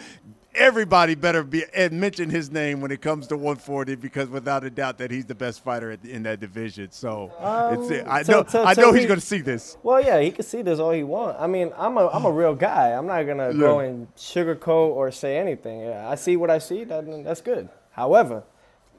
everybody 0.56 1.14
better 1.14 1.42
be 1.42 1.64
and 1.74 1.92
mention 1.92 2.30
his 2.30 2.50
name 2.50 2.80
when 2.80 2.90
it 2.90 3.00
comes 3.00 3.26
to 3.28 3.36
140 3.36 3.94
because 3.96 4.28
without 4.28 4.64
a 4.64 4.70
doubt 4.70 4.98
that 4.98 5.10
he's 5.10 5.26
the 5.26 5.34
best 5.34 5.62
fighter 5.62 5.96
in 6.02 6.22
that 6.24 6.40
division. 6.40 6.90
So 6.90 7.32
um, 7.38 7.82
it's 7.82 8.08
I 8.08 8.22
know 8.22 8.44
I 8.64 8.74
know 8.74 8.92
he's 8.92 9.06
going 9.06 9.20
to 9.20 9.26
see 9.26 9.40
this. 9.40 9.76
Well, 9.82 10.02
yeah, 10.02 10.20
he 10.20 10.30
can 10.30 10.44
see 10.44 10.62
this 10.62 10.78
all 10.78 10.90
he 10.90 11.02
wants. 11.02 11.38
I 11.40 11.46
mean, 11.46 11.72
I'm 11.76 11.96
a 11.96 12.08
I'm 12.08 12.24
a 12.24 12.32
real 12.32 12.54
guy. 12.54 12.90
I'm 12.92 13.06
not 13.06 13.22
going 13.22 13.38
to 13.38 13.52
yeah. 13.52 13.60
go 13.60 13.80
and 13.80 14.12
sugarcoat 14.16 14.88
or 14.90 15.10
say 15.10 15.38
anything. 15.38 15.80
Yeah, 15.80 16.08
I 16.08 16.14
see 16.14 16.36
what 16.36 16.50
I 16.50 16.58
see. 16.58 16.84
That, 16.84 17.24
that's 17.24 17.40
good. 17.40 17.68
However, 17.92 18.42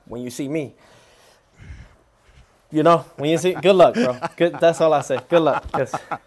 when 0.06 0.22
you 0.22 0.30
see 0.30 0.48
me, 0.48 0.76
you 2.72 2.84
know, 2.84 3.00
when 3.16 3.30
you 3.30 3.38
see, 3.38 3.54
good 3.54 3.76
luck, 3.76 3.96
bro. 3.96 4.18
Good. 4.36 4.60
That's 4.60 4.82
all 4.82 4.94
I 4.94 5.02
say. 5.02 5.20
Good 5.28 5.42
luck. 5.42 5.66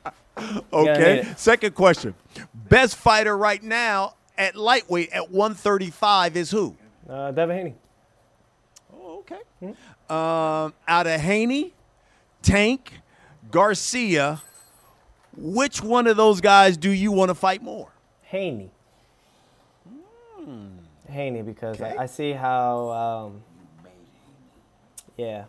Okay. 0.72 1.28
Second 1.36 1.74
question. 1.74 2.14
Best 2.54 2.96
fighter 2.96 3.36
right 3.36 3.62
now 3.62 4.14
at 4.40 4.56
lightweight 4.56 5.10
at 5.12 5.30
135 5.30 6.36
is 6.36 6.50
who? 6.50 6.74
Uh, 7.08 7.30
Devin 7.30 7.56
Haney. 7.56 7.74
Oh, 8.92 9.18
okay. 9.18 9.40
Mm-hmm. 9.62 10.12
Um, 10.12 10.72
out 10.88 11.06
of 11.06 11.20
Haney, 11.20 11.74
Tank, 12.40 12.94
Garcia, 13.50 14.40
which 15.36 15.82
one 15.82 16.06
of 16.06 16.16
those 16.16 16.40
guys 16.40 16.78
do 16.78 16.90
you 16.90 17.12
want 17.12 17.28
to 17.28 17.34
fight 17.34 17.62
more? 17.62 17.92
Haney. 18.22 18.70
Mm. 20.40 20.70
Haney, 21.08 21.42
because 21.42 21.78
okay. 21.78 21.94
I, 21.96 22.04
I, 22.04 22.06
see 22.06 22.32
how, 22.32 22.88
um, 22.90 23.42
yeah, 25.18 25.44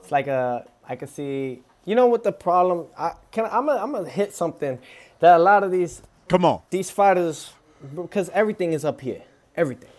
it's 0.00 0.12
like 0.12 0.28
a, 0.28 0.64
I 0.88 0.94
can 0.94 1.08
see, 1.08 1.62
you 1.84 1.96
know 1.96 2.06
what 2.06 2.22
the 2.22 2.32
problem, 2.32 2.86
I 2.96 3.14
can, 3.32 3.46
I'm 3.46 3.66
gonna, 3.66 3.82
I'm 3.82 3.90
gonna 3.90 4.08
hit 4.08 4.34
something 4.34 4.78
that 5.18 5.36
a 5.36 5.42
lot 5.42 5.64
of 5.64 5.72
these, 5.72 6.02
come 6.28 6.44
on, 6.44 6.60
these 6.70 6.90
fighters 6.90 7.54
because 7.94 8.28
everything 8.30 8.72
is 8.72 8.84
up 8.84 9.00
here. 9.00 9.22
Everything. 9.56 9.90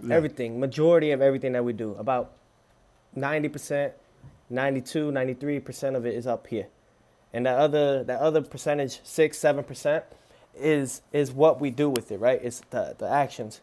Yeah. 0.00 0.14
Everything. 0.14 0.60
Majority 0.60 1.10
of 1.10 1.20
everything 1.22 1.52
that 1.52 1.64
we 1.64 1.72
do. 1.72 1.94
About 1.98 2.32
90%, 3.16 3.92
92, 4.50 5.10
93% 5.10 5.96
of 5.96 6.06
it 6.06 6.14
is 6.14 6.26
up 6.26 6.46
here. 6.46 6.66
And 7.32 7.44
that 7.44 7.58
other 7.58 8.02
that 8.04 8.20
other 8.20 8.40
percentage, 8.40 9.00
six, 9.02 9.36
seven 9.36 9.62
percent, 9.62 10.04
is 10.54 11.02
is 11.12 11.32
what 11.32 11.60
we 11.60 11.70
do 11.70 11.90
with 11.90 12.10
it, 12.10 12.18
right? 12.18 12.40
It's 12.42 12.62
the 12.70 12.94
the 12.96 13.08
actions. 13.08 13.60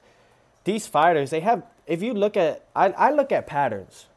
These 0.64 0.86
fighters, 0.86 1.32
they 1.32 1.40
have 1.40 1.64
if 1.88 2.04
you 2.04 2.14
look 2.14 2.38
at 2.38 2.66
I, 2.76 2.90
I 2.90 3.12
look 3.12 3.32
at 3.32 3.48
patterns. 3.48 4.08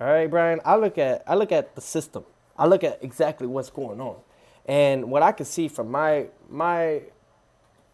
All 0.00 0.06
right, 0.06 0.30
Brian. 0.30 0.60
I 0.64 0.76
look 0.76 0.96
at 0.98 1.22
I 1.26 1.34
look 1.34 1.52
at 1.52 1.74
the 1.74 1.80
system. 1.80 2.24
I 2.56 2.66
look 2.66 2.84
at 2.84 3.02
exactly 3.02 3.46
what's 3.46 3.70
going 3.70 4.00
on. 4.00 4.16
And 4.64 5.10
what 5.10 5.22
I 5.22 5.32
can 5.32 5.46
see 5.46 5.68
from 5.68 5.90
my 5.90 6.28
my 6.48 7.02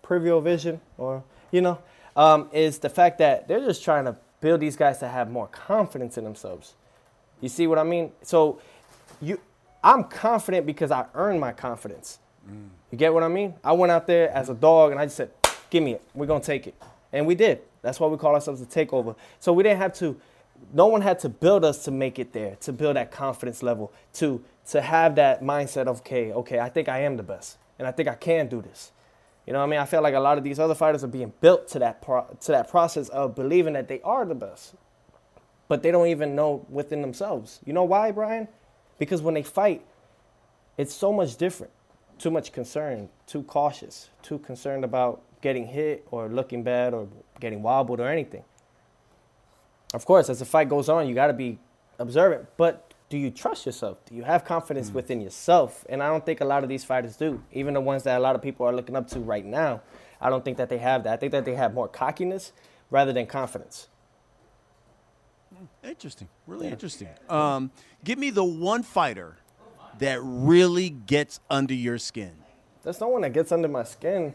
peripheral 0.03 0.41
vision, 0.41 0.81
or 0.99 1.23
you 1.51 1.61
know, 1.61 1.79
um, 2.17 2.49
is 2.53 2.79
the 2.79 2.89
fact 2.89 3.19
that 3.19 3.49
they're 3.49 3.61
just 3.61 3.83
trying 3.83 4.05
to 4.05 4.17
build 4.41 4.61
these 4.61 4.77
guys 4.77 4.99
to 4.99 5.09
have 5.09 5.31
more 5.31 5.47
confidence 5.47 6.19
in 6.19 6.25
themselves. 6.25 6.75
You 7.41 7.49
see 7.49 7.67
what 7.67 7.79
I 7.79 7.85
mean? 7.85 8.13
So, 8.23 8.61
you, 9.21 9.41
I'm 9.83 10.05
confident 10.05 10.67
because 10.67 10.91
I 10.91 11.07
earned 11.15 11.41
my 11.41 11.53
confidence. 11.53 12.19
Mm. 12.49 12.69
You 12.91 12.99
get 12.99 13.15
what 13.15 13.23
I 13.23 13.29
mean? 13.29 13.55
I 13.65 13.73
went 13.73 13.91
out 13.91 14.07
there 14.07 14.31
as 14.31 14.49
a 14.49 14.55
dog 14.55 14.93
and 14.93 15.01
I 15.01 15.07
just 15.07 15.17
said, 15.17 15.31
"Give 15.71 15.83
me 15.83 15.93
it. 15.95 16.03
We're 16.15 16.27
gonna 16.27 16.41
take 16.41 16.67
it," 16.67 16.75
and 17.13 17.27
we 17.27 17.35
did. 17.35 17.63
That's 17.83 17.99
why 17.99 18.07
we 18.09 18.17
call 18.17 18.35
ourselves 18.35 18.61
a 18.61 18.67
takeover. 18.67 19.17
So 19.41 19.53
we 19.53 19.63
didn't 19.63 19.79
have 19.79 19.95
to. 19.95 20.21
No 20.73 20.87
one 20.87 21.01
had 21.01 21.19
to 21.21 21.29
build 21.29 21.65
us 21.65 21.85
to 21.85 21.91
make 21.91 22.21
it 22.21 22.33
there, 22.33 22.57
to 22.61 22.73
build 22.73 22.95
that 22.97 23.11
confidence 23.11 23.63
level, 23.63 23.93
to 24.15 24.45
to 24.71 24.81
have 24.81 25.17
that 25.17 25.43
mindset 25.43 25.87
of, 25.87 25.99
okay, 26.01 26.33
okay, 26.33 26.61
I 26.61 26.69
think 26.69 26.89
I 26.89 27.01
am 27.01 27.17
the 27.17 27.23
best, 27.23 27.59
and 27.79 27.89
I 27.89 27.91
think 27.91 28.09
I 28.09 28.15
can 28.15 28.47
do 28.47 28.63
this. 28.63 28.93
You 29.47 29.53
know 29.53 29.59
what 29.59 29.67
I 29.67 29.71
mean? 29.71 29.81
I 29.81 29.87
feel 29.87 30.03
like 30.03 30.15
a 30.15 30.21
lot 30.21 30.39
of 30.39 30.45
these 30.45 30.59
other 30.61 30.75
fighters 30.75 31.03
are 31.03 31.09
being 31.09 31.33
built 31.41 31.69
to 31.69 31.79
that 31.81 32.01
pro- 32.01 32.27
to 32.41 32.53
that 32.53 32.71
process 32.71 33.09
of 33.09 33.35
believing 33.35 33.73
that 33.75 33.89
they 33.89 34.01
are 34.03 34.25
the 34.25 34.35
best. 34.35 34.75
But 35.69 35.83
they 35.83 35.91
don't 35.91 36.09
even 36.09 36.37
know 36.37 36.67
within 36.69 37.01
themselves. 37.01 37.61
You 37.65 37.73
know 37.73 37.85
why, 37.85 38.11
Brian? 38.13 38.47
Because 38.99 39.23
when 39.23 39.35
they 39.35 39.43
fight, 39.43 39.85
it's 40.77 40.95
so 40.95 41.13
much 41.13 41.37
different. 41.37 41.73
Too 42.19 42.31
much 42.31 42.53
concern, 42.53 43.09
too 43.27 43.43
cautious, 43.43 44.11
too 44.23 44.39
concerned 44.39 44.85
about 44.85 45.23
getting 45.41 45.67
hit 45.67 46.07
or 46.11 46.29
looking 46.29 46.63
bad 46.63 46.95
or 46.95 47.09
getting 47.41 47.63
wobbled 47.63 48.01
or 48.01 48.09
anything. 48.09 48.45
Of 49.93 50.05
course, 50.05 50.31
as 50.31 50.39
the 50.39 50.45
fight 50.45 50.69
goes 50.69 50.89
on, 50.89 51.09
you 51.09 51.15
got 51.15 51.27
to 51.27 51.33
be 51.33 51.59
observant. 51.99 52.47
But 52.57 52.92
do 53.13 53.19
you 53.19 53.31
trust 53.31 53.67
yourself? 53.67 53.99
Do 54.07 54.15
you 54.15 54.23
have 54.23 54.43
confidence 54.43 54.89
mm. 54.89 54.95
within 54.95 55.21
yourself? 55.21 55.85
And 55.91 56.03
I 56.03 56.09
don't 56.09 56.25
think 56.25 56.41
a 56.41 56.47
lot 56.47 56.63
of 56.63 56.71
these 56.71 56.83
fighters 56.83 57.15
do. 57.15 57.43
Even 57.53 57.75
the 57.75 57.81
ones 57.83 58.05
that 58.05 58.17
a 58.17 58.21
lot 58.21 58.35
of 58.35 58.41
people 58.41 58.65
are 58.67 58.73
looking 58.73 58.97
up 58.97 59.07
to 59.09 59.21
right 59.21 59.45
now, 59.45 59.83
I 60.19 60.31
don't 60.31 60.43
think 60.43 60.57
that 60.57 60.71
they 60.71 60.79
have 60.79 61.05
that. 61.05 61.13
I 61.13 61.17
think 61.19 61.33
that 61.33 61.45
they 61.45 61.55
have 61.55 61.75
more 61.75 61.89
cockiness 61.89 62.53
rather 62.89 63.13
than 63.13 63.27
confidence. 63.27 63.89
Interesting. 65.85 66.27
Really 66.47 66.69
yeah. 66.69 66.73
interesting. 66.73 67.09
Um, 67.29 67.71
give 68.03 68.19
me 68.19 68.31
the 68.31 68.45
one 68.45 68.83
fighter 68.83 69.37
that 69.99 70.19
really 70.23 70.89
gets 70.89 71.39
under 71.51 71.75
your 71.75 71.99
skin. 71.99 72.33
There's 72.83 72.99
no 72.99 73.09
one 73.09 73.21
that 73.21 73.35
gets 73.35 73.53
under 73.53 73.69
my 73.69 73.85
skin. 73.85 74.33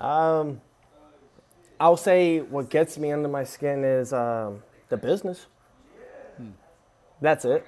Um, 0.00 0.60
I'll 1.78 1.96
say 1.96 2.40
what 2.40 2.70
gets 2.70 2.98
me 2.98 3.12
under 3.12 3.28
my 3.28 3.44
skin 3.44 3.84
is 3.84 4.12
um, 4.12 4.64
the 4.88 4.96
business. 4.96 5.46
Hmm. 6.38 6.50
That's 7.20 7.44
it. 7.44 7.64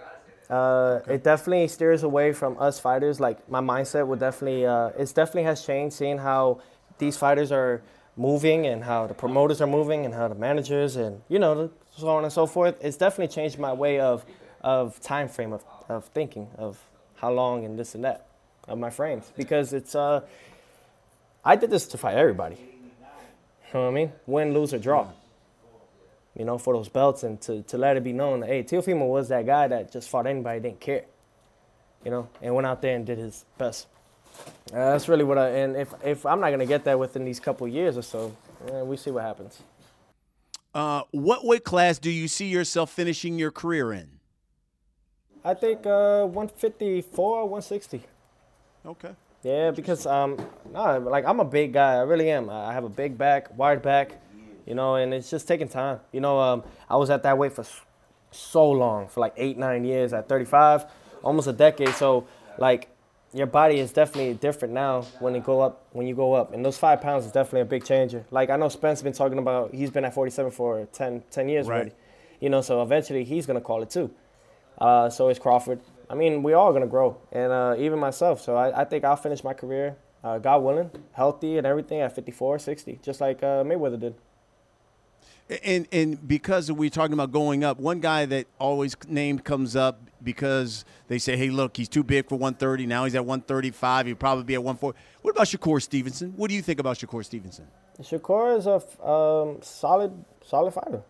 Uh, 0.50 1.00
okay. 1.02 1.14
It 1.14 1.24
definitely 1.24 1.68
steers 1.68 2.02
away 2.02 2.32
from 2.32 2.56
us 2.58 2.80
fighters. 2.80 3.20
Like 3.20 3.48
my 3.50 3.61
mindset 3.61 4.06
would 4.06 4.20
definitely, 4.20 4.66
uh, 4.66 4.88
it 4.98 5.12
definitely 5.14 5.44
has 5.44 5.64
changed. 5.64 5.96
Seeing 5.96 6.18
how 6.18 6.61
these 6.98 7.16
fighters 7.16 7.52
are 7.52 7.82
moving 8.16 8.66
and 8.66 8.82
how 8.82 9.06
the 9.06 9.14
promoters 9.14 9.61
are 9.61 9.66
moving 9.66 10.04
and 10.04 10.12
how 10.12 10.26
the 10.26 10.34
managers 10.34 10.96
and 10.96 11.22
you 11.28 11.38
know 11.38 11.70
so 11.96 12.08
on 12.08 12.24
and 12.24 12.32
so 12.32 12.46
forth. 12.46 12.76
It's 12.80 12.96
definitely 12.96 13.32
changed 13.32 13.58
my 13.58 13.72
way 13.72 14.00
of 14.00 14.24
of 14.61 15.00
time 15.00 15.28
frame 15.28 15.52
of, 15.52 15.64
of 15.88 16.04
thinking 16.06 16.48
of 16.56 16.78
how 17.16 17.30
long 17.30 17.64
and 17.64 17.78
this 17.78 17.94
and 17.94 18.04
that 18.04 18.26
of 18.66 18.78
my 18.78 18.90
frames 18.90 19.32
because 19.37 19.72
it's 19.72 19.94
uh 19.94 20.20
I 21.44 21.56
did 21.56 21.70
this 21.70 21.87
to 21.88 21.98
fight 21.98 22.16
everybody. 22.16 22.56
You 22.56 23.74
know 23.74 23.82
what 23.82 23.88
I 23.88 23.92
mean? 23.92 24.12
Win, 24.26 24.54
lose, 24.54 24.74
or 24.74 24.78
draw. 24.78 25.08
You 26.38 26.44
know, 26.44 26.57
for 26.57 26.72
those 26.72 26.88
belts 26.88 27.24
and 27.24 27.40
to, 27.42 27.62
to 27.64 27.77
let 27.77 27.96
it 27.96 28.05
be 28.05 28.12
known 28.12 28.40
that, 28.40 28.48
hey, 28.48 28.62
Teofimo 28.62 29.09
was 29.09 29.29
that 29.29 29.44
guy 29.44 29.66
that 29.68 29.92
just 29.92 30.09
fought 30.09 30.27
anybody, 30.27 30.61
didn't 30.61 30.81
care. 30.81 31.05
You 32.05 32.12
know, 32.12 32.29
and 32.40 32.55
went 32.55 32.66
out 32.66 32.81
there 32.81 32.94
and 32.94 33.05
did 33.05 33.18
his 33.18 33.44
best. 33.59 33.88
Uh, 34.72 34.92
that's 34.92 35.09
really 35.09 35.24
what 35.24 35.37
I, 35.37 35.48
and 35.48 35.77
if, 35.77 35.92
if 36.05 36.24
I'm 36.24 36.40
not 36.40 36.48
going 36.48 36.61
to 36.61 36.66
get 36.66 36.85
that 36.85 36.98
within 36.98 37.24
these 37.24 37.40
couple 37.40 37.66
years 37.66 37.98
or 37.98 38.03
so, 38.03 38.37
eh, 38.68 38.83
we 38.83 38.96
see 38.96 39.11
what 39.11 39.24
happens. 39.24 39.61
Uh, 40.72 41.03
what 41.11 41.44
weight 41.44 41.64
class 41.64 41.98
do 41.98 42.11
you 42.11 42.29
see 42.29 42.46
yourself 42.46 42.90
finishing 42.92 43.38
your 43.38 43.51
career 43.51 43.92
in? 43.92 44.09
I 45.44 45.55
think 45.55 45.87
uh, 45.87 46.24
154, 46.24 47.42
160. 47.42 48.03
Okay. 48.87 49.11
Yeah, 49.42 49.70
because 49.70 50.05
um, 50.07 50.37
no, 50.72 50.98
like 50.98 51.24
I'm 51.24 51.40
a 51.40 51.44
big 51.44 51.72
guy. 51.72 51.94
I 51.94 52.03
really 52.03 52.31
am. 52.31 52.51
I 52.51 52.72
have 52.72 52.85
a 52.85 52.88
big 52.88 53.16
back, 53.16 53.57
wide 53.57 53.83
back, 53.83 54.20
you 54.68 54.74
know, 54.74 54.96
and 54.96 55.14
it's 55.14 55.31
just 55.31 55.48
taking 55.48 55.66
time. 55.66 56.00
You 56.12 56.20
know, 56.20 56.38
um, 56.38 56.62
I 56.90 56.96
was 56.96 57.09
at 57.09 57.22
that 57.22 57.38
weight 57.38 57.54
for 57.54 57.64
so 58.31 58.70
long, 58.70 59.09
for 59.09 59.20
like 59.20 59.33
eight, 59.38 59.57
nine 59.57 59.83
years. 59.83 60.12
At 60.12 60.28
35, 60.28 60.85
almost 61.22 61.48
a 61.48 61.54
decade. 61.54 61.94
So, 61.94 62.26
like, 62.59 62.90
your 63.33 63.46
body 63.46 63.78
is 63.78 63.92
definitely 63.92 64.35
different 64.35 64.74
now 64.74 65.02
when 65.20 65.35
you 65.35 65.40
go 65.40 65.62
up. 65.62 65.87
When 65.92 66.07
you 66.07 66.14
go 66.14 66.35
up, 66.35 66.52
and 66.52 66.62
those 66.62 66.76
five 66.76 67.00
pounds 67.00 67.24
is 67.24 67.33
definitely 67.33 67.62
a 67.62 67.64
big 67.64 67.85
changer. 67.85 68.26
Like 68.31 68.50
I 68.50 68.57
know 68.57 68.68
Spence 68.68 69.00
has 69.00 69.02
been 69.02 69.14
talking 69.14 69.38
about. 69.38 69.74
He's 69.74 69.90
been 69.90 70.04
at 70.04 70.12
47 70.14 70.52
for 70.52 70.87
10, 70.92 71.24
10 71.31 71.48
years 71.48 71.66
right. 71.66 71.74
already. 71.74 71.92
You 72.40 72.50
know, 72.50 72.61
so 72.61 72.83
eventually 72.83 73.24
he's 73.24 73.46
gonna 73.46 73.61
call 73.61 73.83
it 73.83 73.90
too. 73.90 74.11
Uh, 74.78 75.11
so 75.11 75.28
is 75.28 75.38
Crawford. 75.38 75.81
I 76.09 76.14
mean, 76.14 76.42
we 76.42 76.52
all 76.52 76.72
gonna 76.72 76.87
grow, 76.87 77.18
and 77.33 77.52
uh, 77.52 77.74
even 77.78 77.98
myself. 77.98 78.40
So 78.40 78.57
I, 78.57 78.83
I, 78.83 78.85
think 78.85 79.04
I'll 79.04 79.16
finish 79.16 79.42
my 79.44 79.52
career, 79.52 79.96
uh, 80.24 80.38
God 80.38 80.62
willing, 80.62 80.90
healthy 81.12 81.59
and 81.59 81.66
everything 81.66 82.00
at 82.00 82.14
54, 82.14 82.59
60, 82.61 83.00
just 83.02 83.20
like 83.20 83.42
uh, 83.42 83.64
Mayweather 83.64 84.00
did. 84.00 84.14
And 85.64 85.88
and 85.92 86.28
because 86.28 86.70
we're 86.70 86.90
talking 86.90 87.14
about 87.14 87.32
going 87.32 87.64
up, 87.64 87.78
one 87.78 88.00
guy 88.00 88.26
that 88.26 88.46
always 88.58 88.94
named 89.06 89.44
comes 89.44 89.76
up 89.76 89.98
because 90.22 90.84
they 91.06 91.18
say, 91.18 91.38
"Hey, 91.38 91.48
look, 91.48 91.76
he's 91.76 91.88
too 91.88 92.04
big 92.04 92.28
for 92.28 92.37
130. 92.37 92.84
Now 92.84 93.04
he's 93.04 93.14
at 93.14 93.24
135. 93.24 94.06
He'll 94.06 94.16
probably 94.16 94.44
be 94.44 94.54
at 94.54 94.62
140." 94.62 94.98
What 95.22 95.30
about 95.30 95.46
Shakur 95.46 95.80
Stevenson? 95.80 96.34
What 96.37 96.50
do 96.50 96.54
you 96.54 96.61
think 96.61 96.80
about 96.80 96.98
Shakur 96.98 97.24
Stevenson? 97.24 97.66
Shakur 98.02 98.58
is 98.58 98.66
a 98.66 99.08
um, 99.08 99.62
solid, 99.62 100.12
solid 100.44 100.72
fighter. 100.72 101.02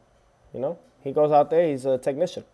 You 0.54 0.60
know, 0.60 0.78
he 1.02 1.10
goes 1.10 1.32
out 1.32 1.50
there. 1.50 1.66
He's 1.68 1.84
a 1.84 1.98
technician. 1.98 2.44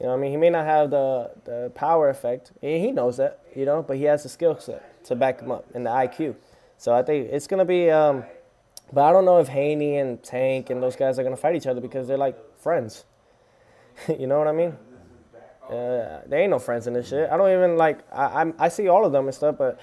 You 0.00 0.06
know, 0.06 0.14
I 0.14 0.16
mean, 0.16 0.32
he 0.32 0.36
may 0.36 0.50
not 0.50 0.66
have 0.66 0.90
the 0.90 1.30
the 1.44 1.72
power 1.76 2.08
effect. 2.08 2.50
And 2.60 2.84
he 2.84 2.90
knows 2.90 3.18
that, 3.18 3.38
you 3.54 3.64
know, 3.66 3.82
but 3.82 3.98
he 3.98 4.04
has 4.04 4.24
the 4.24 4.28
skill 4.28 4.58
set 4.58 5.04
to 5.04 5.14
back 5.14 5.40
him 5.40 5.52
up 5.52 5.64
and 5.74 5.86
the 5.86 5.90
IQ. 5.90 6.34
So 6.76 6.92
I 6.92 7.02
think 7.02 7.30
it's 7.30 7.46
gonna 7.46 7.64
be. 7.64 7.88
Um, 7.88 8.24
but 8.92 9.04
I 9.04 9.12
don't 9.12 9.24
know 9.24 9.38
if 9.38 9.48
Haney 9.48 9.98
and 9.98 10.22
Tank 10.22 10.70
and 10.70 10.82
those 10.82 10.96
guys 10.96 11.18
are 11.18 11.22
gonna 11.22 11.36
fight 11.36 11.56
each 11.56 11.66
other 11.66 11.80
because 11.80 12.08
they're 12.08 12.18
like 12.18 12.36
friends. 12.58 13.04
you 14.08 14.26
know 14.26 14.38
what 14.38 14.48
I 14.48 14.52
mean? 14.52 14.76
Uh, 15.68 16.22
there 16.26 16.40
ain't 16.40 16.50
no 16.50 16.58
friends 16.58 16.86
in 16.86 16.94
this 16.94 17.08
shit. 17.08 17.28
I 17.30 17.36
don't 17.36 17.50
even 17.50 17.76
like. 17.76 18.00
I 18.12 18.40
I'm, 18.40 18.54
i 18.58 18.68
see 18.68 18.88
all 18.88 19.04
of 19.04 19.12
them 19.12 19.26
and 19.26 19.34
stuff, 19.34 19.56
but 19.58 19.80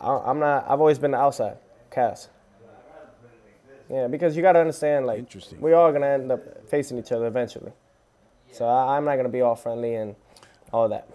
I, 0.00 0.30
am 0.30 0.38
not. 0.38 0.64
I've 0.64 0.80
always 0.80 0.98
been 0.98 1.10
the 1.10 1.18
outside 1.18 1.58
cast. 1.90 2.30
Yeah, 3.88 4.06
because 4.06 4.36
you 4.36 4.42
got 4.42 4.52
to 4.52 4.60
understand, 4.60 5.06
like, 5.06 5.26
we 5.58 5.72
all 5.72 5.90
gonna 5.90 6.06
end 6.06 6.30
up 6.30 6.68
facing 6.68 6.96
each 6.96 7.10
other 7.10 7.26
eventually. 7.26 7.72
So 8.52 8.66
I, 8.66 8.96
I'm 8.96 9.04
not 9.04 9.14
going 9.14 9.26
to 9.26 9.32
be 9.32 9.40
all 9.40 9.54
friendly 9.56 9.94
and 9.94 10.14
all 10.72 10.88
that. 10.88 11.08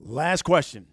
Last 0.00 0.42
question. 0.42 0.86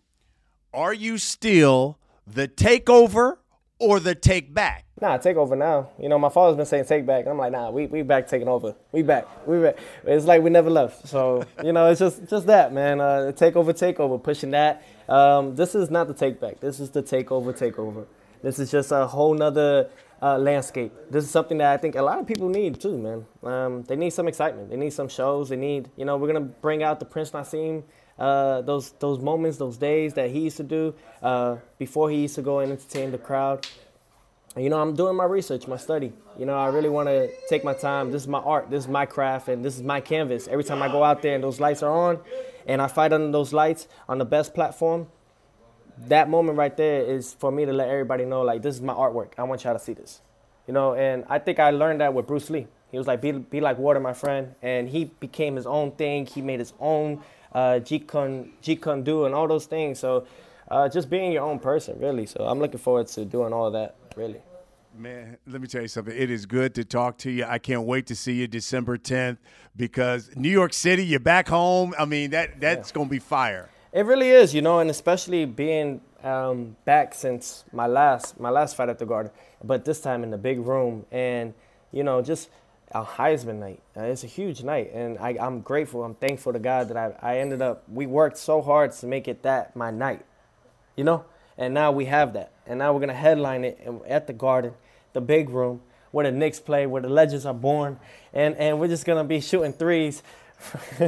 Are 0.73 0.93
you 0.93 1.17
still 1.17 1.99
the 2.26 2.47
takeover 2.47 3.38
or 3.84 4.00
the 4.00 4.15
take 4.15 4.54
back? 4.54 4.86
Nah, 5.02 5.17
take 5.17 5.36
over 5.36 5.56
now. 5.56 5.89
You 6.00 6.08
know, 6.08 6.17
my 6.17 6.30
father's 6.30 6.56
been 6.56 6.65
saying 6.65 6.86
take 6.86 7.06
back. 7.06 7.28
I'm 7.28 7.38
like, 7.38 7.52
nah, 7.52 7.69
we, 7.69 7.88
we 7.88 8.02
back 8.04 8.28
taking 8.28 8.48
over. 8.48 8.74
We 8.93 9.02
back. 9.02 9.28
We 9.46 9.60
back. 9.60 9.78
It's 10.06 10.26
like 10.26 10.41
we 10.41 10.50
never 10.50 10.69
left. 10.69 11.08
So, 11.08 11.43
you 11.63 11.74
know, 11.74 11.89
it's 11.89 12.00
just 12.00 12.26
just 12.30 12.48
that, 12.48 12.72
man. 12.72 13.02
Uh, 13.02 13.34
take 13.34 13.56
over, 13.58 13.74
take 13.74 14.00
over, 14.00 14.17
pushing 14.17 14.52
that. 14.52 14.84
Um, 15.10 15.56
this 15.56 15.76
is 15.76 15.91
not 15.91 16.08
the 16.08 16.13
take 16.13 16.39
back. 16.39 16.62
This 16.62 16.80
is 16.80 16.89
the 16.91 17.02
take 17.02 17.32
over, 17.32 17.52
take 17.52 17.78
over. 17.78 18.06
This 18.41 18.60
is 18.60 18.72
just 18.72 18.91
a 18.91 19.06
whole 19.06 19.34
nother 19.34 19.89
uh, 20.22 20.38
landscape. 20.38 20.93
This 21.10 21.26
is 21.26 21.32
something 21.32 21.58
that 21.58 21.74
I 21.74 21.78
think 21.78 21.96
a 21.96 22.02
lot 22.02 22.19
of 22.19 22.26
people 22.26 22.48
need 22.48 22.80
too, 22.80 22.98
man. 22.98 23.26
Um, 23.43 23.84
they 23.84 23.98
need 23.98 24.12
some 24.12 24.30
excitement. 24.30 24.69
They 24.69 24.78
need 24.78 24.93
some 24.93 25.10
shows. 25.10 25.50
They 25.50 25.58
need, 25.58 25.89
you 25.98 26.06
know, 26.06 26.15
we're 26.15 26.32
gonna 26.32 26.41
bring 26.62 26.82
out 26.82 27.00
the 27.00 27.06
Prince 27.06 27.32
Naseem, 27.32 27.84
uh, 28.17 28.62
those 28.62 28.91
those 28.99 29.19
moments, 29.19 29.58
those 29.58 29.78
days 29.78 30.13
that 30.13 30.30
he 30.30 30.41
used 30.41 30.58
to 30.58 30.63
do 30.63 30.93
uh, 31.21 31.58
before 31.78 32.10
he 32.10 32.21
used 32.21 32.36
to 32.36 32.41
go 32.41 32.60
and 32.60 32.71
entertain 32.71 33.12
the 33.12 33.17
crowd. 33.17 33.67
you 34.56 34.69
know, 34.69 34.80
I'm 34.80 34.95
doing 34.95 35.15
my 35.15 35.26
research, 35.26 35.67
my 35.67 35.78
study. 35.78 36.13
You 36.38 36.45
know, 36.45 36.56
I 36.56 36.67
really 36.67 36.89
want 36.89 37.08
to 37.08 37.30
take 37.49 37.63
my 37.63 37.73
time. 37.73 38.12
This 38.12 38.23
is 38.23 38.28
my 38.28 38.39
art. 38.39 38.69
This 38.69 38.84
is 38.84 38.89
my 38.89 39.06
craft, 39.06 39.47
and 39.47 39.65
this 39.65 39.76
is 39.76 39.84
my 39.84 39.99
canvas. 39.99 40.47
Every 40.47 40.63
time 40.63 40.82
I 40.82 40.88
go 40.89 41.04
out 41.04 41.21
there 41.21 41.36
and 41.36 41.43
those 41.43 41.60
lights 41.60 41.82
are 41.82 41.91
on, 41.91 42.19
and 42.67 42.82
I 42.82 42.88
fight 42.88 43.13
under 43.13 43.32
those 43.32 43.52
lights 43.54 43.88
on 44.08 44.19
the 44.19 44.26
best 44.26 44.54
platform, 44.54 45.08
that 46.08 46.30
moment 46.30 46.58
right 46.58 46.76
there 46.76 47.02
is 47.02 47.34
for 47.34 47.52
me 47.52 47.65
to 47.65 47.73
let 47.73 47.89
everybody 47.89 48.26
know 48.26 48.41
like 48.41 48.62
this 48.62 48.76
is 48.76 48.82
my 48.82 48.93
artwork. 48.93 49.34
I 49.38 49.43
want 49.43 49.63
y'all 49.63 49.73
to 49.73 49.80
see 49.80 49.93
this. 49.93 50.21
You 50.67 50.73
know, 50.73 50.93
and 50.95 51.26
I 51.30 51.39
think 51.39 51.60
I 51.60 51.71
learned 51.71 52.02
that 52.02 52.13
with 52.13 52.26
Bruce 52.28 52.49
Lee. 52.49 52.67
He 52.91 52.97
was 52.97 53.08
like, 53.08 53.21
be, 53.21 53.32
be 53.32 53.60
like 53.60 53.78
water, 53.78 53.99
my 53.99 54.13
friend. 54.13 54.56
And 54.62 54.88
he 54.88 55.06
became 55.06 55.56
his 55.56 55.65
own 55.65 55.91
thing. 55.91 56.26
He 56.26 56.41
made 56.41 56.60
his 56.60 56.73
own 56.80 57.21
uh, 57.54 57.80
Jeet 57.82 58.08
Kune 58.82 59.04
Do 59.04 59.26
and 59.26 59.36
all 59.36 59.48
those 59.48 59.66
things. 59.66 60.00
So 60.00 60.26
uh, 60.70 60.89
just 60.89 61.10
being 61.10 61.32
your 61.32 61.44
own 61.44 61.60
person, 61.60 62.00
really. 62.00 62.26
So 62.26 62.46
I'm 62.46 62.60
looking 62.60 62.80
forward 62.80 63.08
to 63.08 63.26
doing 63.26 63.54
all 63.54 63.72
that, 63.72 63.96
really. 64.16 64.42
Man, 64.96 65.38
let 65.48 65.60
me 65.60 65.68
tell 65.68 65.82
you 65.82 65.88
something. 65.88 66.16
It 66.16 66.30
is 66.30 66.46
good 66.46 66.76
to 66.76 66.86
talk 66.86 67.18
to 67.20 67.32
you. 67.32 67.46
I 67.46 67.58
can't 67.58 67.84
wait 67.84 68.08
to 68.08 68.16
see 68.16 68.34
you 68.34 68.48
December 68.48 68.98
10th 68.98 69.38
because 69.76 70.30
New 70.36 70.52
York 70.52 70.72
City, 70.72 71.04
you're 71.04 71.20
back 71.20 71.48
home. 71.48 71.96
I 71.98 72.06
mean, 72.06 72.30
that 72.32 72.60
that's 72.60 72.89
yeah. 72.89 72.96
going 72.96 73.08
to 73.08 73.12
be 73.12 73.20
fire. 73.20 73.70
It 73.92 74.06
really 74.06 74.30
is, 74.30 74.54
you 74.54 74.62
know, 74.62 74.80
and 74.80 74.89
especially 74.89 75.46
being 75.46 76.02
um, 76.24 76.76
back 76.86 77.13
since 77.13 77.66
my 77.72 77.88
last 77.88 78.39
my 78.39 78.50
last 78.50 78.76
fight 78.76 78.89
at 78.89 79.00
the 79.00 79.06
Garden, 79.06 79.32
but 79.63 79.86
this 79.86 80.00
time 80.00 80.24
in 80.24 80.32
the 80.32 80.38
big 80.38 80.60
room, 80.60 81.06
and 81.12 81.54
you 81.92 82.04
know, 82.04 82.22
just 82.22 82.50
a 82.93 83.03
Heisman 83.03 83.56
night. 83.56 83.82
Uh, 83.97 84.03
it's 84.03 84.23
a 84.23 84.27
huge 84.27 84.63
night, 84.63 84.91
and 84.93 85.17
I, 85.17 85.32
am 85.39 85.62
grateful. 85.62 86.03
I'm 86.03 86.13
thankful 86.15 86.53
to 86.53 86.60
God 86.60 86.89
that 86.89 86.97
I, 86.97 87.15
I 87.21 87.38
ended 87.39 87.62
up. 87.62 87.84
We 87.89 88.06
worked 88.06 88.38
so 88.38 88.62
hard 88.62 88.91
to 88.93 89.08
make 89.08 89.27
it 89.27 89.43
that 89.43 89.75
my 89.75 89.89
night, 89.89 90.23
you 90.95 91.03
know, 91.03 91.25
and 91.58 91.73
now 91.73 91.91
we 91.91 92.06
have 92.06 92.34
that, 92.34 92.51
and 92.67 92.79
now 92.79 92.93
we're 92.93 92.99
gonna 92.99 93.13
headline 93.13 93.63
it 93.63 93.82
at 94.08 94.28
the 94.28 94.34
Garden, 94.34 94.74
the 95.13 95.22
big 95.22 95.49
room 95.49 95.82
where 96.11 96.26
the 96.30 96.32
Knicks 96.32 96.59
play, 96.59 96.86
where 96.86 97.01
the 97.01 97.09
legends 97.09 97.45
are 97.45 97.53
born, 97.53 97.99
and 98.32 98.55
and 98.57 98.80
we're 98.80 98.88
just 98.88 99.05
gonna 99.05 99.24
be 99.24 99.41
shooting 99.41 99.74
threes 99.74 100.22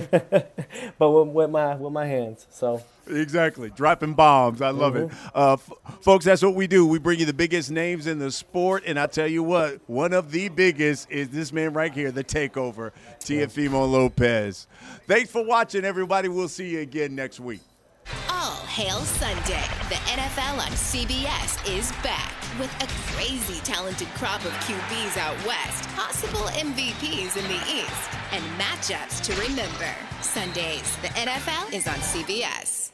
but 0.97 1.10
with, 1.10 1.28
with, 1.30 1.49
my 1.49 1.76
with 1.76 1.93
my 1.93 2.06
hands. 2.06 2.47
So 2.49 2.84
exactly, 3.08 3.70
dropping 3.70 4.14
bombs. 4.14 4.62
I 4.62 4.70
love 4.70 4.93
mm-hmm. 4.93 5.14
it, 5.14 5.32
uh, 5.36 5.53
f- 5.53 5.72
folks. 6.01 6.26
That's 6.26 6.41
what 6.41 6.56
we 6.56 6.68
do. 6.68 6.86
We 6.86 6.99
bring 6.99 7.20
you 7.20 7.26
the 7.26 7.34
biggest 7.34 7.72
names 7.72 8.08
in 8.08 8.20
the 8.20 8.32
sport, 8.32 8.84
and 8.86 8.99
I 8.99 9.08
tell 9.08 9.28
you 9.28 9.43
what, 9.43 9.80
one 9.88 10.14
of 10.14 10.32
the 10.32 10.49
biggest 10.49 11.10
is 11.10 11.30
this 11.30 11.51
man 11.53 11.74
right 11.74 11.93
here, 11.93 12.12
the 12.12 12.24
Takeover, 12.24 12.91
Teofimo 13.20 13.89
Lopez. 13.89 14.68
Thanks 15.08 15.32
for 15.32 15.43
watching, 15.43 15.86
everybody. 15.86 16.30
We'll 16.30 16.47
see 16.47 16.70
you 16.70 16.80
again 16.82 17.16
next 17.16 17.39
week. 17.39 17.62
Hail 18.76 18.99
Sunday. 18.99 19.63
The 19.88 19.95
NFL 20.03 20.59
on 20.59 20.69
CBS 20.73 21.65
is 21.65 21.93
back 22.03 22.34
with 22.59 22.69
a 22.84 22.88
crazy 23.09 23.61
talented 23.61 24.09
crop 24.15 24.43
of 24.43 24.51
QBs 24.67 25.15
out 25.15 25.38
west, 25.47 25.88
possible 25.95 26.49
MVPs 26.51 27.38
in 27.38 27.47
the 27.47 27.61
East, 27.73 28.09
and 28.34 28.43
matchups 28.59 29.23
to 29.23 29.41
remember. 29.41 29.95
Sundays, 30.21 30.93
the 30.97 31.07
NFL 31.07 31.73
is 31.73 31.88
on 31.88 31.95
CBS. 31.99 32.85